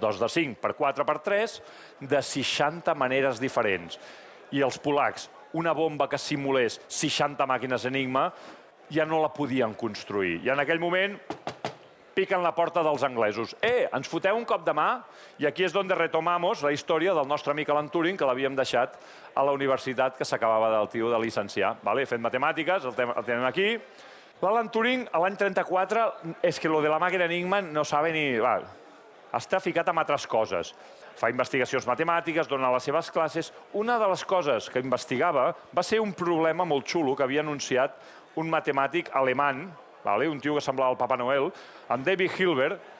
Dos 0.00 0.20
de 0.20 0.28
cinc 0.28 0.58
per 0.60 0.74
quatre 0.76 1.04
per 1.08 1.18
tres, 1.24 1.62
de 2.00 2.20
60 2.20 2.94
maneres 2.94 3.40
diferents. 3.40 3.96
I 4.52 4.60
els 4.60 4.78
polacs, 4.78 5.30
una 5.56 5.72
bomba 5.72 6.08
que 6.08 6.20
simulés 6.20 6.80
60 6.88 7.46
màquines 7.48 7.84
Enigma, 7.88 8.28
ja 8.92 9.06
no 9.06 9.20
la 9.22 9.32
podien 9.34 9.74
construir. 9.74 10.40
I 10.44 10.52
en 10.54 10.62
aquell 10.62 10.80
moment 10.82 11.16
piquen 12.16 12.40
la 12.42 12.54
porta 12.56 12.80
dels 12.82 13.04
anglesos. 13.04 13.52
Eh, 13.60 13.84
ens 13.92 14.08
foteu 14.08 14.38
un 14.38 14.46
cop 14.48 14.64
de 14.64 14.72
mà? 14.72 15.02
I 15.38 15.46
aquí 15.50 15.66
és 15.66 15.74
on 15.76 15.90
retomamos 15.92 16.62
la 16.64 16.72
història 16.72 17.12
del 17.14 17.28
nostre 17.28 17.52
amic 17.52 17.68
Alan 17.68 17.90
Turing, 17.92 18.16
que 18.16 18.24
l'havíem 18.24 18.56
deixat 18.56 18.96
a 19.34 19.44
la 19.44 19.52
universitat 19.52 20.16
que 20.16 20.24
s'acabava 20.24 20.70
del 20.78 20.88
tio 20.88 21.10
de 21.12 21.20
licenciar. 21.20 21.76
Vale? 21.84 22.06
Fent 22.06 22.24
matemàtiques, 22.24 22.88
el, 22.88 22.96
el 22.96 23.26
tenim 23.28 23.44
aquí. 23.44 23.76
L'Alan 24.40 24.68
Turing, 24.72 25.06
l'any 25.12 25.36
34, 25.36 26.06
és 26.44 26.58
que 26.60 26.68
lo 26.68 26.80
de 26.84 26.88
la 26.92 27.00
màquina 27.00 27.28
Enigma 27.28 27.60
no 27.64 27.84
sabe 27.84 28.12
ni... 28.12 28.26
Va, 28.40 28.58
està 29.36 29.60
ficat 29.60 29.88
amb 29.88 30.00
altres 30.00 30.24
coses 30.28 30.72
fa 31.16 31.30
investigacions 31.32 31.86
matemàtiques, 31.88 32.48
dona 32.48 32.70
les 32.74 32.84
seves 32.84 33.08
classes. 33.10 33.48
Una 33.80 33.96
de 33.98 34.08
les 34.10 34.22
coses 34.28 34.68
que 34.72 34.82
investigava 34.84 35.48
va 35.74 35.84
ser 35.84 36.00
un 36.02 36.12
problema 36.16 36.66
molt 36.68 36.86
xulo 36.88 37.16
que 37.16 37.24
havia 37.24 37.40
anunciat 37.44 37.96
un 38.36 38.50
matemàtic 38.52 39.10
alemany, 39.16 39.64
vale? 40.04 40.28
un 40.28 40.40
tio 40.40 40.54
que 40.54 40.64
semblava 40.64 40.92
el 40.94 41.00
Papa 41.00 41.16
Noel, 41.16 41.50
en 41.90 42.04
David 42.04 42.38
Hilbert. 42.38 42.92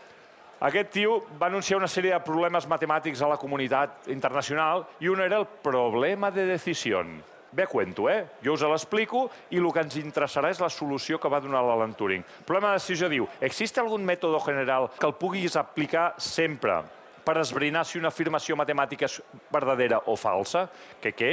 Aquest 0.67 0.91
tio 0.91 1.21
va 1.41 1.51
anunciar 1.51 1.77
una 1.79 1.89
sèrie 1.89 2.15
de 2.15 2.25
problemes 2.25 2.67
matemàtics 2.69 3.21
a 3.21 3.29
la 3.29 3.37
comunitat 3.37 4.09
internacional 4.09 4.87
i 5.05 5.11
un 5.13 5.21
era 5.21 5.37
el 5.37 5.47
problema 5.63 6.31
de 6.33 6.47
decisió. 6.49 7.05
Bé 7.53 7.67
cuento, 7.69 8.09
eh? 8.11 8.25
Jo 8.45 8.57
us 8.57 8.65
l'explico 8.65 9.27
i 9.53 9.61
el 9.61 9.69
que 9.73 9.85
ens 9.85 9.99
interessarà 10.01 10.51
és 10.51 10.61
la 10.61 10.73
solució 10.73 11.21
que 11.21 11.29
va 11.29 11.41
donar 11.41 11.63
l'Alan 11.65 11.95
Turing. 11.97 12.25
Problema 12.45 12.73
de 12.73 12.81
decisió 12.81 13.09
diu, 13.13 13.29
existe 13.41 13.81
algun 13.81 14.05
mètode 14.05 14.41
general 14.45 14.91
que 14.99 15.07
el 15.07 15.15
puguis 15.15 15.57
aplicar 15.57 16.15
sempre 16.19 16.83
per 17.27 17.39
esbrinar 17.41 17.85
si 17.85 17.99
una 17.99 18.13
afirmació 18.13 18.57
matemàtica 18.57 19.09
és 19.09 19.21
verdadera 19.53 19.99
o 20.07 20.17
falsa? 20.17 20.67
Que 21.03 21.13
què? 21.13 21.33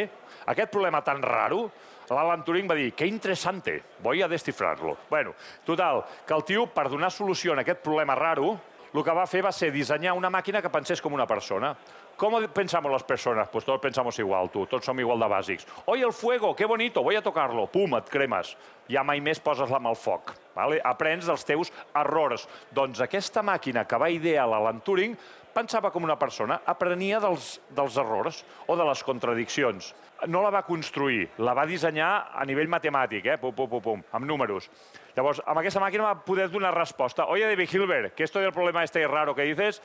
Aquest 0.49 0.71
problema 0.73 1.03
tan 1.05 1.21
raro, 1.21 1.67
l'Alan 2.09 2.43
Turing 2.43 2.67
va 2.67 2.75
dir, 2.75 2.91
que 2.93 3.07
interessante, 3.07 3.81
voy 4.03 4.21
a 4.21 4.27
descifrar-lo. 4.27 4.97
Bueno, 5.09 5.33
total, 5.65 6.03
que 6.27 6.33
el 6.33 6.43
tio, 6.43 6.67
per 6.67 6.89
donar 6.89 7.11
solució 7.11 7.53
a 7.53 7.61
aquest 7.61 7.83
problema 7.83 8.15
raro, 8.15 8.57
el 8.93 9.01
que 9.01 9.13
va 9.15 9.25
fer 9.25 9.41
va 9.41 9.51
ser 9.51 9.71
dissenyar 9.73 10.13
una 10.13 10.29
màquina 10.29 10.61
que 10.61 10.69
pensés 10.69 11.01
com 11.01 11.13
una 11.13 11.25
persona. 11.25 11.73
¿Cómo 12.15 12.39
pensamos 12.53 12.91
las 12.91 13.03
personas? 13.03 13.49
Pues 13.49 13.65
todos 13.65 13.81
pensamos 13.81 14.19
igual, 14.19 14.51
tu. 14.51 14.67
Tots 14.67 14.85
som 14.85 14.99
igual 14.99 15.19
de 15.19 15.25
bàsics. 15.25 15.65
Oi, 15.85 16.03
el 16.03 16.13
fuego, 16.13 16.55
qué 16.55 16.65
bonito, 16.65 17.01
voy 17.01 17.15
a 17.15 17.23
tocarlo. 17.23 17.65
Pum, 17.65 17.95
et 17.97 18.09
cremes. 18.09 18.55
Ja 18.87 19.01
mai 19.03 19.19
més 19.19 19.41
poses 19.41 19.71
la 19.73 19.79
mà 19.81 19.89
al 19.89 19.97
foc. 19.97 20.35
Vale? 20.53 20.77
Aprens 20.85 21.25
dels 21.25 21.43
teus 21.43 21.73
errors. 21.95 22.45
Doncs 22.69 23.01
aquesta 23.01 23.41
màquina 23.41 23.87
que 23.89 23.97
va 23.97 24.11
idear 24.13 24.45
l'Alan 24.45 24.83
Turing 24.85 25.17
pensava 25.53 25.89
com 25.93 26.05
una 26.05 26.17
persona, 26.17 26.59
aprenia 26.65 27.19
dels, 27.21 27.59
dels 27.73 27.97
errors 27.97 28.43
o 28.67 28.77
de 28.77 28.85
les 28.85 29.03
contradiccions. 29.05 29.93
No 30.27 30.41
la 30.43 30.51
va 30.53 30.63
construir, 30.63 31.27
la 31.43 31.53
va 31.57 31.65
dissenyar 31.67 32.09
a 32.35 32.45
nivell 32.45 32.69
matemàtic, 32.71 33.25
eh? 33.33 33.37
pum, 33.41 33.53
pum, 33.55 33.69
pum, 33.69 33.81
pum, 33.83 34.03
amb 34.11 34.27
números. 34.27 34.69
Llavors, 35.17 35.41
amb 35.45 35.59
aquesta 35.59 35.81
màquina 35.83 36.07
va 36.07 36.23
poder 36.25 36.49
donar 36.51 36.73
resposta. 36.75 37.27
Oye, 37.27 37.47
David 37.49 37.73
Hilbert, 37.73 38.15
que 38.15 38.23
esto 38.23 38.39
del 38.39 38.53
problema 38.53 38.83
este 38.83 39.05
raro 39.07 39.35
que 39.35 39.43
dices, 39.43 39.81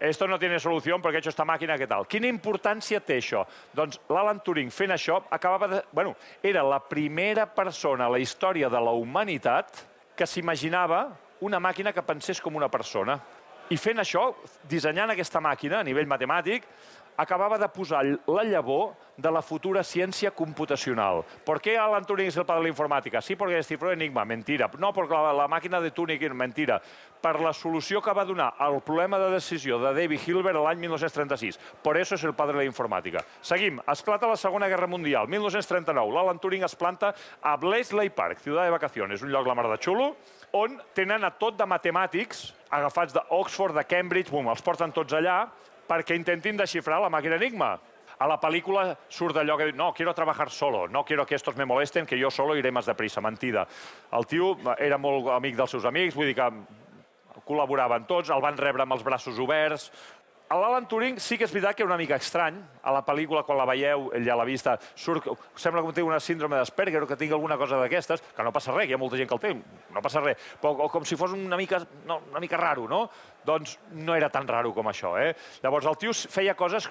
esto 0.00 0.28
no 0.28 0.38
tiene 0.38 0.60
solució 0.60 0.94
perquè 1.02 1.18
he 1.18 1.22
hecho 1.24 1.32
esta 1.32 1.44
màquina, 1.44 1.74
què 1.78 1.88
tal? 1.90 2.06
Quina 2.06 2.28
importància 2.30 3.00
té 3.02 3.16
això? 3.18 3.42
Doncs 3.74 3.98
l'Alan 4.12 4.38
Turing 4.46 4.70
fent 4.70 4.94
això 4.94 5.18
acabava 5.30 5.68
de... 5.68 5.80
Bueno, 5.92 6.14
era 6.42 6.62
la 6.62 6.78
primera 6.78 7.48
persona 7.50 8.06
a 8.06 8.12
la 8.12 8.20
història 8.22 8.70
de 8.70 8.80
la 8.80 8.94
humanitat 8.94 9.82
que 10.14 10.26
s'imaginava 10.26 11.08
una 11.40 11.58
màquina 11.58 11.92
que 11.92 12.06
pensés 12.06 12.40
com 12.40 12.56
una 12.56 12.70
persona. 12.70 13.18
I 13.68 13.76
fent 13.76 13.98
això, 14.00 14.30
dissenyant 14.70 15.10
aquesta 15.12 15.42
màquina 15.44 15.80
a 15.80 15.86
nivell 15.86 16.08
matemàtic, 16.08 16.64
acabava 17.18 17.58
de 17.58 17.68
posar 17.68 18.04
la 18.06 18.44
llavor 18.44 18.94
de 19.16 19.30
la 19.30 19.42
futura 19.42 19.82
ciència 19.82 20.30
computacional. 20.30 21.24
¿Por 21.44 21.60
qué 21.60 21.76
Alan 21.76 22.04
Turing 22.06 22.28
es 22.28 22.36
el 22.36 22.46
padre 22.46 22.62
de 22.62 22.68
la 22.68 22.74
informàtica? 22.74 23.20
Sí, 23.20 23.34
porque 23.34 23.56
descifró 23.56 23.90
Enigma. 23.90 24.24
Mentira. 24.24 24.70
No, 24.78 24.92
porque 24.92 25.14
la, 25.14 25.32
la 25.32 25.48
màquina 25.48 25.80
de 25.80 25.90
Turing... 25.90 26.32
Mentira. 26.32 26.80
Per 27.20 27.40
la 27.42 27.52
solució 27.52 27.98
que 28.00 28.12
va 28.14 28.24
donar 28.24 28.52
al 28.62 28.80
problema 28.80 29.18
de 29.18 29.32
decisió 29.32 29.80
de 29.82 29.90
David 29.92 30.20
Hilbert 30.24 30.60
l'any 30.62 30.78
1936. 30.78 31.58
Por 31.82 31.98
eso 31.98 32.14
es 32.14 32.22
el 32.22 32.34
padre 32.34 32.56
de 32.56 32.62
la 32.62 32.70
informàtica. 32.70 33.24
Seguim. 33.42 33.80
Esclata 33.90 34.28
la 34.28 34.36
Segona 34.36 34.68
Guerra 34.68 34.86
Mundial. 34.86 35.26
1939. 35.26 36.14
L'Alan 36.14 36.38
Turing 36.38 36.62
es 36.62 36.76
planta 36.76 37.12
a 37.42 37.56
Bletchley 37.56 38.10
Park, 38.10 38.38
ciutat 38.38 38.70
de 38.70 38.70
vacaciones. 38.70 39.22
Un 39.22 39.34
lloc 39.34 39.50
la 39.50 39.58
mar 39.58 39.66
de 39.66 39.80
xulo, 39.82 40.12
on 40.52 40.78
tenen 40.94 41.26
a 41.26 41.32
tot 41.34 41.58
de 41.58 41.66
matemàtics 41.66 42.52
agafats 42.70 43.16
d'Oxford, 43.16 43.74
de 43.74 43.82
Cambridge, 43.88 44.30
bum, 44.30 44.46
els 44.52 44.62
porten 44.62 44.94
tots 44.94 45.16
allà 45.18 45.48
perquè 45.88 46.16
intentin 46.18 46.58
desxifrar 46.60 47.00
la 47.02 47.10
màquina 47.12 47.38
Enigma. 47.40 47.76
A 48.18 48.26
la 48.26 48.38
pel·lícula 48.42 48.96
surt 49.14 49.36
allò 49.38 49.54
que 49.56 49.68
diu, 49.68 49.76
no, 49.78 49.92
quiero 49.94 50.12
trabajar 50.14 50.50
solo, 50.50 50.88
no 50.88 51.04
quiero 51.04 51.24
que 51.24 51.36
estos 51.36 51.56
me 51.56 51.64
molesten, 51.64 52.06
que 52.06 52.18
yo 52.18 52.30
solo 52.30 52.56
iré 52.56 52.72
más 52.72 52.86
deprisa. 52.86 53.20
Mentida. 53.20 53.66
El 54.12 54.26
tio 54.26 54.56
era 54.76 54.98
molt 54.98 55.30
amic 55.36 55.54
dels 55.56 55.70
seus 55.70 55.86
amics, 55.86 56.16
vull 56.18 56.26
dir 56.26 56.34
que 56.34 56.48
col·laboraven 57.46 58.06
tots, 58.08 58.32
el 58.34 58.42
van 58.42 58.58
rebre 58.58 58.82
amb 58.82 58.96
els 58.96 59.04
braços 59.06 59.38
oberts, 59.38 59.88
L'Alan 60.48 60.86
Turing 60.88 61.18
sí 61.20 61.36
que 61.36 61.44
és 61.44 61.52
veritat 61.52 61.76
que 61.76 61.84
era 61.84 61.90
una 61.90 61.98
mica 62.00 62.16
estrany. 62.16 62.56
A 62.88 62.92
la 62.94 63.02
pel·lícula, 63.04 63.42
quan 63.44 63.58
la 63.60 63.66
veieu, 63.68 64.06
ell 64.16 64.24
ja 64.24 64.36
l'ha 64.38 64.46
vista, 64.48 64.78
surt, 64.96 65.28
sembla 65.60 65.82
que 65.84 65.92
té 65.98 66.04
una 66.04 66.20
síndrome 66.24 66.56
d'Asperger 66.56 67.02
o 67.04 67.08
que 67.10 67.18
tingui 67.20 67.36
alguna 67.36 67.58
cosa 67.60 67.76
d'aquestes, 67.82 68.22
que 68.34 68.46
no 68.46 68.52
passa 68.54 68.72
res, 68.72 68.88
hi 68.88 68.96
ha 68.96 69.00
molta 69.00 69.20
gent 69.20 69.28
que 69.28 69.36
el 69.36 69.42
té, 69.42 69.52
no 69.92 70.02
passa 70.04 70.22
res, 70.24 70.40
però 70.62 70.86
o 70.86 70.88
com 70.88 71.04
si 71.04 71.18
fos 71.20 71.36
una 71.36 71.58
mica, 71.60 71.82
no, 72.08 72.22
una 72.32 72.40
mica 72.40 72.56
raro, 72.56 72.88
no? 72.88 73.04
Doncs 73.44 73.76
no 73.92 74.16
era 74.16 74.32
tan 74.32 74.48
raro 74.48 74.72
com 74.72 74.88
això, 74.88 75.18
eh? 75.20 75.34
Llavors, 75.62 75.90
el 75.90 76.00
tio 76.00 76.16
feia 76.16 76.56
coses 76.56 76.88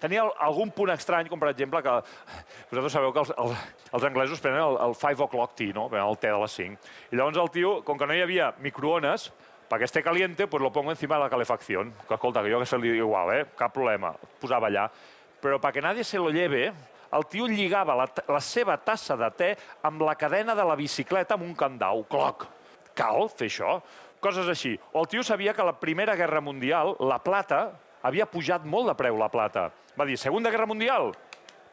tenia 0.00 0.24
algun 0.46 0.70
punt 0.74 0.92
estrany, 0.94 1.28
com 1.28 1.40
per 1.42 1.50
exemple 1.50 1.82
que 1.82 1.94
vosaltres 2.70 2.94
sabeu 2.94 3.12
que 3.12 3.24
els, 3.24 3.32
els, 3.42 3.66
els 3.98 4.08
anglesos 4.08 4.40
prenen 4.40 4.62
el, 4.62 4.78
el 4.86 4.96
5 4.96 5.26
o'clock 5.26 5.56
tea, 5.58 5.74
no? 5.76 5.88
el 5.90 6.20
té 6.22 6.30
de 6.30 6.40
les 6.40 6.56
5. 6.62 6.90
I 7.12 7.18
llavors 7.18 7.42
el 7.42 7.52
tio, 7.54 7.72
com 7.84 7.98
que 7.98 8.08
no 8.08 8.16
hi 8.16 8.22
havia 8.24 8.52
microones, 8.64 9.28
para 9.68 9.80
que 9.80 9.84
esté 9.84 10.02
caliente, 10.02 10.46
pues 10.46 10.62
lo 10.62 10.72
pongo 10.72 10.90
encima 10.90 11.16
de 11.16 11.22
la 11.22 11.30
calefacción. 11.30 11.92
Que 12.08 12.14
escolta, 12.14 12.42
que 12.42 12.50
jo 12.50 12.58
que 12.58 12.66
se 12.66 12.78
li 12.78 12.88
igual, 12.96 13.34
eh? 13.36 13.46
Cap 13.56 13.72
problema. 13.72 14.14
Posava 14.40 14.68
allà. 14.68 14.88
Però 15.38 15.60
perquè 15.60 15.82
nadie 15.84 16.04
se 16.04 16.18
lo 16.18 16.30
lleve, 16.30 16.72
el 17.12 17.26
tio 17.28 17.46
lligava 17.46 17.94
la, 17.94 18.06
la 18.28 18.40
seva 18.40 18.78
tassa 18.80 19.16
de 19.16 19.28
te 19.36 19.50
amb 19.84 20.02
la 20.02 20.16
cadena 20.16 20.54
de 20.56 20.64
la 20.64 20.74
bicicleta 20.74 21.36
amb 21.36 21.44
un 21.44 21.54
candau. 21.54 22.02
Cloc! 22.08 22.48
Cal 22.96 23.28
fer 23.28 23.50
això? 23.52 23.78
Coses 24.24 24.48
així. 24.48 24.72
O 24.92 25.04
el 25.04 25.10
tio 25.12 25.22
sabia 25.22 25.54
que 25.54 25.62
la 25.62 25.76
Primera 25.78 26.16
Guerra 26.16 26.40
Mundial 26.40 26.96
la 26.98 27.20
plata 27.22 27.68
havia 28.02 28.26
pujat 28.26 28.64
molt 28.64 28.88
de 28.88 28.96
preu, 28.98 29.20
la 29.20 29.28
plata. 29.28 29.68
Va 29.98 30.06
dir, 30.08 30.16
Segunda 30.18 30.50
Guerra 30.50 30.66
Mundial, 30.66 31.12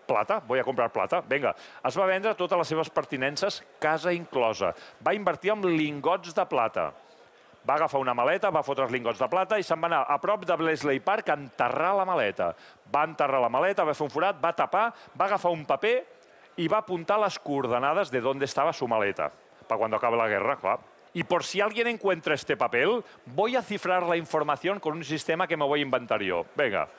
plata, 0.06 0.42
voy 0.46 0.60
a 0.60 0.68
comprar 0.68 0.92
plata. 0.92 1.24
Vinga, 1.26 1.56
es 1.86 1.98
va 1.98 2.06
vendre 2.06 2.36
totes 2.36 2.60
les 2.60 2.68
seves 2.68 2.91
pertinences, 2.93 3.64
casa 3.80 4.14
inclosa. 4.14 4.76
Va 5.02 5.16
invertir 5.16 5.56
en 5.56 5.66
lingots 5.66 6.36
de 6.36 6.46
plata 6.46 6.91
va 7.68 7.76
agafar 7.76 8.01
una 8.01 8.13
maleta, 8.13 8.51
va 8.53 8.63
fotre 8.63 8.86
els 8.86 8.93
lingots 8.93 9.20
de 9.20 9.30
plata 9.30 9.57
i 9.59 9.63
se'n 9.66 9.82
va 9.82 9.89
anar 9.89 10.03
a 10.07 10.18
prop 10.22 10.45
de 10.45 10.55
Blesley 10.55 10.99
Park 10.99 11.30
a 11.30 11.38
enterrar 11.39 11.95
la 11.97 12.05
maleta. 12.05 12.51
Va 12.93 13.05
enterrar 13.09 13.41
la 13.41 13.49
maleta, 13.49 13.84
va 13.84 13.95
fer 13.97 14.05
un 14.05 14.13
forat, 14.13 14.38
va 14.41 14.53
tapar, 14.53 14.91
va 15.18 15.26
agafar 15.26 15.51
un 15.51 15.66
paper 15.66 15.95
i 16.61 16.68
va 16.72 16.84
apuntar 16.84 17.18
les 17.20 17.39
coordenades 17.39 18.11
de 18.11 18.22
on 18.24 18.41
estava 18.43 18.74
su 18.74 18.88
maleta, 18.88 19.32
para 19.68 19.80
cuando 19.80 19.97
acabe 19.97 20.18
la 20.18 20.28
guerra, 20.28 20.55
clar. 20.55 20.80
Y 21.13 21.24
por 21.24 21.45
si 21.45 21.61
alguien 21.61 21.88
encuentra 21.88 22.36
este 22.36 22.57
papel, 22.57 23.01
voy 23.26 23.55
a 23.55 23.61
cifrar 23.61 24.03
la 24.03 24.18
información 24.18 24.82
con 24.82 24.97
un 24.97 25.03
sistema 25.03 25.47
que 25.47 25.55
me 25.55 25.66
voy 25.66 25.80
a 25.80 25.84
inventar 25.84 26.22
yo. 26.22 26.45
Venga. 26.55 26.89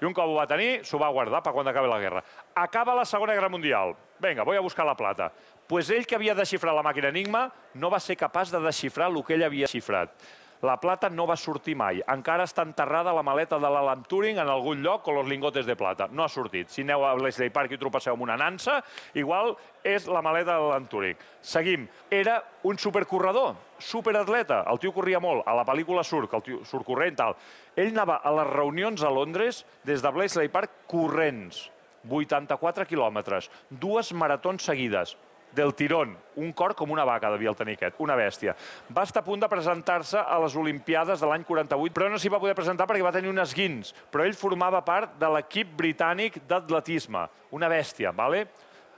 I 0.00 0.04
un 0.04 0.12
cop 0.14 0.28
ho 0.30 0.34
va 0.36 0.46
tenir, 0.46 0.84
s'ho 0.86 0.98
va 1.00 1.08
guardar 1.10 1.40
per 1.42 1.50
quan 1.56 1.66
acabi 1.66 1.88
la 1.90 1.98
guerra. 1.98 2.20
Acaba 2.54 2.94
la 2.94 3.06
Segona 3.08 3.34
Guerra 3.34 3.48
Mundial. 3.48 3.96
Venga, 4.20 4.44
voy 4.44 4.56
a 4.56 4.60
buscar 4.60 4.86
la 4.86 4.94
plata. 4.94 5.32
Pues 5.68 5.90
ell 5.92 6.06
que 6.08 6.16
havia 6.16 6.34
de 6.34 6.46
xifrar 6.48 6.72
la 6.74 6.82
màquina 6.82 7.12
Enigma 7.12 7.50
no 7.76 7.90
va 7.92 8.00
ser 8.00 8.16
capaç 8.16 8.50
de 8.50 8.60
desxifrar 8.64 9.10
el 9.12 9.22
que 9.22 9.36
ell 9.36 9.44
havia 9.44 9.68
xifrat. 9.68 10.16
La 10.62 10.74
plata 10.80 11.06
no 11.08 11.26
va 11.28 11.36
sortir 11.38 11.76
mai. 11.78 12.00
Encara 12.10 12.42
està 12.48 12.64
enterrada 12.66 13.12
la 13.14 13.22
maleta 13.22 13.60
de 13.62 13.68
l'Alan 13.70 14.00
Turing 14.10 14.40
en 14.42 14.48
algun 14.50 14.80
lloc 14.82 15.04
con 15.06 15.14
los 15.14 15.28
lingotes 15.28 15.66
de 15.66 15.76
plata. 15.76 16.08
No 16.10 16.24
ha 16.24 16.28
sortit. 16.28 16.72
Si 16.72 16.82
aneu 16.82 17.04
a 17.06 17.12
Leslie 17.14 17.52
Park 17.54 17.76
i 17.76 17.78
trobasseu 17.78 18.16
amb 18.16 18.24
una 18.26 18.36
nansa, 18.40 18.80
igual 19.14 19.54
és 19.86 20.08
la 20.10 20.22
maleta 20.24 20.56
de 20.56 20.64
l'Alan 20.64 20.88
Turing. 20.90 21.20
Seguim. 21.40 21.86
Era 22.10 22.40
un 22.64 22.78
supercorredor, 22.78 23.54
superatleta. 23.78 24.64
El 24.72 24.82
tio 24.82 24.90
corria 24.96 25.22
molt. 25.22 25.46
A 25.46 25.54
la 25.54 25.66
pel·lícula 25.68 26.02
surt, 26.02 26.26
que 26.30 26.40
el 26.40 26.46
tio 26.48 26.64
surt 26.66 26.88
corrent, 26.88 27.20
tal. 27.20 27.38
Ell 27.76 27.92
anava 27.94 28.18
a 28.18 28.34
les 28.40 28.50
reunions 28.50 29.06
a 29.06 29.14
Londres 29.14 29.62
des 29.86 30.02
de 30.02 30.10
Blesley 30.16 30.50
Park 30.50 30.88
corrents. 30.90 31.68
84 32.08 32.86
quilòmetres, 32.88 33.50
dues 33.70 34.12
maratons 34.16 34.64
seguides, 34.64 35.16
del 35.52 35.74
tirón. 35.74 36.16
Un 36.38 36.52
cor 36.52 36.74
com 36.78 36.90
una 36.90 37.04
vaca 37.08 37.30
devia 37.32 37.50
el 37.50 37.56
tenir 37.58 37.76
aquest, 37.78 37.98
una 38.04 38.16
bèstia. 38.18 38.54
Va 38.94 39.04
estar 39.06 39.22
a 39.22 39.26
punt 39.26 39.42
de 39.42 39.48
presentar-se 39.50 40.20
a 40.20 40.38
les 40.42 40.54
Olimpiades 40.56 41.20
de 41.20 41.30
l'any 41.30 41.44
48, 41.48 41.94
però 41.94 42.08
no 42.10 42.20
s'hi 42.20 42.30
va 42.32 42.40
poder 42.42 42.54
presentar 42.58 42.86
perquè 42.86 43.04
va 43.04 43.14
tenir 43.14 43.32
un 43.32 43.42
esguins. 43.42 43.94
Però 44.12 44.26
ell 44.26 44.36
formava 44.38 44.84
part 44.86 45.18
de 45.18 45.32
l'equip 45.34 45.74
britànic 45.78 46.40
d'atletisme. 46.48 47.26
Una 47.56 47.70
bèstia, 47.72 48.12
vale? 48.12 48.46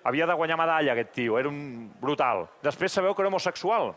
Havia 0.05 0.27
de 0.27 0.37
guanyar 0.37 0.57
medalla, 0.57 0.93
aquest 0.93 1.13
tio, 1.17 1.39
era 1.39 1.49
un 1.49 1.91
brutal. 2.01 2.47
Després 2.65 2.93
sabeu 2.93 3.15
que 3.15 3.23
era 3.23 3.29
homosexual. 3.29 3.95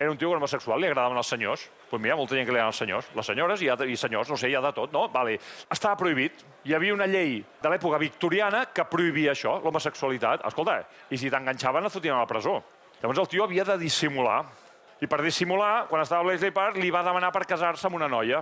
Era 0.00 0.10
un 0.10 0.16
tio 0.16 0.30
homosexual, 0.32 0.80
li 0.80 0.88
agradaven 0.88 1.18
els 1.20 1.28
senyors. 1.28 1.60
Doncs 1.68 1.90
pues 1.90 2.00
mira, 2.00 2.14
molta 2.16 2.32
gent 2.32 2.46
que 2.48 2.54
li 2.54 2.56
agraden 2.56 2.72
els 2.72 2.78
senyors. 2.80 3.08
Les 3.12 3.26
senyores 3.28 3.60
i, 3.60 3.66
i 3.68 3.96
senyors, 4.00 4.30
no 4.32 4.36
sé, 4.40 4.48
hi 4.48 4.54
ha 4.56 4.62
de 4.64 4.70
tot, 4.72 4.94
no? 4.96 5.02
Vale. 5.12 5.34
Estava 5.68 5.98
prohibit. 6.00 6.40
Hi 6.64 6.72
havia 6.72 6.94
una 6.94 7.04
llei 7.04 7.34
de 7.60 7.68
l'època 7.68 7.98
victoriana 8.00 8.62
que 8.72 8.86
prohibia 8.88 9.34
això, 9.34 9.58
l'homosexualitat. 9.60 10.46
Escolta, 10.48 10.78
i 11.12 11.20
si 11.20 11.28
t'enganxaven 11.28 11.84
et 11.84 11.92
fotien 11.92 12.16
a 12.16 12.22
la 12.22 12.30
presó. 12.30 12.54
Llavors 13.02 13.20
el 13.20 13.28
tio 13.34 13.44
havia 13.44 13.66
de 13.68 13.76
dissimular. 13.82 14.38
I 15.04 15.08
per 15.08 15.20
dissimular, 15.20 15.84
quan 15.92 16.00
estava 16.00 16.24
a 16.24 16.28
Blasley 16.30 16.56
Park, 16.56 16.80
li 16.80 16.88
va 16.88 17.04
demanar 17.04 17.28
per 17.36 17.44
casar-se 17.52 17.90
amb 17.90 18.00
una 18.00 18.08
noia. 18.08 18.40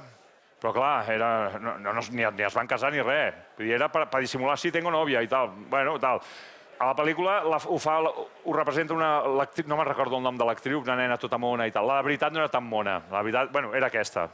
Però 0.63 0.71
clar, 0.75 1.11
era, 1.11 1.33
no, 1.59 1.75
no, 1.83 1.97
ni, 2.15 2.23
ni 2.23 2.47
es 2.47 2.55
van 2.55 2.71
casar 2.71 2.93
ni 2.95 3.03
res. 3.03 3.35
Era 3.67 3.91
per, 3.91 4.07
per 4.07 4.23
dissimular 4.23 4.55
si 4.63 4.71
tengo 4.71 4.95
novia 4.95 5.27
i 5.27 5.31
tal. 5.31 5.51
Bueno, 5.67 5.99
tal. 5.99 6.23
A 6.79 6.87
la 6.87 6.95
pel·lícula 6.95 7.41
la, 7.43 7.59
ho, 7.59 7.79
fa, 7.83 7.97
ho 7.99 8.53
representa 8.55 8.95
una... 8.95 9.11
No 9.27 9.79
me'n 9.79 9.89
recordo 9.89 10.19
el 10.19 10.23
nom 10.23 10.37
de 10.39 10.47
l'actriu, 10.47 10.79
una 10.85 10.95
nena 10.99 11.17
tota 11.19 11.39
mona 11.39 11.67
i 11.67 11.75
tal. 11.75 11.89
La 11.91 12.03
veritat 12.07 12.35
no 12.35 12.39
era 12.39 12.53
tan 12.53 12.63
mona. 12.67 13.01
La 13.11 13.23
veritat, 13.23 13.51
bueno, 13.53 13.73
era 13.75 13.89
aquesta. 13.91 14.29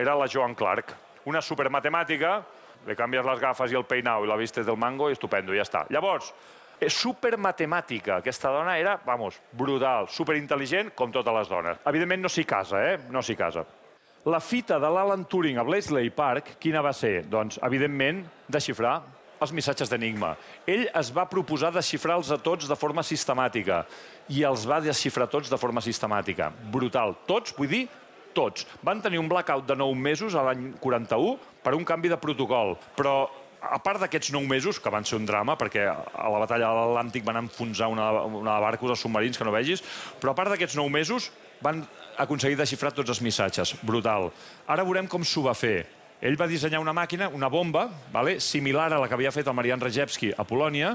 Era 0.00 0.14
la 0.16 0.28
Joan 0.32 0.54
Clark. 0.56 0.94
Una 1.28 1.42
supermatemàtica, 1.44 2.38
le 2.86 2.96
canvies 2.96 3.26
les 3.26 3.42
gafes 3.42 3.74
i 3.74 3.76
el 3.76 3.84
peinau 3.84 4.24
i 4.24 4.30
la 4.30 4.38
vista 4.40 4.64
del 4.64 4.80
mango 4.80 5.10
i 5.10 5.18
estupendo, 5.18 5.52
ja 5.52 5.66
està. 5.66 5.84
Llavors, 5.92 6.32
és 6.80 6.96
supermatemàtica. 6.96 8.22
Aquesta 8.22 8.54
dona 8.54 8.78
era, 8.80 8.96
vamos, 9.04 9.36
brutal, 9.52 10.08
superintel·ligent, 10.08 10.94
com 10.96 11.12
totes 11.12 11.36
les 11.36 11.52
dones. 11.52 11.84
Evidentment 11.84 12.24
no 12.24 12.32
s'hi 12.32 12.46
casa, 12.48 12.80
eh? 12.94 12.96
No 13.12 13.20
s'hi 13.20 13.36
casa. 13.36 13.66
La 14.24 14.40
fita 14.40 14.80
de 14.80 14.88
l'Alan 14.88 15.26
Turing 15.28 15.60
a 15.60 15.64
Blasley 15.64 16.08
Park, 16.12 16.54
quina 16.60 16.80
va 16.84 16.92
ser? 16.96 17.26
Doncs, 17.28 17.60
evidentment, 17.64 18.24
desxifrar 18.48 18.98
els 19.40 19.52
missatges 19.56 19.90
d'enigma. 19.90 20.34
Ell 20.68 20.86
es 21.00 21.10
va 21.16 21.28
proposar 21.28 21.72
desxifrar-los 21.72 22.30
a 22.34 22.38
tots 22.40 22.68
de 22.68 22.76
forma 22.76 23.04
sistemàtica 23.06 23.84
i 24.28 24.44
els 24.46 24.66
va 24.68 24.80
desxifrar 24.84 25.30
tots 25.32 25.50
de 25.50 25.58
forma 25.60 25.82
sistemàtica. 25.84 26.50
Brutal. 26.72 27.16
Tots, 27.26 27.54
vull 27.56 27.70
dir, 27.70 27.84
tots. 28.36 28.66
Van 28.86 29.00
tenir 29.02 29.20
un 29.20 29.28
blackout 29.30 29.66
de 29.66 29.76
9 29.76 29.96
mesos 29.98 30.36
a 30.36 30.44
l'any 30.46 30.72
41 30.80 31.38
per 31.64 31.74
un 31.74 31.86
canvi 31.88 32.12
de 32.12 32.18
protocol, 32.20 32.76
però 32.96 33.28
a 33.60 33.78
part 33.82 34.00
d'aquests 34.00 34.32
9 34.32 34.48
mesos, 34.48 34.80
que 34.80 34.92
van 34.92 35.04
ser 35.04 35.18
un 35.18 35.26
drama, 35.28 35.56
perquè 35.60 35.84
a 35.88 36.28
la 36.32 36.40
batalla 36.40 36.70
de 36.70 36.80
l'Atlàntic 36.80 37.24
van 37.26 37.42
enfonsar 37.44 37.90
una, 37.92 38.10
una 38.24 38.58
de 38.72 38.96
submarins 38.96 39.36
que 39.36 39.44
no 39.44 39.52
vegis, 39.52 39.82
però 40.20 40.32
a 40.32 40.34
part 40.34 40.50
d'aquests 40.50 40.76
9 40.76 40.88
mesos 40.90 41.30
van 41.60 41.84
aconseguir 42.16 42.56
desxifrar 42.56 42.92
tots 42.92 43.10
els 43.10 43.20
missatges. 43.20 43.74
Brutal. 43.82 44.30
Ara 44.66 44.84
veurem 44.84 45.06
com 45.06 45.24
s'ho 45.24 45.44
va 45.44 45.54
fer. 45.54 45.99
Ell 46.20 46.36
va 46.36 46.48
dissenyar 46.50 46.82
una 46.82 46.92
màquina, 46.92 47.30
una 47.32 47.48
bomba, 47.48 47.86
vale? 48.12 48.40
similar 48.44 48.90
a 48.92 48.98
la 49.00 49.08
que 49.08 49.16
havia 49.16 49.32
fet 49.32 49.48
el 49.48 49.54
Marian 49.56 49.80
Rejewski 49.80 50.34
a 50.36 50.44
Polònia, 50.44 50.92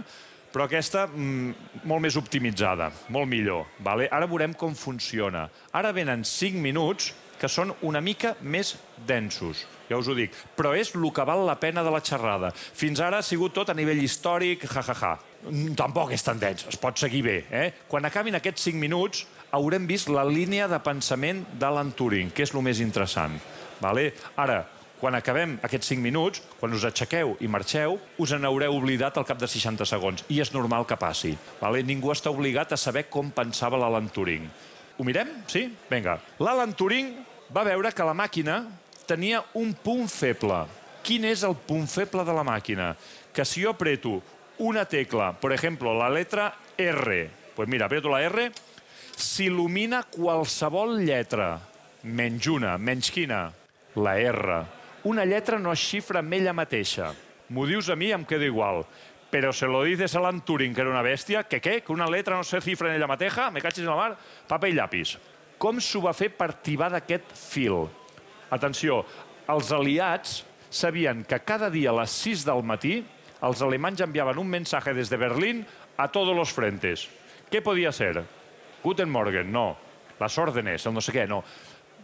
però 0.53 0.67
aquesta 0.67 1.07
mm, 1.07 1.81
molt 1.89 2.05
més 2.05 2.15
optimitzada, 2.15 2.91
molt 3.09 3.25
millor. 3.27 3.65
Vale? 3.83 4.05
Ara 4.13 4.29
veurem 4.29 4.53
com 4.53 4.75
funciona. 4.77 5.47
Ara 5.73 5.89
venen 5.97 6.21
5 6.23 6.61
minuts 6.61 7.09
que 7.41 7.49
són 7.49 7.73
una 7.83 7.99
mica 8.05 8.35
més 8.45 8.75
densos, 9.07 9.65
ja 9.89 9.97
us 9.97 10.07
ho 10.07 10.15
dic. 10.15 10.37
Però 10.55 10.75
és 10.77 10.93
el 10.95 11.09
que 11.11 11.25
val 11.27 11.41
la 11.49 11.57
pena 11.59 11.83
de 11.83 11.91
la 11.91 12.03
xerrada. 12.05 12.53
Fins 12.55 13.01
ara 13.01 13.19
ha 13.19 13.25
sigut 13.25 13.57
tot 13.57 13.73
a 13.73 13.75
nivell 13.75 14.03
històric, 14.05 14.63
ja, 14.69 14.85
ja, 14.85 14.95
ja. 15.01 15.11
Mm, 15.49 15.73
tampoc 15.81 16.13
és 16.13 16.23
tan 16.23 16.37
dens, 16.39 16.69
es 16.69 16.77
pot 16.77 17.01
seguir 17.01 17.25
bé. 17.25 17.35
Eh? 17.49 17.67
Quan 17.89 18.05
acabin 18.05 18.37
aquests 18.37 18.69
5 18.69 18.77
minuts, 18.79 19.25
haurem 19.57 19.89
vist 19.89 20.13
la 20.13 20.23
línia 20.23 20.69
de 20.69 20.79
pensament 20.85 21.43
d'Alan 21.57 21.91
Turing, 21.97 22.29
que 22.29 22.45
és 22.45 22.53
el 22.53 22.61
més 22.61 22.79
interessant. 22.79 23.35
Vale? 23.81 24.13
Ara, 24.39 24.61
quan 24.99 25.15
acabem 25.17 25.57
aquests 25.65 25.91
5 25.91 26.01
minuts, 26.01 26.41
quan 26.59 26.73
us 26.73 26.85
aixequeu 26.87 27.35
i 27.43 27.49
marxeu, 27.51 27.97
us 28.21 28.31
en 28.35 28.47
haureu 28.47 28.77
oblidat 28.77 29.17
al 29.17 29.27
cap 29.27 29.39
de 29.41 29.49
60 29.49 29.87
segons. 29.89 30.23
I 30.31 30.39
és 30.41 30.53
normal 30.55 30.87
que 30.87 30.97
passi. 30.99 31.33
Vale? 31.59 31.83
Ningú 31.83 32.13
està 32.13 32.31
obligat 32.31 32.71
a 32.71 32.79
saber 32.79 33.05
com 33.11 33.31
pensava 33.35 33.79
l'Alan 33.81 34.07
Turing. 34.13 34.47
Ho 34.97 35.03
mirem? 35.03 35.31
Sí? 35.51 35.67
Vinga. 35.89 36.17
L'Alan 36.39 36.73
Turing 36.77 37.11
va 37.53 37.65
veure 37.67 37.91
que 37.91 38.07
la 38.07 38.15
màquina 38.15 38.61
tenia 39.05 39.43
un 39.59 39.73
punt 39.75 40.07
feble. 40.09 40.63
Quin 41.05 41.27
és 41.27 41.43
el 41.45 41.57
punt 41.67 41.85
feble 41.91 42.23
de 42.25 42.33
la 42.33 42.45
màquina? 42.47 42.93
Que 43.35 43.45
si 43.45 43.65
jo 43.65 43.75
apreto 43.75 44.21
una 44.63 44.85
tecla, 44.87 45.33
per 45.35 45.51
exemple, 45.51 45.91
la 45.93 46.07
letra 46.09 46.47
R, 46.79 47.19
pues 47.55 47.67
mira, 47.67 47.85
apreto 47.85 48.09
la 48.09 48.23
R, 48.23 48.47
s'il·lumina 49.15 50.05
qualsevol 50.15 50.97
lletra, 51.03 51.59
menys 52.03 52.47
una, 52.47 52.77
menys 52.79 53.11
quina? 53.11 53.43
La 53.99 54.15
R 54.19 54.63
una 55.05 55.23
lletra 55.23 55.59
no 55.61 55.71
es 55.71 55.81
xifra 55.85 56.19
amb 56.23 56.33
ella 56.33 56.53
mateixa. 56.57 57.11
M'ho 57.53 57.67
dius 57.69 57.91
a 57.93 57.95
mi, 57.95 58.09
em 58.11 58.23
quedo 58.25 58.47
igual. 58.47 58.81
Però 59.29 59.51
se 59.53 59.67
lo 59.69 59.83
dices 59.85 60.15
a 60.15 60.19
Alan 60.19 60.41
Turing, 60.41 60.73
que 60.73 60.81
era 60.81 60.89
una 60.89 61.03
bèstia, 61.05 61.43
que 61.45 61.59
què? 61.61 61.75
Que 61.85 61.93
una 61.93 62.09
letra 62.09 62.35
no 62.35 62.43
se 62.43 62.61
cifra 62.61 62.89
en 62.89 62.97
ella 62.97 63.09
mateixa? 63.09 63.51
Me 63.53 63.61
cachis 63.61 63.83
en 63.83 63.91
la 63.91 63.99
mar? 63.99 64.15
Paper 64.49 64.71
i 64.71 64.73
llapis. 64.73 65.15
Com 65.61 65.77
s'ho 65.77 66.01
va 66.01 66.15
fer 66.17 66.31
per 66.33 66.55
tibar 66.65 66.89
d'aquest 66.89 67.35
fil? 67.37 67.85
Atenció, 68.49 69.03
els 69.53 69.69
aliats 69.71 70.39
sabien 70.73 71.21
que 71.23 71.39
cada 71.45 71.69
dia 71.69 71.93
a 71.93 71.99
les 72.01 72.17
6 72.25 72.47
del 72.49 72.65
matí 72.65 72.97
els 73.45 73.61
alemanys 73.61 74.01
enviaven 74.07 74.41
un 74.41 74.49
mensatge 74.49 74.95
des 74.97 75.11
de 75.11 75.21
Berlín 75.21 75.61
a 76.01 76.09
tots 76.09 76.33
els 76.33 76.53
frentes. 76.53 77.05
Què 77.51 77.61
podia 77.61 77.93
ser? 77.93 78.25
Guten 78.81 79.11
Morgen, 79.11 79.53
no. 79.53 79.75
Les 80.17 80.37
òrdenes, 80.39 80.85
el 80.87 80.95
no 80.95 81.03
sé 81.03 81.13
què, 81.13 81.27
no 81.29 81.43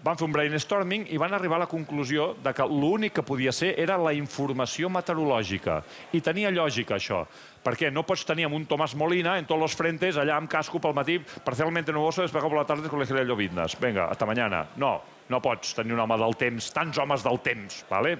van 0.03 0.17
fer 0.17 0.25
un 0.25 0.33
brainstorming 0.33 1.05
i 1.13 1.19
van 1.21 1.33
arribar 1.37 1.59
a 1.59 1.63
la 1.63 1.69
conclusió 1.69 2.31
de 2.41 2.53
que 2.57 2.65
l'únic 2.65 3.13
que 3.19 3.25
podia 3.25 3.53
ser 3.53 3.75
era 3.79 3.99
la 4.01 4.13
informació 4.17 4.89
meteorològica. 4.89 5.81
I 6.17 6.21
tenia 6.25 6.51
lògica, 6.53 6.97
això. 6.97 7.23
Perquè 7.61 7.91
no 7.93 8.01
pots 8.07 8.25
tenir 8.25 8.47
amb 8.47 8.57
un 8.57 8.65
Tomàs 8.65 8.95
Molina 8.97 9.37
en 9.37 9.45
tots 9.45 9.67
els 9.67 9.77
frentes 9.77 10.17
allà 10.17 10.39
amb 10.39 10.49
casco 10.49 10.81
pel 10.81 10.95
matí, 10.97 11.19
parcialment 11.45 11.91
nuboso, 11.93 12.23
despegado 12.23 12.49
por 12.49 12.57
la 12.57 12.65
tarde 12.65 12.89
con 12.89 13.01
el 13.01 13.27
llovitnes. 13.27 13.77
Vinga, 13.79 14.05
hasta 14.05 14.25
mañana. 14.25 14.65
No, 14.77 15.01
no 15.29 15.41
pots 15.41 15.75
tenir 15.75 15.93
un 15.93 15.99
home 15.99 16.17
del 16.17 16.35
temps, 16.35 16.71
tants 16.73 16.97
homes 16.97 17.23
del 17.23 17.39
temps, 17.39 17.85
¿vale? 17.89 18.17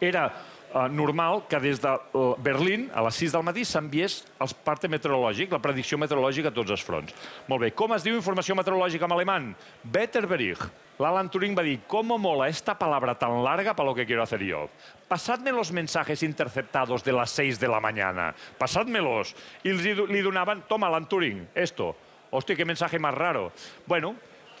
Era 0.00 0.30
eh, 0.74 0.88
normal 0.90 1.44
que 1.48 1.60
des 1.60 1.80
de 1.80 1.92
uh, 1.92 2.34
Berlín, 2.42 2.88
a 2.94 3.02
les 3.06 3.20
6 3.22 3.32
del 3.32 3.44
matí, 3.46 3.64
s'enviés 3.64 4.22
el 4.40 4.54
parte 4.64 4.88
meteorològic, 4.88 5.52
la 5.52 5.62
predicció 5.62 5.98
meteorològica 5.98 6.50
a 6.52 6.56
tots 6.56 6.74
els 6.74 6.84
fronts. 6.84 7.14
Molt 7.48 7.62
bé, 7.62 7.70
com 7.76 7.94
es 7.96 8.04
diu 8.06 8.16
informació 8.16 8.56
meteorològica 8.58 9.08
en 9.08 9.14
alemany? 9.16 9.54
Wetterbericht. 9.94 10.84
L'Alan 10.98 11.28
Turing 11.28 11.52
va 11.56 11.62
dir, 11.62 11.80
¿cómo 11.86 12.16
mola 12.16 12.48
esta 12.48 12.78
palabra 12.78 13.14
tan 13.18 13.44
larga 13.44 13.76
para 13.76 13.88
lo 13.88 13.94
que 13.94 14.06
quiero 14.06 14.22
hacer 14.22 14.42
yo? 14.42 14.70
Pasadme 15.08 15.52
los 15.52 15.70
mensajes 15.70 16.22
interceptados 16.22 17.04
de 17.04 17.12
las 17.12 17.30
6 17.30 17.60
de 17.60 17.68
la 17.68 17.80
mañana. 17.80 18.34
Pasádmelos. 18.58 19.34
I 19.64 19.72
li, 19.72 19.94
li 19.94 20.22
donaven, 20.22 20.64
toma, 20.66 20.88
Alan 20.88 21.06
Turing, 21.06 21.48
esto. 21.54 21.94
Hòstia, 22.30 22.56
qué 22.56 22.64
mensaje 22.64 22.98
más 22.98 23.14
raro. 23.14 23.52
Bueno, 23.86 24.16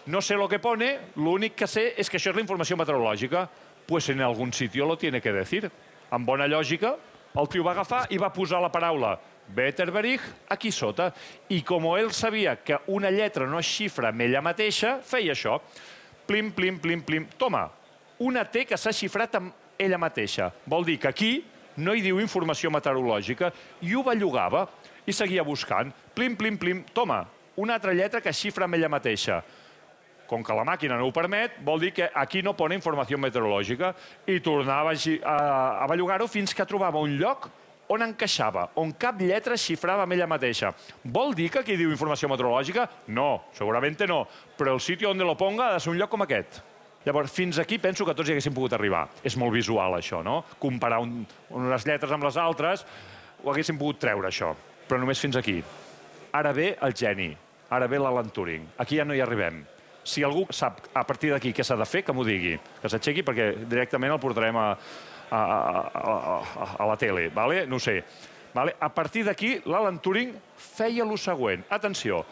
no 0.06 0.20
sé 0.20 0.34
lo 0.34 0.48
que 0.48 0.58
pone, 0.58 1.12
l'únic 1.16 1.56
que 1.56 1.66
sé 1.66 1.94
és 1.98 2.08
que 2.08 2.20
això 2.20 2.30
és 2.30 2.36
la 2.36 2.44
informació 2.44 2.76
meteorològica. 2.76 3.48
Pues 3.86 4.08
en 4.10 4.20
algún 4.20 4.52
sitio 4.52 4.84
lo 4.86 4.98
tiene 4.98 5.20
que 5.20 5.32
decir 5.32 5.70
amb 6.10 6.26
bona 6.26 6.46
lògica, 6.50 6.94
el 7.36 7.48
tio 7.52 7.64
va 7.64 7.74
agafar 7.76 8.06
i 8.10 8.18
va 8.18 8.32
posar 8.32 8.62
la 8.62 8.72
paraula 8.72 9.16
Betterberich 9.46 10.22
aquí 10.48 10.72
sota. 10.72 11.12
I 11.48 11.62
com 11.62 11.86
ell 11.96 12.10
sabia 12.12 12.56
que 12.56 12.78
una 12.88 13.10
lletra 13.10 13.46
no 13.46 13.60
es 13.60 13.66
xifra 13.66 14.10
amb 14.10 14.24
ella 14.26 14.42
mateixa, 14.42 14.98
feia 15.02 15.34
això. 15.36 15.60
Plim, 16.26 16.50
plim, 16.52 16.80
plim, 16.82 17.02
plim. 17.06 17.28
Toma, 17.38 17.68
una 18.18 18.44
T 18.44 18.64
que 18.66 18.78
s'ha 18.78 18.92
xifrat 18.92 19.38
amb 19.38 19.52
ella 19.78 19.98
mateixa. 19.98 20.50
Vol 20.66 20.84
dir 20.84 20.98
que 20.98 21.08
aquí 21.08 21.32
no 21.76 21.94
hi 21.94 22.02
diu 22.02 22.18
informació 22.20 22.70
meteorològica 22.72 23.52
i 23.82 23.94
ho 23.94 24.02
bellugava 24.02 24.66
i 25.06 25.12
seguia 25.12 25.44
buscant. 25.46 25.92
Plim, 26.14 26.34
plim, 26.36 26.58
plim. 26.58 26.82
Toma, 26.92 27.22
una 27.56 27.76
altra 27.76 27.94
lletra 27.94 28.20
que 28.20 28.32
es 28.32 28.40
xifra 28.40 28.66
amb 28.66 28.74
ella 28.74 28.90
mateixa 28.90 29.42
com 30.26 30.42
que 30.44 30.56
la 30.56 30.64
màquina 30.66 30.98
no 30.98 31.06
ho 31.08 31.14
permet, 31.14 31.60
vol 31.64 31.80
dir 31.82 31.92
que 31.96 32.10
aquí 32.14 32.42
no 32.42 32.56
pone 32.56 32.78
informació 32.78 33.18
meteorològica 33.18 33.92
i 34.26 34.40
tornava 34.44 34.92
a, 34.92 35.36
a 35.82 35.86
bellugar-ho 35.90 36.26
fins 36.30 36.54
que 36.54 36.66
trobava 36.66 37.02
un 37.02 37.16
lloc 37.20 37.48
on 37.88 38.02
encaixava, 38.02 38.66
on 38.82 38.92
cap 38.98 39.20
lletra 39.22 39.56
xifrava 39.58 40.02
amb 40.04 40.16
ella 40.16 40.26
mateixa. 40.26 40.72
Vol 41.04 41.34
dir 41.38 41.50
que 41.52 41.62
aquí 41.62 41.76
diu 41.78 41.92
informació 41.94 42.30
meteorològica? 42.32 42.88
No, 43.14 43.46
segurament 43.54 43.98
no, 44.10 44.24
però 44.58 44.74
el 44.74 44.80
sitio 44.80 45.10
on 45.10 45.22
lo 45.22 45.36
ponga 45.38 45.68
ha 45.68 45.76
de 45.76 45.80
ser 45.80 45.92
un 45.92 46.00
lloc 46.00 46.10
com 46.10 46.26
aquest. 46.26 46.62
Llavors, 47.06 47.30
fins 47.30 47.60
aquí 47.62 47.78
penso 47.78 48.04
que 48.04 48.14
tots 48.18 48.28
hi 48.28 48.34
haguéssim 48.34 48.54
pogut 48.54 48.72
arribar. 48.74 49.04
És 49.22 49.36
molt 49.38 49.54
visual, 49.54 49.94
això, 49.94 50.24
no? 50.26 50.40
Comparar 50.58 50.98
un, 51.04 51.20
unes 51.54 51.86
lletres 51.86 52.10
amb 52.10 52.26
les 52.26 52.36
altres, 52.36 52.82
ho 53.44 53.52
haguéssim 53.52 53.78
pogut 53.78 54.00
treure, 54.02 54.26
això. 54.26 54.50
Però 54.88 54.98
només 54.98 55.22
fins 55.22 55.38
aquí. 55.38 55.60
Ara 56.34 56.50
ve 56.52 56.72
el 56.82 56.96
geni. 56.98 57.30
Ara 57.70 57.86
ve 57.86 58.02
l'Alan 58.02 58.34
Turing. 58.34 58.66
Aquí 58.82 58.98
ja 58.98 59.06
no 59.06 59.14
hi 59.14 59.22
arribem. 59.22 59.62
Si 60.06 60.22
algú 60.22 60.46
sap 60.54 60.84
a 60.94 61.02
partir 61.06 61.32
d'aquí 61.34 61.50
què 61.52 61.64
s'ha 61.66 61.76
de 61.78 61.86
fer, 61.88 62.04
que 62.06 62.14
m'ho 62.14 62.24
digui. 62.26 62.54
Que 62.80 62.90
s'aixequi 62.92 63.24
perquè 63.26 63.50
directament 63.66 64.14
el 64.14 64.22
portarem 64.22 64.56
a, 64.60 64.68
a, 65.30 65.40
a, 65.40 66.16
a, 66.38 66.68
a 66.78 66.86
la 66.86 66.96
tele, 67.00 67.28
vale? 67.34 67.64
no 67.66 67.80
sé. 67.82 67.98
Vale? 68.54 68.76
A 68.80 68.88
partir 68.88 69.26
d'aquí, 69.26 69.56
l'Alan 69.68 69.98
Turing 70.00 70.30
feia 70.56 71.04
lo 71.04 71.18
següent. 71.20 71.66
Atenció, 71.68 72.22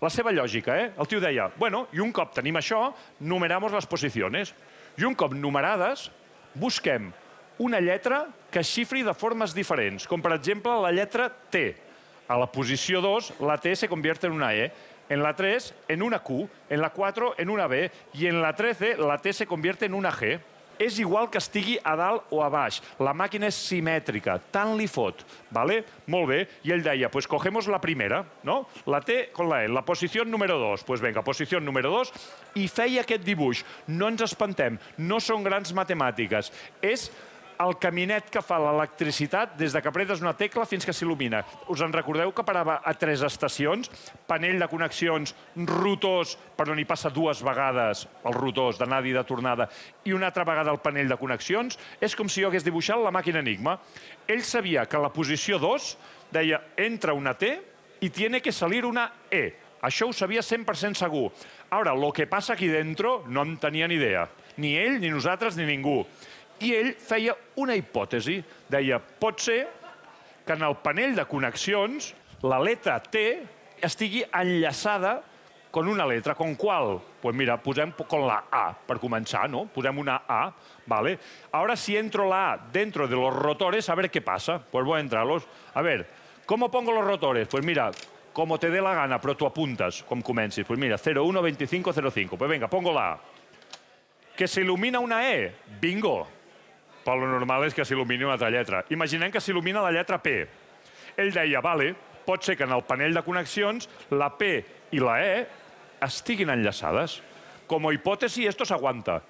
la 0.00 0.10
seva 0.10 0.32
lògica, 0.34 0.74
eh? 0.78 0.90
El 0.98 1.06
tio 1.10 1.20
deia, 1.22 1.48
bueno, 1.58 1.84
i 1.94 2.02
un 2.02 2.10
cop 2.14 2.32
tenim 2.34 2.58
això, 2.58 2.88
numeramos 3.20 3.76
les 3.76 3.86
posicions. 3.86 4.54
I 4.98 5.06
un 5.06 5.14
cop 5.14 5.36
numerades, 5.36 6.08
busquem 6.58 7.12
una 7.62 7.80
lletra 7.82 8.24
que 8.50 8.64
xifri 8.64 9.04
de 9.06 9.14
formes 9.14 9.54
diferents, 9.54 10.06
com 10.06 10.22
per 10.22 10.32
exemple 10.36 10.74
la 10.82 10.90
lletra 10.94 11.28
T. 11.50 11.74
A 12.28 12.36
la 12.38 12.46
posició 12.50 13.00
2, 13.00 13.32
la 13.40 13.56
T 13.58 13.74
se 13.76 13.88
convierte 13.88 14.26
en 14.26 14.34
una 14.36 14.52
E. 14.54 14.70
En 15.08 15.22
la 15.22 15.34
3, 15.34 15.74
en 15.88 16.02
una 16.02 16.20
Q. 16.20 16.48
En 16.68 16.80
la 16.80 16.90
4, 16.90 17.34
en 17.38 17.50
una 17.50 17.66
B. 17.66 17.90
I 18.14 18.26
en 18.26 18.42
la 18.42 18.54
13, 18.54 18.96
la 18.98 19.18
T 19.18 19.32
se 19.32 19.46
convierte 19.46 19.86
en 19.86 19.94
una 19.94 20.12
G 20.12 20.38
és 20.78 20.98
igual 21.02 21.28
que 21.28 21.40
estigui 21.42 21.76
a 21.82 21.94
dalt 21.98 22.30
o 22.30 22.40
a 22.44 22.48
baix. 22.52 22.78
La 23.02 23.12
màquina 23.16 23.50
és 23.50 23.58
simètrica, 23.58 24.38
tant 24.54 24.76
li 24.78 24.86
fot. 24.86 25.24
¿vale? 25.50 25.82
Molt 26.06 26.28
bé. 26.30 26.40
I 26.64 26.72
ell 26.72 26.84
deia, 26.84 27.10
pues 27.10 27.26
cogemos 27.26 27.66
la 27.66 27.80
primera, 27.80 28.24
¿no? 28.44 28.68
La 28.86 29.00
T 29.00 29.30
con 29.32 29.48
la 29.48 29.64
E, 29.64 29.68
la 29.68 29.84
posició 29.84 30.24
número 30.24 30.58
2. 30.58 30.84
Pues 30.84 31.00
venga, 31.00 31.22
posició 31.22 31.60
número 31.60 31.90
2. 31.90 32.12
I 32.54 32.68
feia 32.68 33.02
aquest 33.02 33.24
dibuix. 33.24 33.64
No 33.88 34.08
ens 34.08 34.22
espantem, 34.22 34.78
no 34.98 35.18
són 35.20 35.42
grans 35.42 35.74
matemàtiques. 35.74 36.52
És 36.80 37.10
el 37.58 37.74
caminet 37.82 38.28
que 38.30 38.42
fa 38.44 38.58
l'electricitat 38.62 39.56
des 39.58 39.74
de 39.74 39.82
que 39.82 39.90
apretes 39.90 40.22
una 40.22 40.34
tecla 40.38 40.66
fins 40.68 40.86
que 40.86 40.94
s'il·lumina. 40.94 41.42
Us 41.72 41.82
en 41.82 41.92
recordeu 41.94 42.30
que 42.32 42.46
parava 42.46 42.78
a 42.86 42.94
tres 42.94 43.24
estacions? 43.26 43.90
Panell 44.30 44.62
de 44.62 44.68
connexions, 44.70 45.34
rotors, 45.66 46.36
per 46.56 46.68
on 46.70 46.78
hi 46.78 46.86
passa 46.88 47.10
dues 47.10 47.42
vegades 47.42 48.04
els 48.06 48.38
rotors 48.38 48.78
d'anada 48.78 49.10
i 49.10 49.16
de 49.16 49.24
tornada, 49.26 49.68
i 50.06 50.14
una 50.14 50.30
altra 50.30 50.46
vegada 50.46 50.74
el 50.74 50.82
panell 50.84 51.10
de 51.10 51.18
connexions? 51.18 51.78
És 52.00 52.14
com 52.14 52.30
si 52.30 52.44
jo 52.44 52.52
hagués 52.52 52.66
dibuixat 52.66 53.02
la 53.02 53.14
màquina 53.14 53.42
Enigma. 53.42 53.78
Ell 54.28 54.44
sabia 54.46 54.86
que 54.86 55.02
la 55.02 55.12
posició 55.14 55.58
2 55.58 55.92
deia 56.30 56.62
entra 56.76 57.16
una 57.16 57.34
T 57.34 57.56
i 58.00 58.10
tiene 58.10 58.40
que 58.40 58.52
salir 58.52 58.84
una 58.86 59.10
E. 59.30 59.50
Això 59.82 60.08
ho 60.08 60.14
sabia 60.14 60.42
100% 60.42 60.98
segur. 60.98 61.30
Ara, 61.70 61.94
lo 61.94 62.12
que 62.12 62.26
passa 62.26 62.54
aquí 62.54 62.66
dentro 62.66 63.24
no 63.26 63.42
en 63.42 63.56
tenia 63.58 63.86
ni 63.86 63.94
idea. 63.94 64.28
Ni 64.58 64.74
ell, 64.74 64.98
ni 64.98 65.10
nosaltres, 65.10 65.56
ni 65.56 65.66
ningú 65.66 66.04
i 66.60 66.74
ell 66.74 66.94
feia 66.98 67.34
una 67.56 67.76
hipòtesi. 67.78 68.40
Deia, 68.70 68.98
pot 68.98 69.40
ser 69.40 69.62
que 70.46 70.56
en 70.56 70.64
el 70.64 70.78
panell 70.82 71.16
de 71.16 71.26
connexions 71.28 72.12
la 72.42 72.60
letra 72.62 72.98
T 73.02 73.24
estigui 73.84 74.24
enllaçada 74.32 75.18
con 75.70 75.86
una 75.86 76.06
letra, 76.06 76.34
¿con 76.34 76.54
cuál? 76.54 76.98
Pues 77.20 77.36
mira, 77.36 77.58
posem 77.62 77.92
con 78.08 78.26
la 78.26 78.44
A, 78.50 78.72
per 78.72 78.96
començar, 78.98 79.48
¿no? 79.50 79.66
Posem 79.66 79.98
una 79.98 80.22
A, 80.26 80.52
¿vale? 80.86 81.18
Ahora 81.52 81.76
si 81.76 81.96
entro 81.96 82.28
la 82.28 82.52
A 82.52 82.56
dentro 82.72 83.06
de 83.06 83.16
los 83.16 83.34
rotores, 83.34 83.88
a 83.88 83.94
ver 83.94 84.10
qué 84.10 84.22
pasa. 84.22 84.58
Pues 84.58 84.84
voy 84.84 84.98
a 84.98 85.00
entrarlos. 85.00 85.46
A 85.74 85.82
ver, 85.82 86.08
¿cómo 86.46 86.70
pongo 86.70 86.92
los 86.92 87.04
rotores? 87.04 87.46
Pues 87.48 87.64
mira, 87.64 87.90
como 88.32 88.58
te 88.58 88.70
dé 88.70 88.80
la 88.80 88.94
gana, 88.94 89.20
però 89.20 89.34
tu 89.34 89.46
apuntes 89.46 90.04
com 90.06 90.22
comencis. 90.22 90.64
Pues 90.64 90.78
mira, 90.78 90.96
01, 90.96 91.42
25, 91.42 91.92
05. 91.92 92.38
Pues 92.38 92.48
venga, 92.48 92.68
pongo 92.68 92.92
la 92.92 93.12
A. 93.12 93.18
Que 94.36 94.46
s'il·lumina 94.46 95.00
una 95.00 95.28
E. 95.28 95.54
Bingo. 95.80 96.37
Però 97.08 97.24
el 97.24 97.30
normal 97.32 97.64
és 97.64 97.72
que 97.72 97.86
s'il·lumini 97.88 98.26
una 98.26 98.34
altra 98.36 98.50
lletra. 98.52 98.82
Imaginem 98.92 99.32
que 99.32 99.40
s'il·lumina 99.40 99.80
la 99.80 99.94
lletra 99.94 100.18
P. 100.20 100.42
Ell 101.16 101.32
deia, 101.32 101.62
vale, 101.64 101.94
pot 102.26 102.44
ser 102.44 102.58
que 102.58 102.66
en 102.68 102.74
el 102.76 102.84
panell 102.84 103.16
de 103.16 103.22
connexions 103.24 103.88
la 104.12 104.28
P 104.36 104.50
i 104.92 105.00
la 105.00 105.14
E 105.24 105.38
estiguin 106.04 106.52
enllaçades. 106.52 107.22
Com 107.66 107.86
a 107.88 107.92
hipòtesi, 107.96 108.44
esto 108.44 108.66
s'aguanta. 108.68 109.22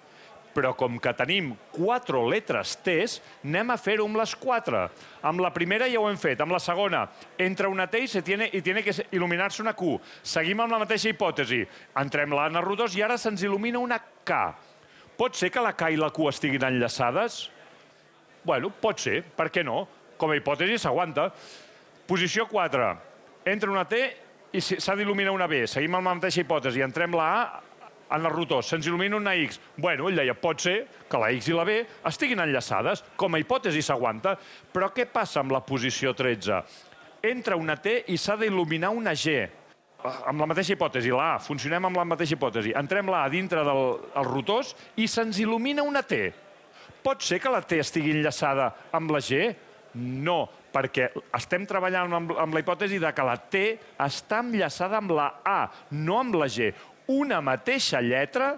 Però 0.57 0.73
com 0.75 0.97
que 0.99 1.13
tenim 1.15 1.53
quatre 1.71 2.19
letres 2.27 2.73
T's, 2.83 3.21
anem 3.47 3.71
a 3.71 3.77
fer-ho 3.79 4.09
amb 4.09 4.19
les 4.19 4.33
quatre. 4.35 4.81
Amb 5.23 5.45
la 5.45 5.53
primera 5.55 5.87
ja 5.87 6.01
ho 6.01 6.09
hem 6.11 6.19
fet. 6.19 6.43
Amb 6.43 6.57
la 6.57 6.59
segona, 6.59 7.05
entra 7.39 7.71
una 7.71 7.87
T 7.87 8.01
i, 8.03 8.09
se 8.11 8.25
tiene, 8.27 8.49
i 8.51 8.63
tiene 8.63 8.83
que 8.83 8.97
il·luminar-se 9.13 9.63
una 9.63 9.77
Q. 9.79 10.01
Seguim 10.23 10.65
amb 10.65 10.75
la 10.75 10.81
mateixa 10.83 11.13
hipòtesi. 11.13 11.61
Entrem 12.03 12.35
la 12.35 12.49
en 12.51 12.59
els 12.59 12.99
i 12.99 13.07
ara 13.07 13.19
se'ns 13.19 13.47
il·lumina 13.47 13.79
una 13.79 14.01
K. 14.25 14.41
Pot 15.15 15.39
ser 15.39 15.53
que 15.55 15.63
la 15.63 15.77
K 15.79 15.93
i 15.95 15.97
la 16.01 16.11
Q 16.11 16.27
estiguin 16.33 16.67
enllaçades? 16.67 17.39
Bueno, 18.49 18.71
pot 18.73 18.97
ser, 18.97 19.21
per 19.37 19.51
què 19.53 19.61
no? 19.61 19.83
Com 20.17 20.33
a 20.33 20.37
hipòtesi 20.39 20.79
s'aguanta. 20.81 21.27
Posició 22.09 22.47
4. 22.49 22.87
Entra 23.53 23.69
una 23.69 23.85
T 23.85 23.99
i 24.57 24.63
s'ha 24.65 24.95
d'il·luminar 24.97 25.35
una 25.37 25.49
B. 25.51 25.67
Seguim 25.69 25.99
amb 25.99 26.09
la 26.09 26.15
mateixa 26.17 26.41
hipòtesi. 26.41 26.81
Entrem 26.81 27.13
la 27.19 27.27
A 27.35 27.43
en 28.17 28.25
el 28.25 28.33
rotor. 28.33 28.65
Se'ns 28.65 28.89
il·lumina 28.89 29.21
una 29.21 29.37
X. 29.37 29.61
Bueno, 29.77 30.09
ell 30.09 30.17
deia, 30.17 30.33
pot 30.33 30.65
ser 30.65 30.79
que 31.11 31.21
la 31.21 31.29
X 31.37 31.51
i 31.53 31.59
la 31.59 31.69
B 31.69 31.77
estiguin 32.09 32.41
enllaçades. 32.47 33.05
Com 33.21 33.37
a 33.37 33.43
hipòtesi 33.45 33.85
s'aguanta. 33.85 34.39
Però 34.73 34.89
què 34.97 35.05
passa 35.13 35.45
amb 35.45 35.53
la 35.53 35.61
posició 35.61 36.17
13? 36.17 36.65
Entra 37.29 37.61
una 37.61 37.77
T 37.77 37.99
i 38.09 38.17
s'ha 38.17 38.41
d'il·luminar 38.41 38.97
una 38.97 39.13
G 39.13 39.43
amb 39.99 40.39
la 40.39 40.47
mateixa 40.47 40.77
hipòtesi, 40.77 41.11
la 41.11 41.33
A, 41.35 41.39
funcionem 41.43 41.89
amb 41.89 41.99
la 41.99 42.05
mateixa 42.07 42.37
hipòtesi. 42.37 42.71
Entrem 42.79 43.09
la 43.11 43.25
A 43.27 43.31
dintre 43.33 43.65
dels 43.67 44.05
del 44.15 44.29
rotors 44.31 44.77
i 44.97 45.09
se'ns 45.11 45.41
il·lumina 45.43 45.83
una 45.83 46.05
T. 46.07 46.29
Pot 47.09 47.25
ser 47.25 47.39
que 47.41 47.49
la 47.49 47.63
T 47.65 47.79
estigui 47.81 48.11
enllaçada 48.13 48.67
amb 48.93 49.15
la 49.15 49.23
G? 49.25 49.47
No, 49.97 50.43
perquè 50.75 51.07
estem 51.39 51.63
treballant 51.65 52.13
amb, 52.13 52.35
amb 52.37 52.53
la 52.53 52.61
hipòtesi 52.61 52.99
de 53.01 53.13
que 53.17 53.25
la 53.25 53.39
T 53.49 53.63
està 54.05 54.43
enllaçada 54.45 54.99
amb 54.99 55.15
la 55.17 55.31
A, 55.41 55.71
no 55.97 56.19
amb 56.21 56.37
la 56.37 56.51
G. 56.53 56.69
Una 57.09 57.41
mateixa 57.41 58.03
lletra 58.05 58.51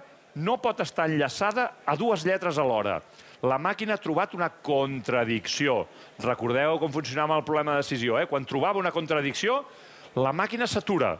no 0.42 0.58
pot 0.58 0.82
estar 0.82 1.06
enllaçada 1.06 1.68
a 1.86 1.94
dues 1.94 2.26
lletres 2.26 2.58
alhora. 2.58 2.98
La 3.46 3.60
màquina 3.62 3.94
ha 3.94 4.02
trobat 4.02 4.34
una 4.34 4.50
contradicció. 4.50 5.84
Recordeu 6.26 6.80
com 6.82 6.90
funcionava 6.90 7.38
el 7.38 7.46
problema 7.46 7.78
de 7.78 7.84
decisió, 7.84 8.18
eh? 8.18 8.26
Quan 8.26 8.50
trobava 8.50 8.82
una 8.82 8.90
contradicció, 8.90 9.62
la 10.18 10.34
màquina 10.34 10.66
s'atura. 10.66 11.14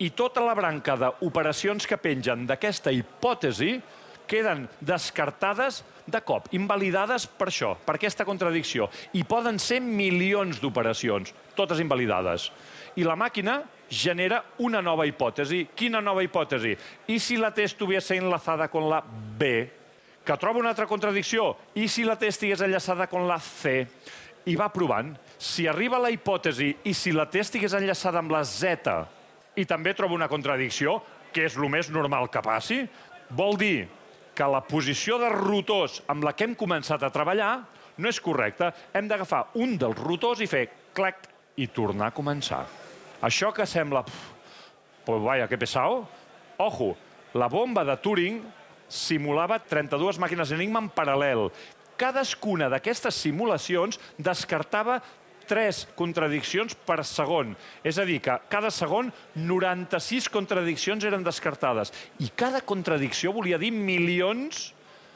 I 0.00 0.14
tota 0.16 0.40
la 0.40 0.56
branca 0.56 0.96
d'operacions 0.96 1.84
que 1.84 2.00
pengen 2.00 2.48
d'aquesta 2.48 2.96
hipòtesi 2.96 3.76
queden 4.24 4.70
descartades 4.80 5.84
de 6.06 6.20
cop, 6.26 6.48
invalidades 6.56 7.26
per 7.26 7.48
això, 7.50 7.74
per 7.86 7.96
aquesta 7.96 8.26
contradicció. 8.28 8.88
I 9.14 9.24
poden 9.28 9.58
ser 9.62 9.80
milions 9.82 10.60
d'operacions, 10.62 11.34
totes 11.56 11.80
invalidades. 11.82 12.50
I 12.96 13.06
la 13.06 13.16
màquina 13.16 13.60
genera 13.88 14.42
una 14.58 14.82
nova 14.82 15.06
hipòtesi. 15.08 15.66
Quina 15.76 16.00
nova 16.00 16.24
hipòtesi? 16.24 16.74
I 17.08 17.18
si 17.20 17.38
la 17.40 17.52
T 17.52 17.64
estuviese 17.64 18.16
enlazada 18.16 18.68
con 18.68 18.88
la 18.90 19.02
B? 19.02 19.52
Que 20.24 20.36
troba 20.38 20.60
una 20.60 20.70
altra 20.70 20.86
contradicció. 20.86 21.56
I 21.74 21.88
si 21.88 22.04
la 22.04 22.16
T 22.16 22.28
estigués 22.28 22.60
enllaçada 22.62 23.06
con 23.06 23.26
la 23.28 23.38
C? 23.40 23.86
I 24.46 24.56
va 24.58 24.72
provant. 24.74 25.14
Si 25.38 25.66
arriba 25.66 26.00
la 26.02 26.10
hipòtesi 26.10 26.72
i 26.84 26.94
si 26.94 27.12
la 27.12 27.28
T 27.30 27.40
estigués 27.40 27.74
enllaçada 27.78 28.20
amb 28.22 28.32
la 28.32 28.44
Z 28.44 28.92
i 29.56 29.64
també 29.68 29.92
troba 29.94 30.16
una 30.16 30.30
contradicció, 30.32 31.00
que 31.32 31.44
és 31.48 31.56
el 31.56 31.68
més 31.72 31.90
normal 31.92 32.28
que 32.32 32.40
passi, 32.44 32.82
vol 33.32 33.56
dir 33.60 33.88
que 34.34 34.48
la 34.48 34.62
posició 34.64 35.18
de 35.20 35.28
rotors 35.32 36.00
amb 36.12 36.24
la 36.24 36.32
que 36.36 36.46
hem 36.48 36.56
començat 36.58 37.02
a 37.02 37.12
treballar 37.12 37.52
no 37.98 38.08
és 38.08 38.20
correcta. 38.20 38.72
Hem 38.94 39.08
d'agafar 39.08 39.44
un 39.60 39.76
dels 39.80 39.98
rotors 40.00 40.40
i 40.40 40.48
fer 40.48 40.66
clac 40.96 41.28
i 41.60 41.68
tornar 41.68 42.10
a 42.10 42.16
començar. 42.16 42.64
Això 43.22 43.52
que 43.52 43.66
sembla... 43.68 44.04
Pues 45.02 45.22
vaya, 45.22 45.48
que 45.48 45.58
pesado. 45.58 46.06
Ojo, 46.62 46.94
la 47.34 47.48
bomba 47.48 47.82
de 47.84 47.96
Turing 47.98 48.38
simulava 48.86 49.58
32 49.58 50.20
màquines 50.22 50.52
Enigma 50.54 50.82
en 50.84 50.90
paral·lel. 50.94 51.48
Cadascuna 51.98 52.68
d'aquestes 52.70 53.18
simulacions 53.24 53.98
descartava 54.18 55.00
tres 55.52 55.84
contradiccions 55.98 56.72
per 56.88 57.02
segon. 57.04 57.52
És 57.84 57.98
a 58.00 58.06
dir, 58.08 58.22
que 58.24 58.38
cada 58.48 58.70
segon 58.72 59.10
96 59.36 60.30
contradiccions 60.32 61.04
eren 61.04 61.24
descartades. 61.26 61.92
I 62.24 62.30
cada 62.32 62.62
contradicció 62.64 63.34
volia 63.36 63.60
dir 63.60 63.72
milions 63.74 64.70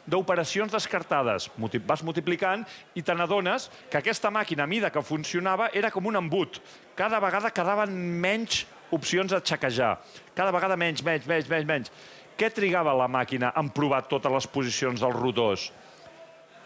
d'operacions 0.07 0.70
descartades. 0.72 1.49
Vas 1.89 2.05
multiplicant 2.07 2.62
i 2.95 3.03
te 3.03 3.14
n'adones 3.16 3.70
que 3.91 3.99
aquesta 3.99 4.30
màquina, 4.30 4.64
a 4.64 4.70
mida 4.70 4.93
que 4.93 5.03
funcionava, 5.03 5.70
era 5.74 5.91
com 5.91 6.07
un 6.07 6.20
embut. 6.20 6.61
Cada 6.99 7.20
vegada 7.22 7.51
quedaven 7.51 7.97
menys 8.20 8.64
opcions 8.95 9.32
a 9.32 9.41
xequejar. 9.41 9.97
Cada 10.37 10.53
vegada 10.55 10.76
menys, 10.76 11.03
menys, 11.03 11.26
menys, 11.26 11.49
menys, 11.51 11.66
menys. 11.66 11.93
Què 12.37 12.53
trigava 12.53 12.93
la 12.95 13.09
màquina 13.09 13.55
en 13.57 13.72
provar 13.72 14.05
totes 14.11 14.32
les 14.32 14.47
posicions 14.53 15.01
dels 15.01 15.16
rotors? 15.16 15.70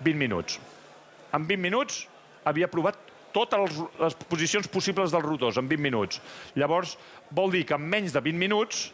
20 0.03 0.19
minuts. 0.19 0.59
En 1.33 1.47
20 1.47 1.63
minuts 1.63 2.03
havia 2.45 2.69
provat 2.69 3.10
totes 3.35 3.79
les 4.01 4.17
posicions 4.29 4.69
possibles 4.71 5.13
dels 5.13 5.27
rotors 5.27 5.61
en 5.61 5.69
20 5.69 5.83
minuts. 5.83 6.21
Llavors, 6.59 6.97
vol 7.31 7.53
dir 7.55 7.65
que 7.69 7.77
en 7.79 7.87
menys 7.87 8.15
de 8.15 8.23
20 8.25 8.41
minuts, 8.41 8.89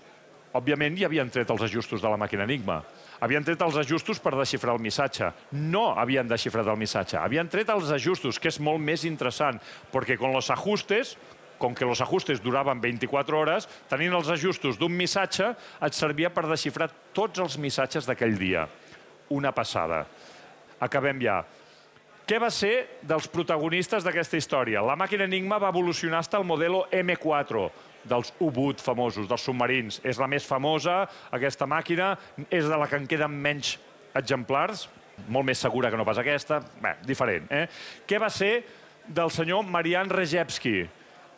òbviament, 0.57 0.97
ja 0.99 1.11
havien 1.11 1.31
tret 1.33 1.51
els 1.53 1.67
ajustos 1.67 2.03
de 2.03 2.11
la 2.11 2.19
màquina 2.21 2.47
Enigma. 2.47 2.81
Havien 3.21 3.45
tret 3.45 3.63
els 3.65 3.77
ajustos 3.81 4.21
per 4.21 4.35
desxifrar 4.37 4.75
el 4.77 4.83
missatge. 4.85 5.31
No 5.53 5.89
havien 5.97 6.29
desxifrat 6.29 6.69
el 6.69 6.77
missatge. 6.81 7.17
Havien 7.21 7.49
tret 7.49 7.71
els 7.73 7.91
ajustos, 7.95 8.39
que 8.39 8.53
és 8.53 8.61
molt 8.61 8.83
més 8.83 9.07
interessant, 9.09 9.61
perquè 9.93 10.19
con 10.21 10.37
los 10.37 10.51
ajustes, 10.53 11.17
com 11.59 11.75
que 11.75 11.89
los 11.89 12.03
ajustes 12.05 12.43
duraven 12.45 12.81
24 12.81 13.39
hores, 13.39 13.69
tenint 13.89 14.13
els 14.13 14.29
ajustos 14.29 14.77
d'un 14.77 14.93
missatge, 14.93 15.55
et 15.81 15.97
servia 15.97 16.29
per 16.33 16.45
desxifrar 16.45 16.91
tots 17.17 17.41
els 17.41 17.57
missatges 17.57 18.09
d'aquell 18.09 18.37
dia. 18.37 18.67
Una 19.33 19.53
passada. 19.57 20.05
Acabem 20.81 21.23
ja. 21.25 21.41
Què 22.27 22.41
va 22.43 22.49
ser 22.51 22.99
dels 23.07 23.29
protagonistes 23.31 24.03
d'aquesta 24.03 24.35
història? 24.35 24.81
La 24.83 24.97
màquina 24.99 25.29
Enigma 25.29 25.61
va 25.63 25.69
evolucionar 25.71 26.25
fins 26.25 26.35
al 26.35 26.47
modelo 26.49 26.81
M4, 26.91 27.61
dels 28.03 28.33
U-Boot 28.43 28.83
famosos, 28.83 29.29
dels 29.31 29.45
submarins. 29.47 30.01
És 30.03 30.19
la 30.19 30.27
més 30.27 30.43
famosa, 30.43 31.05
aquesta 31.31 31.69
màquina, 31.71 32.17
és 32.51 32.67
de 32.67 32.81
la 32.83 32.89
que 32.91 32.99
en 32.99 33.07
queden 33.07 33.31
menys 33.31 33.77
exemplars, 34.19 34.89
molt 35.31 35.47
més 35.47 35.63
segura 35.63 35.93
que 35.93 36.01
no 36.01 36.09
pas 36.09 36.19
aquesta, 36.19 36.59
bé, 36.83 36.97
diferent. 37.07 37.47
Eh? 37.47 37.69
Què 38.11 38.19
va 38.19 38.33
ser 38.35 38.57
del 39.07 39.31
senyor 39.31 39.63
Marian 39.63 40.11
Rejewski? 40.11 40.81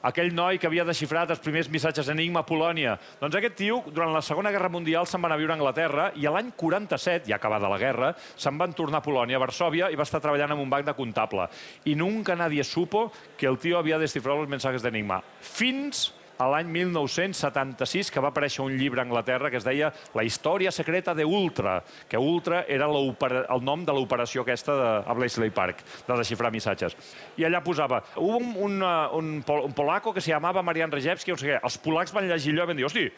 Aquell 0.08 0.32
noi 0.34 0.58
que 0.58 0.68
havia 0.68 0.86
desxifrat 0.88 1.30
els 1.34 1.42
primers 1.44 1.68
missatges 1.72 2.08
enigma 2.12 2.40
a 2.42 2.48
Polònia. 2.48 2.96
Doncs 3.20 3.38
aquest 3.38 3.56
tio, 3.60 3.80
durant 3.92 4.12
la 4.14 4.24
Segona 4.24 4.52
Guerra 4.54 4.70
Mundial, 4.72 5.06
se'n 5.06 5.22
va 5.22 5.28
anar 5.30 5.38
a 5.38 5.42
viure 5.42 5.54
a 5.54 5.58
Anglaterra 5.58 6.10
i 6.16 6.26
a 6.26 6.34
l'any 6.34 6.52
47, 6.56 7.28
ja 7.28 7.36
acabada 7.36 7.70
la 7.70 7.80
guerra, 7.80 8.12
se'n 8.36 8.58
van 8.60 8.74
tornar 8.76 9.02
a 9.02 9.06
Polònia, 9.06 9.38
a 9.38 9.44
Varsovia, 9.44 9.92
i 9.92 9.98
va 9.98 10.06
estar 10.08 10.22
treballant 10.24 10.56
en 10.56 10.62
un 10.64 10.70
banc 10.72 10.88
de 10.88 10.96
comptable. 10.96 11.48
I 11.84 11.96
nunca 11.98 12.36
nadie 12.36 12.64
supo 12.64 13.08
que 13.36 13.48
el 13.50 13.60
tio 13.60 13.78
havia 13.78 14.00
descifrat 14.00 14.38
els 14.38 14.50
mensajes 14.50 14.84
d'enigma. 14.84 15.20
Fins 15.40 16.08
a 16.38 16.46
l'any 16.48 16.70
1976, 16.70 18.12
que 18.14 18.22
va 18.22 18.30
aparèixer 18.32 18.62
un 18.64 18.76
llibre 18.78 19.02
a 19.02 19.06
Anglaterra 19.06 19.50
que 19.50 19.58
es 19.58 19.66
deia 19.66 19.90
La 20.14 20.24
història 20.24 20.72
secreta 20.74 21.14
de 21.14 21.26
Ultra, 21.26 21.80
que 22.08 22.18
Ultra 22.18 22.64
era 22.68 22.86
el 22.88 23.64
nom 23.64 23.84
de 23.84 23.94
l'operació 23.94 24.46
aquesta 24.46 24.76
de, 24.78 24.90
a 25.02 25.16
Bletchley 25.18 25.50
Park, 25.54 25.82
de 26.06 26.18
desxifrar 26.22 26.52
missatges. 26.54 26.96
I 27.36 27.48
allà 27.48 27.62
posava, 27.64 28.02
hubo 28.16 28.38
un, 28.38 28.54
un, 28.56 28.82
un, 29.18 29.32
un 29.42 29.74
polaco 29.74 30.14
que 30.14 30.22
se 30.22 30.30
llamava 30.30 30.62
Marian 30.62 30.94
Rejewski, 30.94 31.34
sé 31.36 31.52
què. 31.52 31.58
Els 31.62 31.80
polacs 31.82 32.14
van 32.14 32.30
llegir 32.30 32.54
allò 32.54 32.68
i 32.68 32.72
van 32.72 32.78
dir, 32.78 32.86
hosti, 32.86 33.08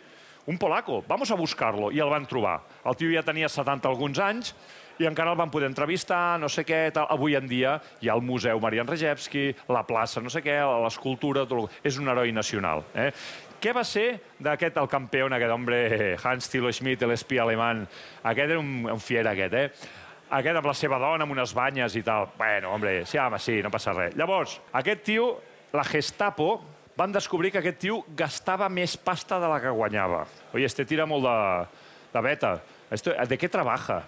un 0.47 0.59
polaco, 0.59 1.05
vamos 1.07 1.31
a 1.31 1.37
buscarlo. 1.37 1.93
I 1.93 2.01
el 2.01 2.11
van 2.11 2.27
trobar. 2.27 2.61
El 2.89 2.97
tio 2.97 3.13
ja 3.13 3.23
tenia 3.27 3.49
70 3.49 3.89
alguns 3.89 4.19
anys 4.25 4.55
i 5.01 5.07
encara 5.09 5.33
el 5.33 5.39
van 5.41 5.51
poder 5.51 5.71
entrevistar, 5.71 6.39
no 6.41 6.49
sé 6.53 6.65
què, 6.69 6.91
tal. 6.93 7.07
Avui 7.11 7.37
en 7.39 7.47
dia 7.49 7.79
hi 8.03 8.11
ha 8.11 8.17
el 8.19 8.25
Museu 8.25 8.61
Marian 8.61 8.89
Rejewski, 8.89 9.49
la 9.73 9.83
plaça, 9.89 10.21
no 10.21 10.33
sé 10.33 10.43
què, 10.45 10.59
l'escultura, 10.85 11.47
tot... 11.49 11.73
és 11.83 11.97
un 11.99 12.11
heroi 12.13 12.35
nacional. 12.37 12.85
Eh? 12.93 13.09
Què 13.61 13.73
va 13.77 13.85
ser 13.85 14.21
d'aquest, 14.41 14.77
el 14.81 14.89
campió, 14.93 15.27
aquest 15.33 15.55
home, 15.55 15.81
Hans 16.21 16.53
Thilo 16.53 16.73
Schmidt, 16.73 17.07
l'espia 17.09 17.47
alemany? 17.47 17.83
Aquest 18.29 18.53
era 18.53 18.61
un, 18.61 18.85
un 18.93 19.01
fier, 19.01 19.25
aquest, 19.29 19.57
eh? 19.57 19.97
Aquest 20.31 20.61
amb 20.61 20.69
la 20.69 20.77
seva 20.79 21.01
dona, 21.03 21.25
amb 21.27 21.35
unes 21.35 21.57
banyes 21.57 21.97
i 21.99 22.05
tal. 22.07 22.29
Bueno, 22.39 22.75
hombre, 22.77 23.01
sí, 23.09 23.19
home, 23.19 23.41
sí, 23.43 23.59
no 23.65 23.73
passa 23.73 23.97
res. 23.97 24.15
Llavors, 24.21 24.61
aquest 24.79 25.03
tio, 25.09 25.33
la 25.75 25.85
Gestapo, 25.85 26.53
van 27.01 27.13
descobrir 27.13 27.51
que 27.55 27.61
aquest 27.63 27.81
tio 27.81 28.03
gastava 28.17 28.69
més 28.69 28.99
pasta 29.01 29.41
de 29.41 29.49
la 29.49 29.59
que 29.65 29.73
guanyava. 29.73 30.27
Oye, 30.53 30.69
este 30.69 30.85
tira 30.85 31.09
molt 31.09 31.25
de, 31.25 31.37
de 32.13 32.25
beta. 32.29 32.55
Esto, 32.93 33.15
¿De 33.17 33.39
què 33.41 33.49
trabaja? 33.49 34.03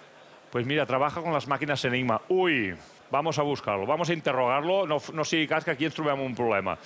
Pues 0.52 0.66
mira, 0.66 0.84
trabaja 0.84 1.22
con 1.22 1.32
las 1.32 1.48
máquinas 1.48 1.82
Enigma. 1.86 2.20
Uy, 2.28 2.74
vamos 3.10 3.38
a 3.38 3.42
buscarlo, 3.42 3.86
vamos 3.86 4.10
a 4.10 4.12
interrogarlo, 4.12 4.86
no, 4.86 4.98
no 5.14 5.24
sigui 5.24 5.48
cas 5.48 5.64
que 5.64 5.70
aquí 5.72 5.86
ens 5.88 5.96
trobem 5.96 6.20
un 6.20 6.34
problema. 6.36 6.76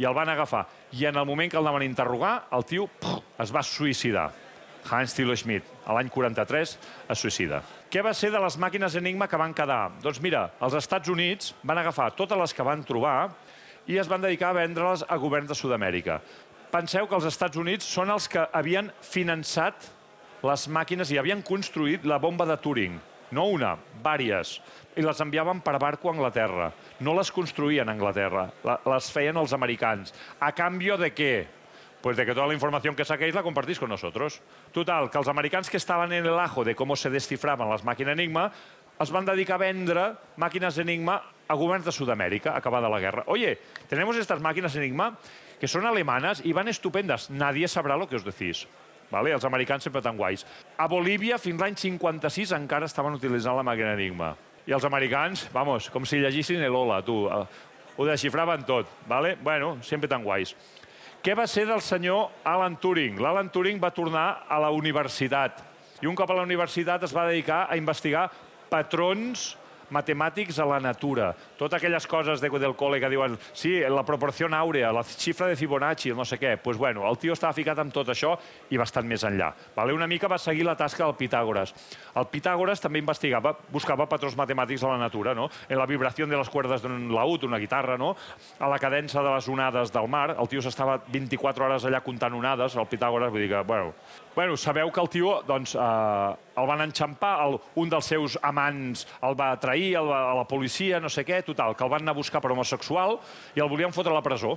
I 0.00 0.06
el 0.08 0.16
van 0.16 0.32
agafar. 0.32 0.62
I 0.96 1.04
en 1.10 1.18
el 1.20 1.26
moment 1.28 1.52
que 1.52 1.60
el 1.60 1.68
van 1.68 1.84
interrogar, 1.84 2.46
el 2.56 2.64
tio 2.64 2.86
pff, 2.88 3.20
es 3.44 3.52
va 3.52 3.60
suïcidar. 3.60 4.30
Hans 4.88 5.12
Thilo 5.12 5.36
Schmidt, 5.36 5.68
a 5.84 5.92
l'any 5.92 6.08
43, 6.08 6.74
es 7.12 7.20
suïcida. 7.20 7.60
Què 7.92 8.00
va 8.00 8.16
ser 8.16 8.32
de 8.32 8.40
les 8.40 8.56
màquines 8.56 8.96
Enigma 8.96 9.28
que 9.28 9.36
van 9.36 9.52
quedar? 9.52 9.90
Doncs 10.00 10.24
mira, 10.24 10.46
els 10.64 10.80
Estats 10.80 11.12
Units 11.12 11.52
van 11.68 11.84
agafar 11.84 12.14
totes 12.16 12.40
les 12.40 12.56
que 12.56 12.64
van 12.64 12.80
trobar 12.80 13.28
i 13.92 14.00
es 14.00 14.08
van 14.08 14.24
dedicar 14.24 14.54
a 14.54 14.62
vendre-les 14.64 15.04
a 15.04 15.20
governs 15.20 15.52
de 15.52 15.60
Sud-amèrica. 15.60 16.22
Penseu 16.72 17.04
que 17.04 17.20
els 17.20 17.28
Estats 17.28 17.60
Units 17.60 17.84
són 17.84 18.08
els 18.08 18.24
que 18.24 18.48
havien 18.56 18.88
finançat 19.04 19.92
les 20.42 20.66
màquines 20.74 21.10
i 21.12 21.18
havien 21.20 21.42
construït 21.46 22.04
la 22.08 22.18
bomba 22.18 22.46
de 22.48 22.56
Turing. 22.58 22.98
No 23.32 23.46
una, 23.54 23.76
vàries. 24.04 24.58
I 24.98 25.04
les 25.06 25.20
enviaven 25.24 25.62
per 25.64 25.78
barco 25.80 26.10
a 26.10 26.12
Anglaterra. 26.12 26.68
No 27.00 27.14
les 27.16 27.30
construïen 27.32 27.88
a 27.88 27.94
Anglaterra, 27.94 28.48
les 28.62 29.10
feien 29.14 29.38
els 29.40 29.54
americans. 29.56 30.12
A 30.40 30.52
canvi 30.52 30.90
de 31.00 31.12
què? 31.14 31.34
Pues 32.02 32.16
de 32.16 32.26
que 32.26 32.34
toda 32.34 32.48
la 32.48 32.54
información 32.54 32.96
que 32.96 33.04
saquéis 33.04 33.34
la 33.34 33.44
compartís 33.44 33.78
con 33.78 33.88
nosotros. 33.88 34.40
Total, 34.72 35.08
que 35.08 35.18
els 35.18 35.28
americans 35.28 35.70
que 35.70 35.78
estaven 35.78 36.12
en 36.12 36.26
el 36.26 36.38
ajo 36.38 36.64
de 36.64 36.74
com 36.74 36.96
se 36.96 37.10
descifraven 37.10 37.70
les 37.70 37.84
màquines 37.86 38.18
Enigma 38.18 38.50
es 39.00 39.10
van 39.10 39.24
dedicar 39.24 39.54
a 39.54 39.62
vendre 39.62 40.08
màquines 40.36 40.78
Enigma 40.78 41.20
a 41.48 41.54
governs 41.54 41.86
de 41.86 41.92
Sud-amèrica, 41.92 42.56
acabada 42.56 42.90
la 42.90 43.00
guerra. 43.00 43.22
Oye, 43.26 43.58
tenemos 43.88 44.16
estas 44.16 44.40
máquinas 44.40 44.74
Enigma 44.74 45.16
que 45.60 45.68
son 45.68 45.86
alemanas 45.86 46.42
y 46.44 46.52
van 46.52 46.66
estupendas. 46.66 47.30
Nadie 47.30 47.68
sabrá 47.68 47.96
lo 47.96 48.08
que 48.08 48.16
os 48.16 48.24
decís. 48.24 48.66
Vale? 49.12 49.34
Els 49.36 49.44
americans 49.44 49.84
sempre 49.84 50.02
tan 50.02 50.16
guais. 50.16 50.46
A 50.80 50.88
Bolívia, 50.88 51.38
fins 51.38 51.60
l'any 51.60 51.76
56, 51.76 52.54
encara 52.56 52.88
estaven 52.88 53.18
utilitzant 53.18 53.58
la 53.58 53.66
màquina 53.66 53.92
Enigma. 53.94 54.32
I 54.66 54.72
els 54.72 54.86
americans, 54.88 55.48
vamos, 55.52 55.90
com 55.92 56.06
si 56.08 56.22
llegissin 56.22 56.62
l'Ola, 56.64 57.02
tu. 57.04 57.26
Eh, 57.28 57.42
ho 57.98 58.06
desxifraven 58.08 58.64
tot. 58.64 58.88
Vale? 59.06 59.36
Bueno, 59.42 59.76
sempre 59.84 60.08
tan 60.08 60.24
guais. 60.24 60.56
Què 61.22 61.36
va 61.38 61.46
ser 61.46 61.68
del 61.68 61.82
senyor 61.84 62.32
Alan 62.48 62.80
Turing? 62.80 63.20
L'Alan 63.22 63.52
Turing 63.52 63.78
va 63.82 63.92
tornar 63.94 64.46
a 64.48 64.58
la 64.58 64.72
universitat 64.74 65.68
i 66.02 66.08
un 66.10 66.16
cop 66.18 66.32
a 66.32 66.34
la 66.34 66.42
universitat 66.42 67.04
es 67.06 67.12
va 67.14 67.28
dedicar 67.28 67.60
a 67.70 67.76
investigar 67.78 68.24
patrons 68.70 69.52
matemàtics 69.92 70.58
a 70.58 70.66
la 70.66 70.80
natura. 70.82 71.28
Totes 71.62 71.78
aquelles 71.78 72.06
coses 72.10 72.40
de, 72.42 72.48
del 72.58 72.72
col·le 72.74 72.98
que 72.98 73.06
diuen 73.12 73.36
sí, 73.54 73.76
la 73.86 74.02
proporció 74.02 74.48
àurea, 74.50 74.90
la 74.90 75.04
xifra 75.06 75.46
de 75.46 75.54
Fibonacci, 75.54 76.10
no 76.10 76.24
sé 76.26 76.40
què. 76.40 76.56
Doncs 76.56 76.64
pues 76.64 76.78
bueno, 76.78 77.04
el 77.06 77.18
tio 77.22 77.36
estava 77.36 77.54
ficat 77.54 77.78
amb 77.78 77.94
tot 77.94 78.08
això 78.10 78.32
i 78.74 78.80
bastant 78.80 79.06
més 79.06 79.22
enllà. 79.22 79.52
Vale? 79.76 79.94
Una 79.94 80.08
mica 80.10 80.26
va 80.26 80.40
seguir 80.42 80.66
la 80.66 80.74
tasca 80.74 81.04
del 81.04 81.14
Pitàgores. 81.20 81.70
El 82.18 82.26
Pitàgores 82.32 82.82
també 82.82 82.98
investigava, 82.98 83.54
buscava 83.70 84.08
patrons 84.10 84.34
matemàtics 84.38 84.82
a 84.82 84.90
la 84.90 84.98
natura, 85.04 85.36
no? 85.38 85.48
En 85.68 85.78
la 85.78 85.86
vibració 85.86 86.26
de 86.26 86.36
les 86.36 86.50
cuerdes 86.50 86.82
d'un 86.82 87.12
laúd, 87.14 87.46
una 87.46 87.62
guitarra, 87.62 87.94
no? 87.96 88.16
A 88.58 88.66
la 88.72 88.80
cadència 88.82 89.22
de 89.22 89.36
les 89.36 89.48
onades 89.48 89.94
del 89.94 90.10
mar. 90.10 90.32
El 90.34 90.50
tio 90.50 90.64
s'estava 90.66 90.98
24 91.14 91.68
hores 91.68 91.86
allà 91.86 92.02
comptant 92.02 92.34
onades, 92.34 92.74
el 92.74 92.90
Pitàgores, 92.90 93.30
vull 93.30 93.46
dir 93.46 93.52
que, 93.54 93.62
bueno... 93.62 93.94
Bueno, 94.34 94.56
sabeu 94.56 94.88
que 94.90 95.00
el 95.00 95.10
tio, 95.12 95.42
doncs, 95.44 95.74
eh, 95.76 96.36
el 96.56 96.66
van 96.66 96.80
enxampar, 96.86 97.34
el, 97.44 97.58
un 97.76 97.90
dels 97.92 98.06
seus 98.08 98.38
amants 98.40 99.04
el 99.28 99.36
va 99.36 99.50
trair 99.60 99.90
el, 100.00 100.08
a 100.08 100.32
la 100.38 100.46
policia, 100.48 101.00
no 101.04 101.10
sé 101.12 101.24
què, 101.28 101.42
total, 101.52 101.76
que 101.76 101.84
el 101.84 101.92
van 101.92 102.02
anar 102.02 102.16
a 102.16 102.18
buscar 102.18 102.42
per 102.42 102.52
homosexual 102.52 103.18
i 103.54 103.62
el 103.62 103.70
volien 103.70 103.94
fotre 103.94 104.12
a 104.12 104.18
la 104.18 104.24
presó. 104.24 104.56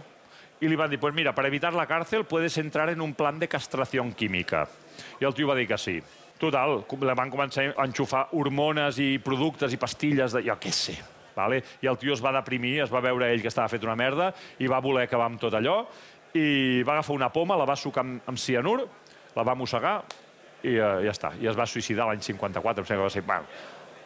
I 0.63 0.69
li 0.71 0.77
van 0.79 0.89
dir, 0.89 0.99
pues 0.99 1.13
mira, 1.13 1.33
per 1.35 1.45
evitar 1.49 1.73
la 1.75 1.87
càrcel 1.87 2.23
puedes 2.25 2.57
entrar 2.57 2.89
en 2.89 3.01
un 3.03 3.13
plan 3.13 3.39
de 3.39 3.49
castració 3.51 4.05
química. 4.15 4.63
I 5.19 5.27
el 5.27 5.35
tio 5.35 5.49
va 5.51 5.57
dir 5.59 5.67
que 5.67 5.77
sí. 5.77 5.99
Total, 6.39 6.81
le 7.01 7.15
van 7.15 7.31
començar 7.31 7.67
a 7.71 7.85
enxufar 7.87 8.29
hormones 8.35 8.99
i 8.99 9.17
productes 9.23 9.75
i 9.75 9.79
pastilles 9.79 10.35
de... 10.35 10.43
Jo 10.47 10.55
què 10.59 10.71
sé. 10.71 10.95
Vale? 11.35 11.61
I 11.83 11.91
el 11.91 11.99
tio 11.99 12.15
es 12.15 12.23
va 12.23 12.31
deprimir, 12.31 12.79
es 12.85 12.91
va 12.91 13.03
veure 13.03 13.27
ell 13.27 13.41
que 13.43 13.51
estava 13.51 13.67
fet 13.71 13.83
una 13.83 13.95
merda 13.99 14.29
i 14.63 14.71
va 14.71 14.79
voler 14.83 15.03
acabar 15.03 15.27
amb 15.27 15.39
tot 15.41 15.55
allò 15.55 15.81
i 16.35 16.83
va 16.83 16.97
agafar 16.97 17.15
una 17.15 17.31
poma, 17.31 17.57
la 17.59 17.67
va 17.67 17.75
sucar 17.79 18.03
amb, 18.03 18.21
amb 18.27 18.39
cianur, 18.39 18.83
la 19.35 19.43
va 19.47 19.55
mossegar 19.55 19.97
i 20.65 20.75
uh, 20.79 20.99
ja 21.05 21.13
està. 21.13 21.31
I 21.39 21.47
es 21.51 21.57
va 21.57 21.67
suïcidar 21.69 22.07
l'any 22.09 22.23
54, 22.23 22.83
em 22.83 22.87
sembla 22.87 23.03
que 23.03 23.07
va 23.07 23.13
ser... 23.13 23.23
Bueno, 23.27 23.47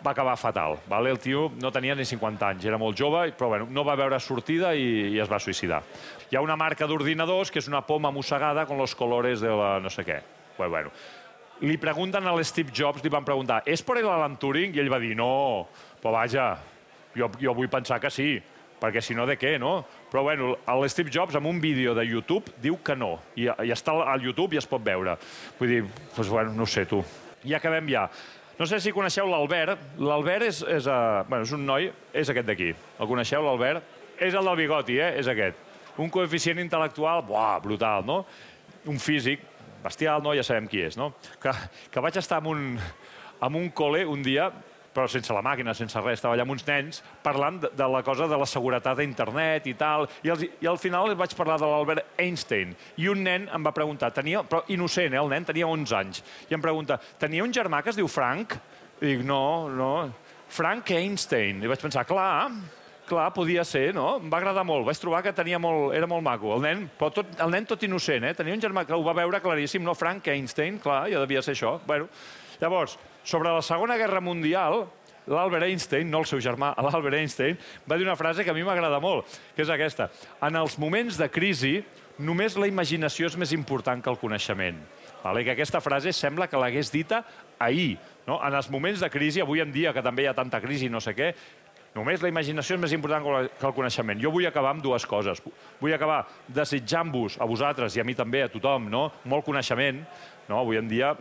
va 0.06 0.12
acabar 0.12 0.36
fatal. 0.38 0.78
Vale? 0.88 1.12
El 1.12 1.20
tio 1.20 1.50
no 1.62 1.72
tenia 1.72 1.95
ni 1.95 2.06
50 2.06 2.47
anys, 2.47 2.66
era 2.66 2.80
molt 2.82 2.97
jove, 2.97 3.30
però 3.38 3.50
bueno, 3.54 3.68
no 3.70 3.84
va 3.88 3.97
veure 4.00 4.20
sortida 4.20 4.74
i, 4.76 5.14
i 5.16 5.20
es 5.20 5.32
va 5.32 5.39
suïcidar. 5.39 5.82
Hi 6.30 6.38
ha 6.38 6.43
una 6.45 6.58
marca 6.60 6.88
d'ordinadors 6.88 7.52
que 7.52 7.60
és 7.60 7.68
una 7.68 7.82
poma 7.86 8.12
mossegada 8.12 8.66
con 8.66 8.78
los 8.78 8.95
colores 8.95 9.41
de 9.41 9.50
la 9.50 9.80
no 9.80 9.89
sé 9.89 10.06
què. 10.08 10.22
Bueno, 10.58 10.72
bueno. 10.72 10.93
Li 11.60 11.76
pregunten 11.76 12.24
a 12.24 12.32
l'Steve 12.38 12.72
Jobs, 12.72 13.04
li 13.04 13.12
van 13.12 13.26
preguntar, 13.28 13.64
és 13.68 13.82
per 13.84 13.97
l'Alan 14.00 14.38
Turing? 14.39 14.76
I 14.76 14.80
ell 14.80 14.91
va 14.91 15.00
dir, 15.00 15.12
no, 15.20 15.68
però 16.00 16.14
vaja, 16.16 16.54
jo, 17.18 17.28
jo 17.41 17.56
vull 17.58 17.68
pensar 17.72 18.00
que 18.00 18.12
sí 18.14 18.38
perquè 18.80 19.02
si 19.04 19.16
no, 19.16 19.26
de 19.28 19.36
què, 19.36 19.58
no? 19.60 19.84
Però 20.10 20.24
bueno, 20.24 20.54
l'Steve 20.80 21.12
Jobs, 21.14 21.36
amb 21.36 21.50
un 21.50 21.60
vídeo 21.60 21.93
de 21.97 22.06
YouTube, 22.08 22.54
diu 22.64 22.80
que 22.84 22.95
no. 22.95 23.18
I, 23.36 23.50
i 23.68 23.74
està 23.76 23.91
al 23.91 24.24
YouTube 24.24 24.56
i 24.56 24.62
es 24.62 24.68
pot 24.70 24.84
veure. 24.84 25.18
Vull 25.60 25.74
dir, 25.74 25.82
doncs, 26.16 26.30
bueno, 26.32 26.56
no 26.56 26.68
sé, 26.70 26.86
tu. 26.89 27.04
I 27.43 27.56
acabem 27.60 27.91
ja. 27.91 28.08
No 28.60 28.66
sé 28.68 28.82
si 28.84 28.91
coneixeu 28.91 29.30
l'Albert. 29.32 29.80
L'Albert 30.03 30.43
és, 30.49 30.57
és, 30.68 30.88
uh, 30.91 31.24
bueno, 31.30 31.45
és 31.47 31.51
un 31.55 31.62
noi, 31.64 31.86
és 32.12 32.28
aquest 32.28 32.47
d'aquí. 32.49 32.74
El 32.76 33.07
coneixeu, 33.07 33.45
l'Albert? 33.45 33.86
És 34.20 34.36
el 34.36 34.43
del 34.43 34.57
bigoti, 34.60 34.97
eh? 34.99 35.14
És 35.22 35.30
aquest. 35.32 35.62
Un 35.99 36.12
coeficient 36.12 36.60
intel·lectual, 36.60 37.24
buah, 37.24 37.53
brutal, 37.64 38.03
no? 38.03 38.26
Un 38.91 38.99
físic, 38.99 39.45
bestial, 39.84 40.20
no? 40.26 40.34
Ja 40.36 40.43
sabem 40.43 40.68
qui 40.68 40.84
és, 40.84 40.97
no? 40.99 41.14
Que, 41.39 41.53
que 41.88 42.03
vaig 42.03 42.20
estar 42.20 42.41
amb 42.41 42.51
un, 42.51 42.66
amb 43.39 43.62
un 43.62 43.72
col·le 43.72 44.03
un 44.12 44.28
dia 44.28 44.49
però 44.94 45.06
sense 45.10 45.34
la 45.36 45.44
màquina, 45.46 45.76
sense 45.78 46.02
res. 46.02 46.20
Estava 46.20 46.36
allà 46.36 46.46
amb 46.48 46.56
uns 46.56 46.66
nens 46.68 47.04
parlant 47.24 47.60
de, 47.62 47.72
de 47.78 47.90
la 47.92 48.02
cosa 48.06 48.28
de 48.30 48.40
la 48.40 48.48
seguretat 48.50 48.98
d'internet 49.00 49.70
i 49.70 49.76
tal. 49.80 50.08
I, 50.26 50.34
els, 50.34 50.48
I 50.62 50.72
al 50.72 50.80
final 50.82 51.14
vaig 51.20 51.36
parlar 51.38 51.60
de 51.62 51.70
l'Albert 51.70 52.20
Einstein. 52.22 52.74
I 52.98 53.10
un 53.12 53.24
nen 53.26 53.48
em 53.54 53.66
va 53.66 53.76
preguntar, 53.76 54.12
tenia, 54.16 54.44
però 54.48 54.64
innocent, 54.74 55.14
eh, 55.14 55.22
el 55.22 55.30
nen, 55.32 55.48
tenia 55.48 55.70
11 55.70 56.00
anys. 56.00 56.24
I 56.50 56.58
em 56.58 56.64
pregunta, 56.66 57.00
tenia 57.22 57.46
un 57.46 57.54
germà 57.56 57.84
que 57.84 57.94
es 57.94 58.00
diu 58.00 58.10
Frank? 58.12 58.58
I 59.00 59.14
dic, 59.14 59.24
no, 59.28 59.70
no, 59.72 59.94
Frank 60.50 60.92
Einstein. 60.98 61.64
I 61.64 61.70
vaig 61.72 61.82
pensar, 61.82 62.04
clar, 62.10 62.50
clar, 63.10 63.30
podia 63.34 63.64
ser, 63.66 63.90
no? 63.96 64.18
Em 64.20 64.30
va 64.32 64.40
agradar 64.42 64.66
molt. 64.68 64.86
Vaig 64.88 65.00
trobar 65.02 65.22
que 65.26 65.34
tenia 65.36 65.60
molt, 65.62 65.94
era 65.98 66.10
molt 66.10 66.26
maco. 66.26 66.54
El 66.56 66.66
nen, 66.66 66.88
però 66.98 67.12
tot, 67.14 67.32
el 67.42 67.54
nen 67.54 67.68
tot 67.70 67.84
innocent, 67.86 68.26
eh? 68.30 68.34
Tenia 68.38 68.58
un 68.58 68.64
germà 68.64 68.86
que 68.88 68.98
ho 68.98 69.06
va 69.06 69.16
veure 69.18 69.42
claríssim, 69.44 69.86
no? 69.86 69.96
Frank 69.98 70.28
Einstein, 70.34 70.82
clar, 70.82 71.06
ja 71.14 71.22
devia 71.24 71.44
ser 71.46 71.56
això. 71.58 71.78
Bueno, 71.88 72.10
llavors, 72.62 72.98
sobre 73.24 73.51
la 73.51 73.61
Segona 73.65 73.97
Guerra 73.97 74.22
Mundial, 74.22 74.86
l'Albert 75.30 75.67
Einstein, 75.67 76.09
no 76.09 76.24
el 76.24 76.28
seu 76.30 76.41
germà, 76.43 76.74
l'Albert 76.86 77.20
Einstein, 77.20 77.57
va 77.89 77.97
dir 77.97 78.07
una 78.07 78.17
frase 78.20 78.43
que 78.43 78.51
a 78.51 78.57
mi 78.57 78.65
m'agrada 78.65 78.99
molt, 79.03 79.39
que 79.55 79.63
és 79.65 79.72
aquesta. 79.74 80.09
En 80.45 80.57
els 80.59 80.78
moments 80.82 81.20
de 81.20 81.30
crisi, 81.32 81.78
només 82.20 82.57
la 82.59 82.67
imaginació 82.67 83.30
és 83.30 83.38
més 83.39 83.53
important 83.55 84.01
que 84.03 84.11
el 84.11 84.20
coneixement. 84.20 84.82
Vale? 85.24 85.43
Que 85.43 85.53
aquesta 85.53 85.82
frase 85.84 86.13
sembla 86.15 86.47
que 86.47 86.59
l'hagués 86.59 86.91
dita 86.91 87.24
ahir. 87.59 87.97
No? 88.28 88.39
En 88.45 88.55
els 88.55 88.70
moments 88.72 89.01
de 89.03 89.09
crisi, 89.11 89.41
avui 89.43 89.63
en 89.63 89.72
dia, 89.72 89.93
que 89.93 90.03
també 90.05 90.24
hi 90.24 90.30
ha 90.32 90.38
tanta 90.38 90.61
crisi 90.63 90.88
i 90.88 90.93
no 90.93 91.01
sé 91.03 91.15
què, 91.15 91.34
només 91.95 92.22
la 92.24 92.32
imaginació 92.32 92.78
és 92.78 92.84
més 92.84 92.95
important 92.95 93.26
que 93.49 93.67
el 93.67 93.76
coneixement. 93.76 94.20
Jo 94.22 94.32
vull 94.32 94.47
acabar 94.47 94.76
amb 94.76 94.84
dues 94.86 95.05
coses. 95.09 95.41
Vull 95.82 95.95
acabar 95.95 96.22
desitjant-vos, 96.47 97.39
a 97.39 97.47
vosaltres 97.49 97.97
i 97.97 98.03
a 98.03 98.07
mi 98.07 98.15
també, 98.15 98.43
a 98.45 98.51
tothom, 98.51 98.88
no? 98.91 99.09
molt 99.26 99.47
coneixement. 99.47 100.03
No? 100.49 100.61
Avui 100.61 100.80
en 100.80 100.88
dia 100.89 101.15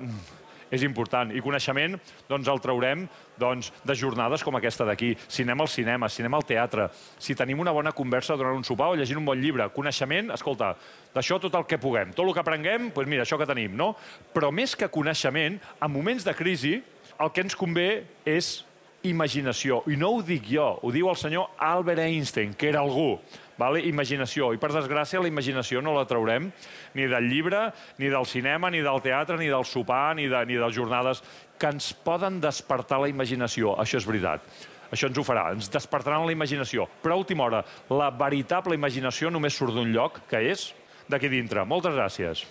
és 0.70 0.84
important. 0.86 1.30
I 1.32 1.42
coneixement 1.44 1.96
doncs, 2.28 2.48
el 2.48 2.60
traurem 2.64 3.06
doncs, 3.38 3.72
de 3.86 3.96
jornades 3.96 4.44
com 4.44 4.56
aquesta 4.58 4.86
d'aquí. 4.88 5.14
Si 5.28 5.46
anem 5.46 5.64
al 5.64 5.70
cinema, 5.72 6.08
si 6.08 6.22
anem 6.22 6.38
al 6.38 6.46
teatre, 6.48 6.88
si 7.18 7.36
tenim 7.38 7.60
una 7.60 7.74
bona 7.74 7.92
conversa 7.96 8.36
durant 8.36 8.56
un 8.56 8.66
sopar 8.66 8.90
o 8.92 8.98
llegint 8.98 9.20
un 9.20 9.26
bon 9.28 9.40
llibre. 9.40 9.68
Coneixement, 9.74 10.32
escolta, 10.34 10.74
d'això 11.14 11.40
tot 11.42 11.54
el 11.58 11.66
que 11.68 11.80
puguem. 11.80 12.12
Tot 12.14 12.26
el 12.26 12.34
que 12.36 12.44
aprenguem, 12.44 12.92
doncs 12.94 13.10
mira, 13.10 13.26
això 13.26 13.38
que 13.40 13.48
tenim, 13.48 13.76
no? 13.76 13.94
Però 14.34 14.52
més 14.54 14.76
que 14.76 14.90
coneixement, 14.92 15.58
en 15.58 15.92
moments 15.92 16.26
de 16.26 16.34
crisi, 16.36 16.78
el 17.18 17.34
que 17.34 17.46
ens 17.46 17.56
convé 17.58 17.90
és 18.28 18.58
imaginació. 19.06 19.82
I 19.90 19.96
no 19.98 20.12
ho 20.16 20.22
dic 20.26 20.48
jo, 20.50 20.72
ho 20.82 20.94
diu 20.94 21.08
el 21.10 21.18
senyor 21.18 21.52
Albert 21.58 22.02
Einstein, 22.02 22.54
que 22.58 22.70
era 22.70 22.82
algú. 22.82 23.16
Vale? 23.58 23.82
Imaginació. 23.90 24.52
I 24.54 24.60
per 24.62 24.70
desgràcia 24.70 25.20
la 25.20 25.30
imaginació 25.30 25.82
no 25.82 25.96
la 25.96 26.06
traurem 26.06 26.46
ni 26.94 27.08
del 27.10 27.26
llibre, 27.26 27.68
ni 27.98 28.10
del 28.12 28.26
cinema, 28.30 28.70
ni 28.70 28.80
del 28.86 29.02
teatre, 29.02 29.36
ni 29.40 29.50
del 29.50 29.66
sopar, 29.66 30.14
ni 30.16 30.28
de, 30.30 30.44
ni 30.46 30.58
de 30.60 30.70
jornades 30.72 31.24
que 31.58 31.72
ens 31.74 31.90
poden 31.92 32.38
despertar 32.40 33.00
la 33.02 33.10
imaginació. 33.10 33.74
Això 33.82 33.98
és 33.98 34.06
veritat. 34.06 34.46
Això 34.94 35.10
ens 35.10 35.18
ho 35.18 35.24
farà, 35.26 35.50
ens 35.52 35.68
despertaran 35.68 36.24
la 36.24 36.32
imaginació. 36.32 36.86
Però 37.02 37.18
a 37.18 37.20
última 37.20 37.44
hora, 37.44 37.64
la 37.90 38.08
veritable 38.14 38.78
imaginació 38.78 39.28
només 39.34 39.58
surt 39.58 39.74
d'un 39.76 39.90
lloc, 39.92 40.22
que 40.30 40.40
és 40.52 40.70
d'aquí 41.10 41.28
dintre. 41.28 41.66
Moltes 41.66 41.98
gràcies. 41.98 42.46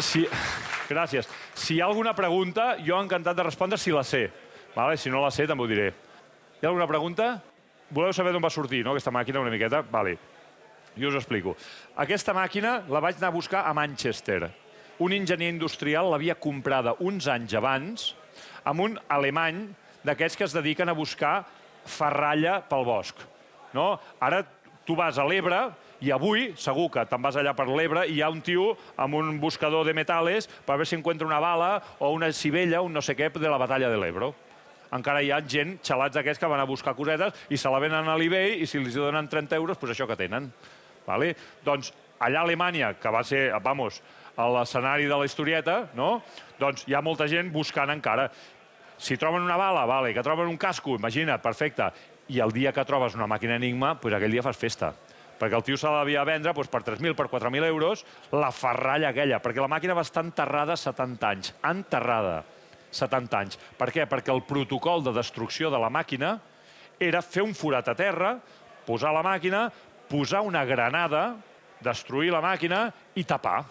Si... 0.00 0.24
Gràcies. 0.90 1.28
Si 1.60 1.74
hi 1.76 1.80
ha 1.82 1.86
alguna 1.90 2.14
pregunta, 2.16 2.78
jo 2.80 2.96
encantat 2.96 3.36
de 3.36 3.44
respondre 3.44 3.76
si 3.78 3.92
la 3.92 4.00
sé. 4.02 4.30
Vale? 4.72 4.96
Si 4.96 5.10
no 5.12 5.20
la 5.20 5.28
sé, 5.30 5.44
també 5.46 5.66
ho 5.66 5.68
diré. 5.68 5.90
Hi 6.56 6.64
ha 6.64 6.70
alguna 6.70 6.86
pregunta? 6.88 7.34
Voleu 7.92 8.14
saber 8.16 8.32
d'on 8.32 8.40
va 8.40 8.48
sortir, 8.54 8.80
no, 8.86 8.94
aquesta 8.94 9.12
màquina, 9.12 9.42
una 9.44 9.52
miqueta? 9.52 9.82
Vale. 9.92 10.14
Jo 10.96 11.10
us 11.10 11.18
explico. 11.20 11.52
Aquesta 12.00 12.32
màquina 12.32 12.78
la 12.88 13.02
vaig 13.04 13.20
anar 13.20 13.28
a 13.28 13.36
buscar 13.36 13.66
a 13.68 13.74
Manchester. 13.76 14.48
Un 15.04 15.12
enginyer 15.12 15.50
industrial 15.52 16.08
l'havia 16.08 16.38
comprada 16.40 16.96
uns 17.04 17.28
anys 17.28 17.52
abans 17.60 18.08
amb 18.64 18.86
un 18.86 18.96
alemany 19.12 19.66
d'aquests 20.06 20.40
que 20.40 20.48
es 20.48 20.56
dediquen 20.56 20.88
a 20.88 20.96
buscar 20.96 21.42
ferralla 21.84 22.62
pel 22.72 22.88
bosc. 22.88 23.20
No? 23.76 23.98
Ara 24.16 24.46
tu 24.88 24.96
vas 24.96 25.20
a 25.20 25.28
l'Ebre 25.28 25.66
i 26.00 26.10
avui, 26.14 26.50
segur 26.56 26.88
que 26.92 27.02
te'n 27.04 27.20
vas 27.20 27.36
allà 27.36 27.52
per 27.56 27.66
l'Ebre 27.68 28.06
i 28.08 28.16
hi 28.16 28.22
ha 28.24 28.30
un 28.32 28.40
tio 28.40 28.70
amb 28.96 29.18
un 29.18 29.34
buscador 29.40 29.84
de 29.84 29.92
metales 29.96 30.46
per 30.48 30.78
veure 30.78 30.88
si 30.88 30.96
encuentra 30.96 31.28
una 31.28 31.40
bala 31.42 31.74
o 32.00 32.12
una 32.16 32.30
civella, 32.32 32.80
un 32.80 32.94
no 32.96 33.02
sé 33.04 33.16
què, 33.18 33.28
de 33.30 33.50
la 33.50 33.58
batalla 33.60 33.90
de 33.92 33.98
l'Ebro. 34.00 34.32
Encara 34.96 35.20
hi 35.22 35.30
ha 35.30 35.42
gent, 35.44 35.76
xalats 35.84 36.16
d'aquests, 36.16 36.40
que 36.40 36.48
van 36.50 36.62
a 36.62 36.66
buscar 36.66 36.96
cosetes 36.96 37.44
i 37.52 37.58
se 37.60 37.70
la 37.70 37.78
venen 37.82 38.08
a 38.08 38.16
l'eBay 38.18 38.56
i 38.64 38.66
si 38.66 38.80
els 38.80 38.96
donen 38.96 39.28
30 39.28 39.58
euros, 39.60 39.78
doncs 39.78 39.92
això 39.92 40.08
que 40.08 40.16
tenen. 40.18 40.48
Vale? 41.06 41.34
Doncs 41.64 41.92
allà 42.18 42.40
a 42.40 42.48
Alemanya, 42.48 42.94
que 42.98 43.12
va 43.12 43.22
ser, 43.22 43.50
vamos, 43.62 44.00
a 44.40 44.48
l'escenari 44.56 45.04
de 45.06 45.20
la 45.20 45.28
historieta, 45.28 45.90
no? 45.94 46.22
doncs 46.58 46.88
hi 46.88 46.96
ha 46.96 47.04
molta 47.04 47.28
gent 47.28 47.52
buscant 47.52 47.92
encara. 47.92 48.30
Si 49.00 49.20
troben 49.20 49.44
una 49.44 49.60
bala, 49.60 49.84
vale, 49.88 50.14
que 50.16 50.24
troben 50.24 50.48
un 50.48 50.58
casco, 50.60 50.96
imagina't, 50.96 51.44
perfecte. 51.44 51.92
I 52.30 52.40
el 52.40 52.52
dia 52.56 52.72
que 52.72 52.84
trobes 52.88 53.14
una 53.18 53.28
màquina 53.28 53.60
Enigma, 53.60 53.94
doncs 54.00 54.16
aquell 54.16 54.32
dia 54.32 54.48
fas 54.48 54.58
festa 54.58 54.94
perquè 55.40 55.56
el 55.56 55.64
tio 55.64 55.78
se 55.80 55.88
l'havia 55.88 56.24
vendre 56.28 56.52
doncs, 56.52 56.68
per 56.68 56.82
3.000, 56.84 57.16
per 57.16 57.26
4.000 57.32 57.66
euros, 57.70 58.04
la 58.36 58.50
ferralla 58.52 59.10
aquella, 59.10 59.40
perquè 59.40 59.62
la 59.62 59.70
màquina 59.72 59.96
va 59.96 60.04
estar 60.04 60.24
enterrada 60.26 60.76
70 60.76 61.30
anys. 61.30 61.54
Enterrada 61.64 62.42
70 62.90 63.40
anys. 63.40 63.58
Per 63.78 63.88
què? 63.94 64.06
Perquè 64.10 64.34
el 64.34 64.44
protocol 64.44 65.04
de 65.06 65.14
destrucció 65.16 65.72
de 65.72 65.80
la 65.80 65.90
màquina 65.90 66.36
era 67.00 67.24
fer 67.24 67.42
un 67.46 67.56
forat 67.56 67.88
a 67.88 67.96
terra, 67.96 68.34
posar 68.86 69.14
la 69.16 69.24
màquina, 69.24 69.66
posar 70.10 70.44
una 70.44 70.66
granada, 70.68 71.34
destruir 71.80 72.34
la 72.34 72.44
màquina 72.44 72.90
i 73.16 73.24
tapar. 73.24 73.62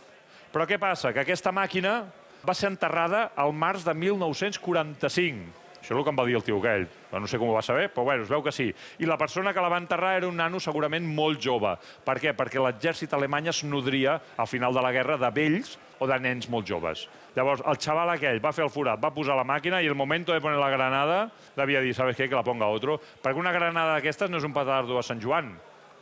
Però 0.49 0.65
què 0.65 0.79
passa? 0.81 1.13
Que 1.13 1.21
aquesta 1.21 1.53
màquina 1.53 2.01
va 2.41 2.55
ser 2.57 2.71
enterrada 2.71 3.29
al 3.37 3.53
març 3.53 3.85
de 3.85 3.93
1945 3.93 5.59
això 5.79 5.95
és 5.95 5.99
el 5.99 6.03
que 6.03 6.11
em 6.11 6.19
va 6.19 6.25
dir 6.27 6.35
el 6.37 6.43
tio 6.45 6.59
aquell. 6.59 6.87
No 7.11 7.27
sé 7.27 7.39
com 7.41 7.49
ho 7.49 7.55
va 7.55 7.63
saber, 7.65 7.87
però 7.93 8.05
bueno, 8.05 8.23
es 8.23 8.29
veu 8.29 8.43
que 8.45 8.53
sí. 8.53 8.67
I 9.01 9.07
la 9.09 9.17
persona 9.17 9.53
que 9.53 9.61
la 9.63 9.71
va 9.71 9.79
enterrar 9.81 10.17
era 10.19 10.27
un 10.29 10.37
nano 10.37 10.59
segurament 10.61 11.07
molt 11.07 11.41
jove. 11.41 11.73
Per 12.05 12.17
què? 12.21 12.35
Perquè 12.37 12.61
l'exèrcit 12.61 13.13
alemany 13.17 13.49
es 13.49 13.63
nodria, 13.63 14.19
al 14.37 14.47
final 14.47 14.75
de 14.75 14.83
la 14.85 14.91
guerra, 14.93 15.17
de 15.17 15.31
vells 15.33 15.77
o 15.99 16.07
de 16.07 16.19
nens 16.21 16.49
molt 16.49 16.67
joves. 16.69 17.07
Llavors, 17.35 17.63
el 17.65 17.79
xaval 17.81 18.13
aquell 18.13 18.41
va 18.43 18.53
fer 18.53 18.65
el 18.67 18.73
forat, 18.73 19.01
va 19.01 19.13
posar 19.15 19.37
la 19.39 19.47
màquina 19.47 19.81
i 19.81 19.89
el 19.89 19.97
moment 19.97 20.27
de 20.27 20.41
poner 20.41 20.59
la 20.59 20.69
granada 20.69 21.23
devia 21.57 21.81
dir, 21.81 21.95
¿sabes 21.95 22.15
qué? 22.15 22.29
Que 22.29 22.37
la 22.37 22.45
ponga 22.45 22.69
otro. 22.69 22.99
Perquè 23.23 23.39
una 23.39 23.55
granada 23.55 23.97
d'aquestes 23.97 24.29
no 24.29 24.37
és 24.37 24.45
un 24.45 24.53
petardo 24.53 24.99
a 24.99 25.03
Sant 25.03 25.21
Joan 25.21 25.55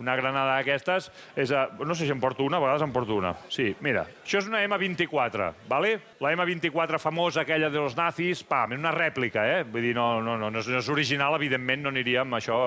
una 0.03 0.15
granada 0.19 0.57
d'aquestes 0.57 1.09
és... 1.35 1.51
A... 1.51 1.67
No 1.79 1.95
sé 1.95 2.05
si 2.05 2.13
em 2.13 2.21
porto 2.21 2.45
una, 2.45 2.59
a 2.59 2.63
vegades 2.63 2.85
em 2.85 2.93
porto 2.93 3.15
una. 3.17 3.33
Sí, 3.53 3.69
mira, 3.83 4.05
això 4.23 4.41
és 4.41 4.49
una 4.49 4.63
M24, 4.65 5.51
¿vale? 5.69 5.93
La 6.23 6.33
M24 6.35 6.99
famosa, 7.01 7.41
aquella 7.41 7.69
de 7.69 7.79
los 7.79 7.97
nazis, 7.97 8.43
pam, 8.47 8.75
una 8.77 8.91
rèplica, 8.95 9.45
eh? 9.47 9.63
Vull 9.63 9.89
dir, 9.89 9.95
no, 9.97 10.09
no, 10.21 10.37
no, 10.39 10.51
no 10.53 10.61
és 10.61 10.91
original, 10.93 11.37
evidentment 11.39 11.85
no 11.85 11.93
aniríem 11.93 12.27
amb 12.27 12.39
això. 12.41 12.59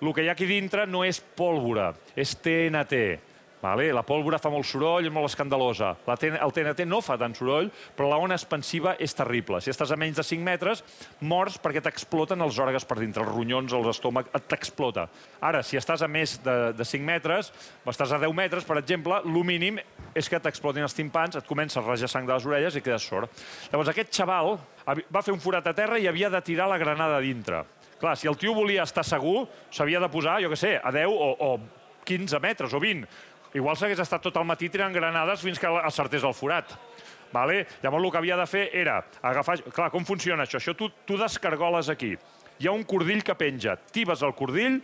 El 0.00 0.12
que 0.12 0.24
hi 0.24 0.28
ha 0.30 0.36
aquí 0.36 0.48
dintre 0.48 0.86
no 0.90 1.04
és 1.06 1.20
pólvora, 1.20 1.92
és 2.16 2.36
TNT. 2.42 3.02
Vale? 3.66 3.88
La 3.90 4.04
pólvora 4.06 4.38
fa 4.38 4.50
molt 4.52 4.66
soroll, 4.68 5.08
és 5.08 5.12
molt 5.12 5.26
escandalosa. 5.26 5.90
La 6.06 6.14
el 6.14 6.52
TNT 6.54 6.84
no 6.86 7.00
fa 7.02 7.16
tant 7.18 7.34
soroll, 7.34 7.66
però 7.96 8.10
la 8.12 8.18
ona 8.22 8.36
expansiva 8.38 8.94
és 9.02 9.14
terrible. 9.16 9.58
Si 9.60 9.72
estàs 9.72 9.90
a 9.90 9.98
menys 9.98 10.20
de 10.20 10.24
5 10.26 10.44
metres, 10.46 10.84
mors 11.26 11.56
perquè 11.62 11.82
t'exploten 11.82 12.44
els 12.46 12.60
òrgans 12.62 12.86
per 12.86 13.00
dintre, 13.00 13.24
els 13.24 13.34
ronyons, 13.34 13.74
els 13.74 13.90
estómac, 13.90 14.30
t'explota. 14.46 15.08
Ara, 15.42 15.64
si 15.66 15.80
estàs 15.80 16.04
a 16.06 16.10
més 16.10 16.36
de, 16.44 16.56
de 16.78 16.86
5 16.86 17.06
metres, 17.06 17.50
estàs 17.90 18.14
a 18.14 18.20
10 18.22 18.36
metres, 18.38 18.66
per 18.68 18.78
exemple, 18.78 19.18
el 19.26 19.38
mínim 19.46 19.80
és 20.16 20.30
que 20.30 20.40
t'explotin 20.42 20.86
els 20.86 20.94
timpans, 20.94 21.34
et 21.34 21.48
comença 21.48 21.80
a 21.80 21.86
rajar 21.88 22.10
sang 22.12 22.28
de 22.28 22.36
les 22.36 22.46
orelles 22.46 22.76
i 22.78 22.84
quedes 22.84 23.02
sord. 23.02 23.32
Llavors, 23.72 23.90
aquest 23.90 24.14
xaval 24.14 24.54
va 24.86 25.24
fer 25.24 25.34
un 25.34 25.42
forat 25.42 25.66
a 25.66 25.74
terra 25.74 25.98
i 25.98 26.06
havia 26.06 26.30
de 26.30 26.42
tirar 26.46 26.70
la 26.70 26.78
granada 26.78 27.18
dintre. 27.24 27.64
Clar, 27.98 28.14
si 28.20 28.28
el 28.28 28.36
tio 28.38 28.54
volia 28.54 28.84
estar 28.84 29.02
segur, 29.08 29.48
s'havia 29.72 29.98
de 30.02 30.12
posar, 30.12 30.38
jo 30.44 30.52
què 30.52 30.58
sé, 30.60 30.76
a 30.78 30.92
10 30.94 31.10
o, 31.10 31.32
o 31.48 31.50
15 32.06 32.38
metres 32.38 32.74
o 32.76 32.78
20 32.78 33.34
Igual 33.56 33.76
s'hagués 33.78 34.00
estat 34.02 34.20
tot 34.26 34.36
el 34.36 34.44
matí 34.44 34.68
tirant 34.68 34.92
granades 34.92 35.40
fins 35.44 35.60
que 35.60 35.68
acertés 35.88 36.24
el 36.26 36.34
forat. 36.36 36.74
Vale? 37.32 37.64
Llavors 37.82 38.04
el 38.04 38.10
que 38.12 38.20
havia 38.20 38.36
de 38.36 38.46
fer 38.48 38.66
era 38.76 38.98
agafar... 39.22 39.58
Clar, 39.72 39.88
com 39.94 40.04
funciona 40.08 40.44
això? 40.44 40.60
Això 40.60 40.76
tu, 40.76 40.90
tu 41.08 41.16
descargoles 41.20 41.88
aquí. 41.92 42.14
Hi 42.60 42.68
ha 42.68 42.74
un 42.76 42.84
cordill 42.88 43.24
que 43.24 43.36
penja. 43.36 43.76
Tibes 43.92 44.22
el 44.24 44.34
cordill, 44.36 44.78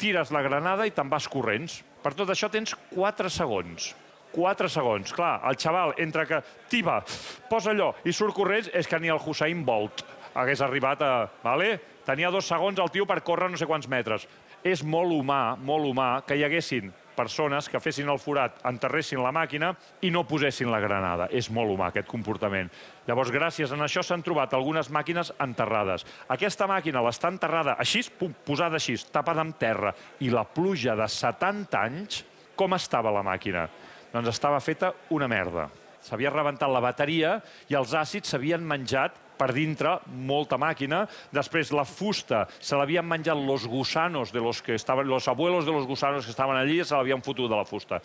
tires 0.00 0.32
la 0.32 0.44
granada 0.44 0.86
i 0.86 0.92
te'n 0.94 1.08
vas 1.10 1.28
corrents. 1.28 1.80
Per 2.04 2.12
tot 2.16 2.30
això 2.32 2.50
tens 2.52 2.76
4 2.92 3.32
segons. 3.32 3.90
4 4.34 4.70
segons. 4.72 5.12
Clar, 5.16 5.38
el 5.48 5.58
xaval, 5.60 5.96
entre 6.04 6.26
que 6.28 6.42
tiba, 6.70 7.00
posa 7.48 7.72
allò 7.72 7.94
i 8.04 8.12
surt 8.12 8.36
corrents, 8.36 8.70
és 8.76 8.88
que 8.88 9.00
ni 9.00 9.12
el 9.12 9.20
Hussein 9.24 9.64
Bolt 9.64 10.04
hagués 10.36 10.62
arribat 10.62 11.02
a... 11.02 11.12
Vale? 11.42 11.78
Tenia 12.06 12.30
dos 12.32 12.46
segons 12.48 12.78
el 12.80 12.92
tio 12.92 13.08
per 13.08 13.22
córrer 13.24 13.50
no 13.50 13.60
sé 13.60 13.68
quants 13.68 13.88
metres. 13.88 14.28
És 14.64 14.84
molt 14.84 15.12
humà, 15.16 15.56
molt 15.56 15.88
humà, 15.88 16.12
que 16.28 16.36
hi 16.36 16.44
haguessin 16.46 16.92
persones 17.18 17.66
que 17.68 17.80
fessin 17.82 18.08
el 18.08 18.20
forat, 18.22 18.60
enterressin 18.70 19.20
la 19.24 19.32
màquina 19.34 19.72
i 20.06 20.12
no 20.14 20.22
posessin 20.28 20.70
la 20.70 20.80
granada. 20.82 21.26
És 21.34 21.50
molt 21.50 21.74
humà, 21.74 21.90
aquest 21.90 22.08
comportament. 22.10 22.70
Llavors, 23.08 23.32
gràcies 23.34 23.74
a 23.74 23.80
això 23.82 24.04
s'han 24.06 24.22
trobat 24.22 24.54
algunes 24.54 24.92
màquines 24.94 25.32
enterrades. 25.42 26.06
Aquesta 26.30 26.70
màquina 26.70 27.02
l'està 27.02 27.32
enterrada 27.34 27.76
així, 27.82 28.04
posada 28.46 28.78
així, 28.78 28.96
tapada 29.12 29.42
amb 29.42 29.58
terra. 29.58 29.94
I 30.22 30.30
la 30.30 30.46
pluja 30.46 30.96
de 30.98 31.10
70 31.10 31.82
anys, 31.82 32.22
com 32.56 32.74
estava 32.78 33.12
la 33.14 33.26
màquina? 33.26 33.68
Doncs 34.12 34.32
estava 34.32 34.60
feta 34.64 34.92
una 35.14 35.28
merda. 35.28 35.68
S'havia 36.02 36.32
rebentat 36.32 36.70
la 36.70 36.80
bateria 36.80 37.38
i 37.68 37.76
els 37.76 37.92
àcids 37.96 38.30
s'havien 38.32 38.62
menjat 38.64 39.18
per 39.38 39.52
dintre 39.56 39.98
molta 40.28 40.58
màquina. 40.60 41.04
Després 41.34 41.72
la 41.72 41.86
fusta 41.88 42.44
se 42.58 42.76
l'havien 42.76 43.06
menjat 43.06 43.38
los 43.38 43.66
gusanos 43.70 44.34
de 44.34 44.42
los 44.42 44.62
que 44.62 44.74
estaven, 44.74 45.08
los 45.08 45.28
abuelos 45.28 45.66
de 45.66 45.72
los 45.72 45.86
gusanos 45.86 46.24
que 46.24 46.34
estaven 46.34 46.56
allí, 46.56 46.82
se 46.84 46.96
l'havien 46.96 47.22
fotut 47.22 47.48
de 47.50 47.56
la 47.56 47.64
fusta. 47.64 48.02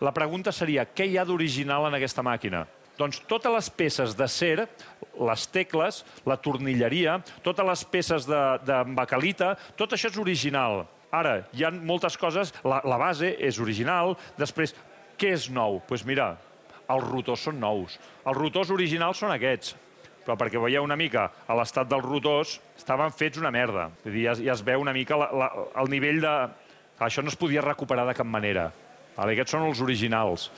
La 0.00 0.14
pregunta 0.16 0.52
seria, 0.52 0.86
què 0.88 1.06
hi 1.06 1.18
ha 1.20 1.26
d'original 1.28 1.90
en 1.90 1.98
aquesta 1.98 2.24
màquina? 2.24 2.64
Doncs 3.00 3.22
totes 3.28 3.52
les 3.52 3.68
peces 3.72 4.14
de 4.16 4.26
ser, 4.28 4.66
les 5.20 5.46
tecles, 5.52 6.02
la 6.28 6.36
tornilleria, 6.36 7.18
totes 7.44 7.66
les 7.66 7.84
peces 7.88 8.26
de, 8.28 8.40
de 8.64 8.80
bacalita, 8.96 9.54
tot 9.76 9.96
això 9.96 10.10
és 10.10 10.18
original. 10.20 10.84
Ara, 11.10 11.40
hi 11.56 11.64
ha 11.64 11.72
moltes 11.72 12.16
coses, 12.20 12.52
la, 12.64 12.82
la 12.86 12.98
base 13.00 13.32
és 13.40 13.58
original, 13.60 14.14
després, 14.38 14.74
què 15.20 15.32
és 15.36 15.48
nou? 15.52 15.80
Doncs 15.80 15.88
pues 15.88 16.04
mira, 16.08 16.34
els 16.90 17.06
rotors 17.08 17.46
són 17.48 17.60
nous. 17.60 17.96
Els 18.24 18.36
rotors 18.36 18.70
originals 18.74 19.20
són 19.22 19.32
aquests, 19.34 19.74
però 20.30 20.38
perquè 20.38 20.60
veieu 20.62 20.84
una 20.86 20.98
mica 20.98 21.24
a 21.50 21.56
l'estat 21.58 21.88
dels 21.90 22.06
rotors, 22.06 22.58
estaven 22.78 23.10
fets 23.10 23.40
una 23.40 23.50
merda. 23.50 23.88
Vull 24.04 24.14
dir, 24.14 24.28
ja, 24.28 24.34
ja 24.38 24.54
es 24.54 24.62
veu 24.62 24.82
una 24.82 24.94
mica 24.94 25.18
la, 25.18 25.30
la, 25.34 25.48
el 25.82 25.90
nivell 25.90 26.20
de... 26.22 26.34
Això 27.02 27.24
no 27.24 27.32
es 27.32 27.38
podia 27.40 27.64
recuperar 27.64 28.04
de 28.06 28.14
cap 28.14 28.28
manera. 28.28 28.68
Vale? 29.16 29.34
Aquests 29.34 29.56
són 29.56 29.64
els 29.66 29.80
originals. 29.82 30.50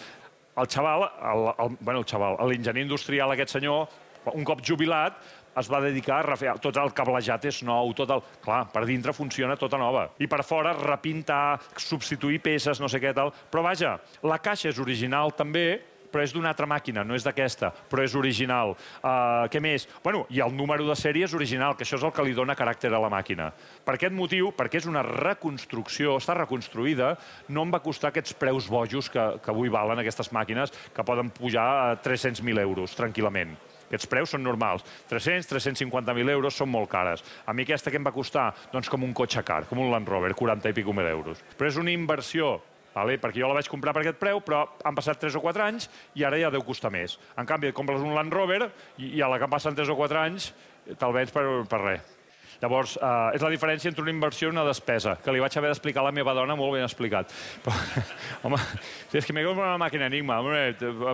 El 0.59 0.69
xaval, 0.69 1.07
el, 1.31 1.47
el, 1.55 1.77
bueno, 1.81 2.03
el 2.03 2.09
xaval, 2.11 2.37
l'enginyer 2.51 2.83
industrial, 2.85 3.33
aquest 3.33 3.55
senyor, 3.55 3.87
un 4.35 4.45
cop 4.45 4.61
jubilat, 4.67 5.17
es 5.57 5.71
va 5.73 5.81
dedicar 5.85 6.19
a 6.19 6.27
refer... 6.27 6.53
Tot 6.61 6.77
el 6.83 6.93
cablejat 6.97 7.47
és 7.49 7.63
nou, 7.65 7.95
tot 7.97 8.13
el... 8.13 8.21
Clar, 8.45 8.67
per 8.75 8.85
dintre 8.89 9.15
funciona 9.17 9.57
tota 9.57 9.81
nova. 9.81 10.09
I 10.21 10.29
per 10.29 10.43
fora, 10.45 10.75
repintar, 10.77 11.63
substituir 11.81 12.43
peces, 12.45 12.83
no 12.83 12.91
sé 12.93 13.01
què 13.01 13.15
tal. 13.17 13.33
Però 13.53 13.65
vaja, 13.65 13.97
la 14.29 14.41
caixa 14.43 14.69
és 14.69 14.83
original 14.83 15.33
també, 15.39 15.81
però 16.13 16.25
és 16.25 16.35
d'una 16.35 16.53
altra 16.53 16.69
màquina, 16.69 17.05
no 17.05 17.17
és 17.17 17.25
d'aquesta, 17.27 17.73
però 17.91 18.05
és 18.05 18.15
original. 18.19 18.77
Uh, 19.01 19.49
què 19.53 19.63
més? 19.65 19.89
Bueno, 20.05 20.27
i 20.31 20.43
el 20.45 20.55
número 20.55 20.87
de 20.89 20.97
sèrie 20.99 21.27
és 21.27 21.35
original, 21.35 21.77
que 21.77 21.87
això 21.87 21.99
és 21.99 22.07
el 22.07 22.15
que 22.15 22.27
li 22.27 22.37
dona 22.37 22.57
caràcter 22.59 22.93
a 22.93 23.01
la 23.03 23.11
màquina. 23.13 23.51
Per 23.85 23.97
aquest 23.97 24.15
motiu, 24.15 24.53
perquè 24.57 24.83
és 24.83 24.89
una 24.91 25.05
reconstrucció, 25.07 26.19
està 26.21 26.37
reconstruïda, 26.39 27.15
no 27.49 27.67
em 27.67 27.75
va 27.75 27.83
costar 27.83 28.13
aquests 28.13 28.37
preus 28.39 28.69
bojos 28.71 29.11
que, 29.11 29.27
que 29.43 29.53
avui 29.55 29.73
valen 29.73 30.05
aquestes 30.05 30.33
màquines, 30.37 30.73
que 30.95 31.07
poden 31.07 31.33
pujar 31.33 31.69
a 31.83 32.01
300.000 32.03 32.63
euros, 32.63 32.97
tranquil·lament. 32.99 33.57
Aquests 33.93 34.09
preus 34.09 34.31
són 34.33 34.41
normals. 34.41 34.87
300, 35.11 35.51
350.000 35.51 36.33
euros 36.33 36.57
són 36.57 36.71
molt 36.73 36.89
cares. 36.89 37.21
A 37.45 37.53
mi 37.53 37.67
aquesta 37.67 37.93
que 37.93 38.01
em 38.01 38.07
va 38.07 38.15
costar? 38.15 38.47
Doncs 38.73 38.89
com 38.89 39.05
un 39.05 39.13
cotxe 39.13 39.45
car, 39.45 39.67
com 39.69 39.83
un 39.85 39.91
Land 39.93 40.09
Rover, 40.09 40.33
40 40.33 40.73
i 40.73 40.77
pico 40.79 40.95
mil 40.97 41.11
euros. 41.11 41.45
Però 41.59 41.69
és 41.69 41.77
una 41.77 41.93
inversió 41.93 42.55
Vale? 42.93 43.17
perquè 43.17 43.41
jo 43.41 43.49
la 43.49 43.57
vaig 43.57 43.69
comprar 43.73 43.95
per 43.97 44.03
aquest 44.03 44.19
preu, 44.21 44.43
però 44.45 44.67
han 44.85 44.97
passat 44.97 45.21
3 45.23 45.39
o 45.39 45.41
4 45.41 45.65
anys 45.65 45.89
i 46.19 46.27
ara 46.29 46.41
ja 46.41 46.51
deu 46.53 46.65
costar 46.67 46.93
més. 46.93 47.19
En 47.41 47.49
canvi, 47.49 47.73
compres 47.73 48.05
un 48.05 48.13
Land 48.15 48.33
Rover 48.33 48.67
i, 48.99 49.15
i 49.17 49.23
a 49.23 49.31
la 49.33 49.41
que 49.41 49.49
passen 49.49 49.77
3 49.79 49.89
o 49.89 49.97
4 49.97 50.21
anys 50.21 50.53
te'l 50.99 51.15
vens 51.17 51.33
per, 51.33 51.47
per 51.71 51.81
res. 51.87 52.19
Llavors, 52.63 52.95
eh, 52.95 53.35
és 53.35 53.43
la 53.43 53.51
diferència 53.51 53.91
entre 53.91 54.05
una 54.05 54.13
inversió 54.13 54.47
i 54.47 54.53
una 54.53 54.63
despesa, 54.63 55.17
que 55.19 55.33
li 55.35 55.41
vaig 55.43 55.57
haver 55.59 55.73
d'explicar 55.73 56.05
a 56.05 56.07
la 56.07 56.13
meva 56.15 56.35
dona 56.37 56.55
molt 56.55 56.77
ben 56.77 56.85
explicat. 56.87 57.33
Però, 57.65 57.75
home, 58.47 58.61
és 59.11 59.27
que 59.27 59.35
m'he 59.35 59.43
comprat 59.43 59.73
una 59.73 59.81
màquina 59.83 60.07
Enigma, 60.07 60.39
home, 60.39 60.61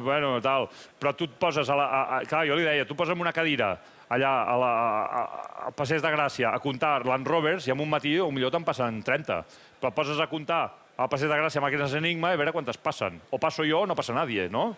bueno, 0.05 0.35
tal, 0.45 0.69
però 1.01 1.15
tu 1.17 1.25
et 1.25 1.39
poses 1.41 1.71
a 1.71 1.79
la... 1.79 1.87
A, 1.87 2.03
a, 2.19 2.21
clar, 2.29 2.43
jo 2.51 2.59
li 2.59 2.67
deia, 2.69 2.85
tu 2.85 2.97
posa'm 2.99 3.25
una 3.25 3.33
cadira 3.33 3.71
allà 4.13 4.33
a 4.49 4.57
la, 4.61 4.69
a, 4.73 5.23
a, 5.69 5.73
Passeig 5.77 6.03
de 6.05 6.13
Gràcia 6.13 6.53
a 6.53 6.61
comptar 6.65 7.07
Land 7.09 7.29
Rovers 7.29 7.69
i 7.69 7.73
en 7.73 7.81
un 7.81 7.91
matí 7.91 8.15
o 8.21 8.29
millor 8.33 8.53
te'n 8.53 8.65
passen 8.65 9.01
30. 9.05 9.41
Però 9.81 9.93
poses 9.97 10.21
a 10.21 10.29
comptar 10.29 10.63
a 10.99 11.07
Passeig 11.07 11.31
de 11.31 11.37
Gràcia 11.39 11.63
màquines 11.63 11.95
Enigma 11.95 12.33
i 12.33 12.37
a 12.37 12.41
veure 12.41 12.53
quantes 12.53 12.79
passen. 12.83 13.21
O 13.31 13.39
passo 13.39 13.63
jo 13.67 13.85
o 13.85 13.87
no 13.87 13.95
passa 13.95 14.17
nadie, 14.17 14.49
no? 14.51 14.73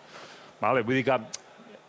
Vale, 0.61 0.83
vull 0.85 0.99
dir 0.99 1.05
que 1.07 1.17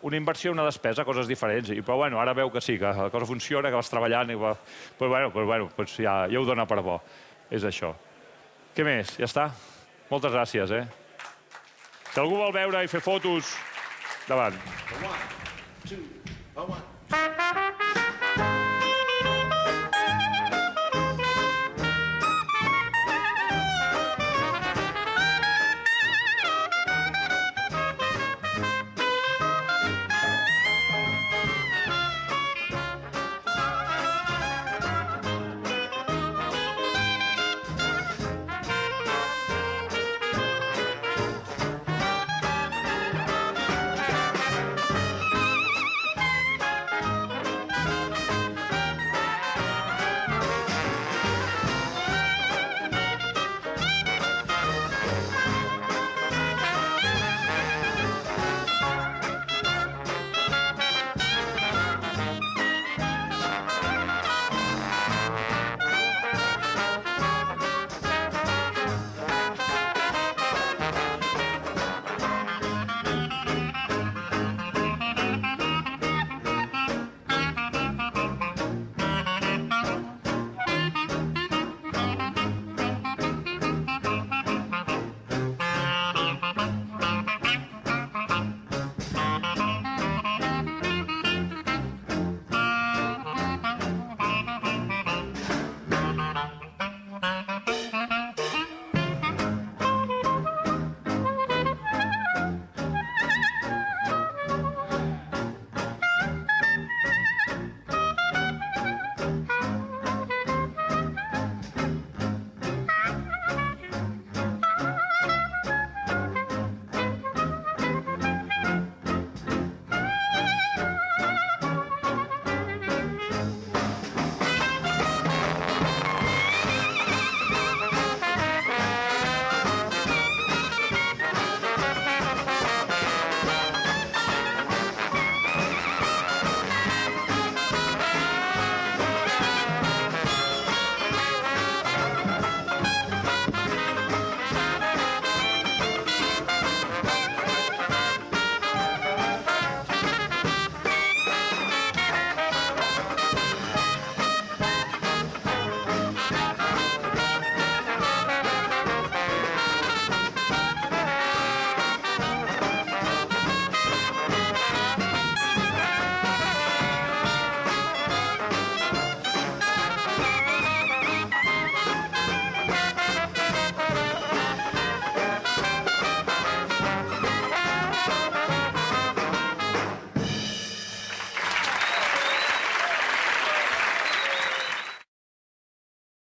una 0.09 0.17
inversió 0.17 0.51
i 0.51 0.55
una 0.55 0.65
despesa, 0.65 1.05
coses 1.05 1.29
diferents. 1.29 1.69
I, 1.71 1.83
però 1.85 1.99
bueno, 2.01 2.19
ara 2.21 2.33
veu 2.35 2.51
que 2.51 2.63
sí, 2.65 2.79
que 2.81 2.95
la 2.97 3.11
cosa 3.13 3.29
funciona, 3.29 3.69
que 3.69 3.77
vas 3.77 3.93
treballant 3.93 4.33
i 4.33 4.39
va... 4.41 4.55
Pues 4.99 5.11
bueno, 5.11 5.31
pues 5.35 5.47
bueno 5.47 5.69
pues 5.77 5.97
ja, 5.99 6.23
ja 6.33 6.41
ho 6.41 6.47
dona 6.49 6.67
per 6.67 6.81
bo. 6.81 6.97
És 7.53 7.69
això. 7.69 7.93
Què 8.73 8.87
més? 8.89 9.13
Ja 9.21 9.29
està? 9.29 9.51
Moltes 10.09 10.33
gràcies, 10.33 10.73
eh? 10.73 10.87
Si 12.13 12.21
algú 12.21 12.41
vol 12.41 12.57
veure 12.57 12.83
i 12.85 12.89
fer 12.89 13.05
fotos, 13.05 13.53
davant. 14.29 14.57
one, 15.05 15.29
two, 15.85 16.01
one. 16.57 16.92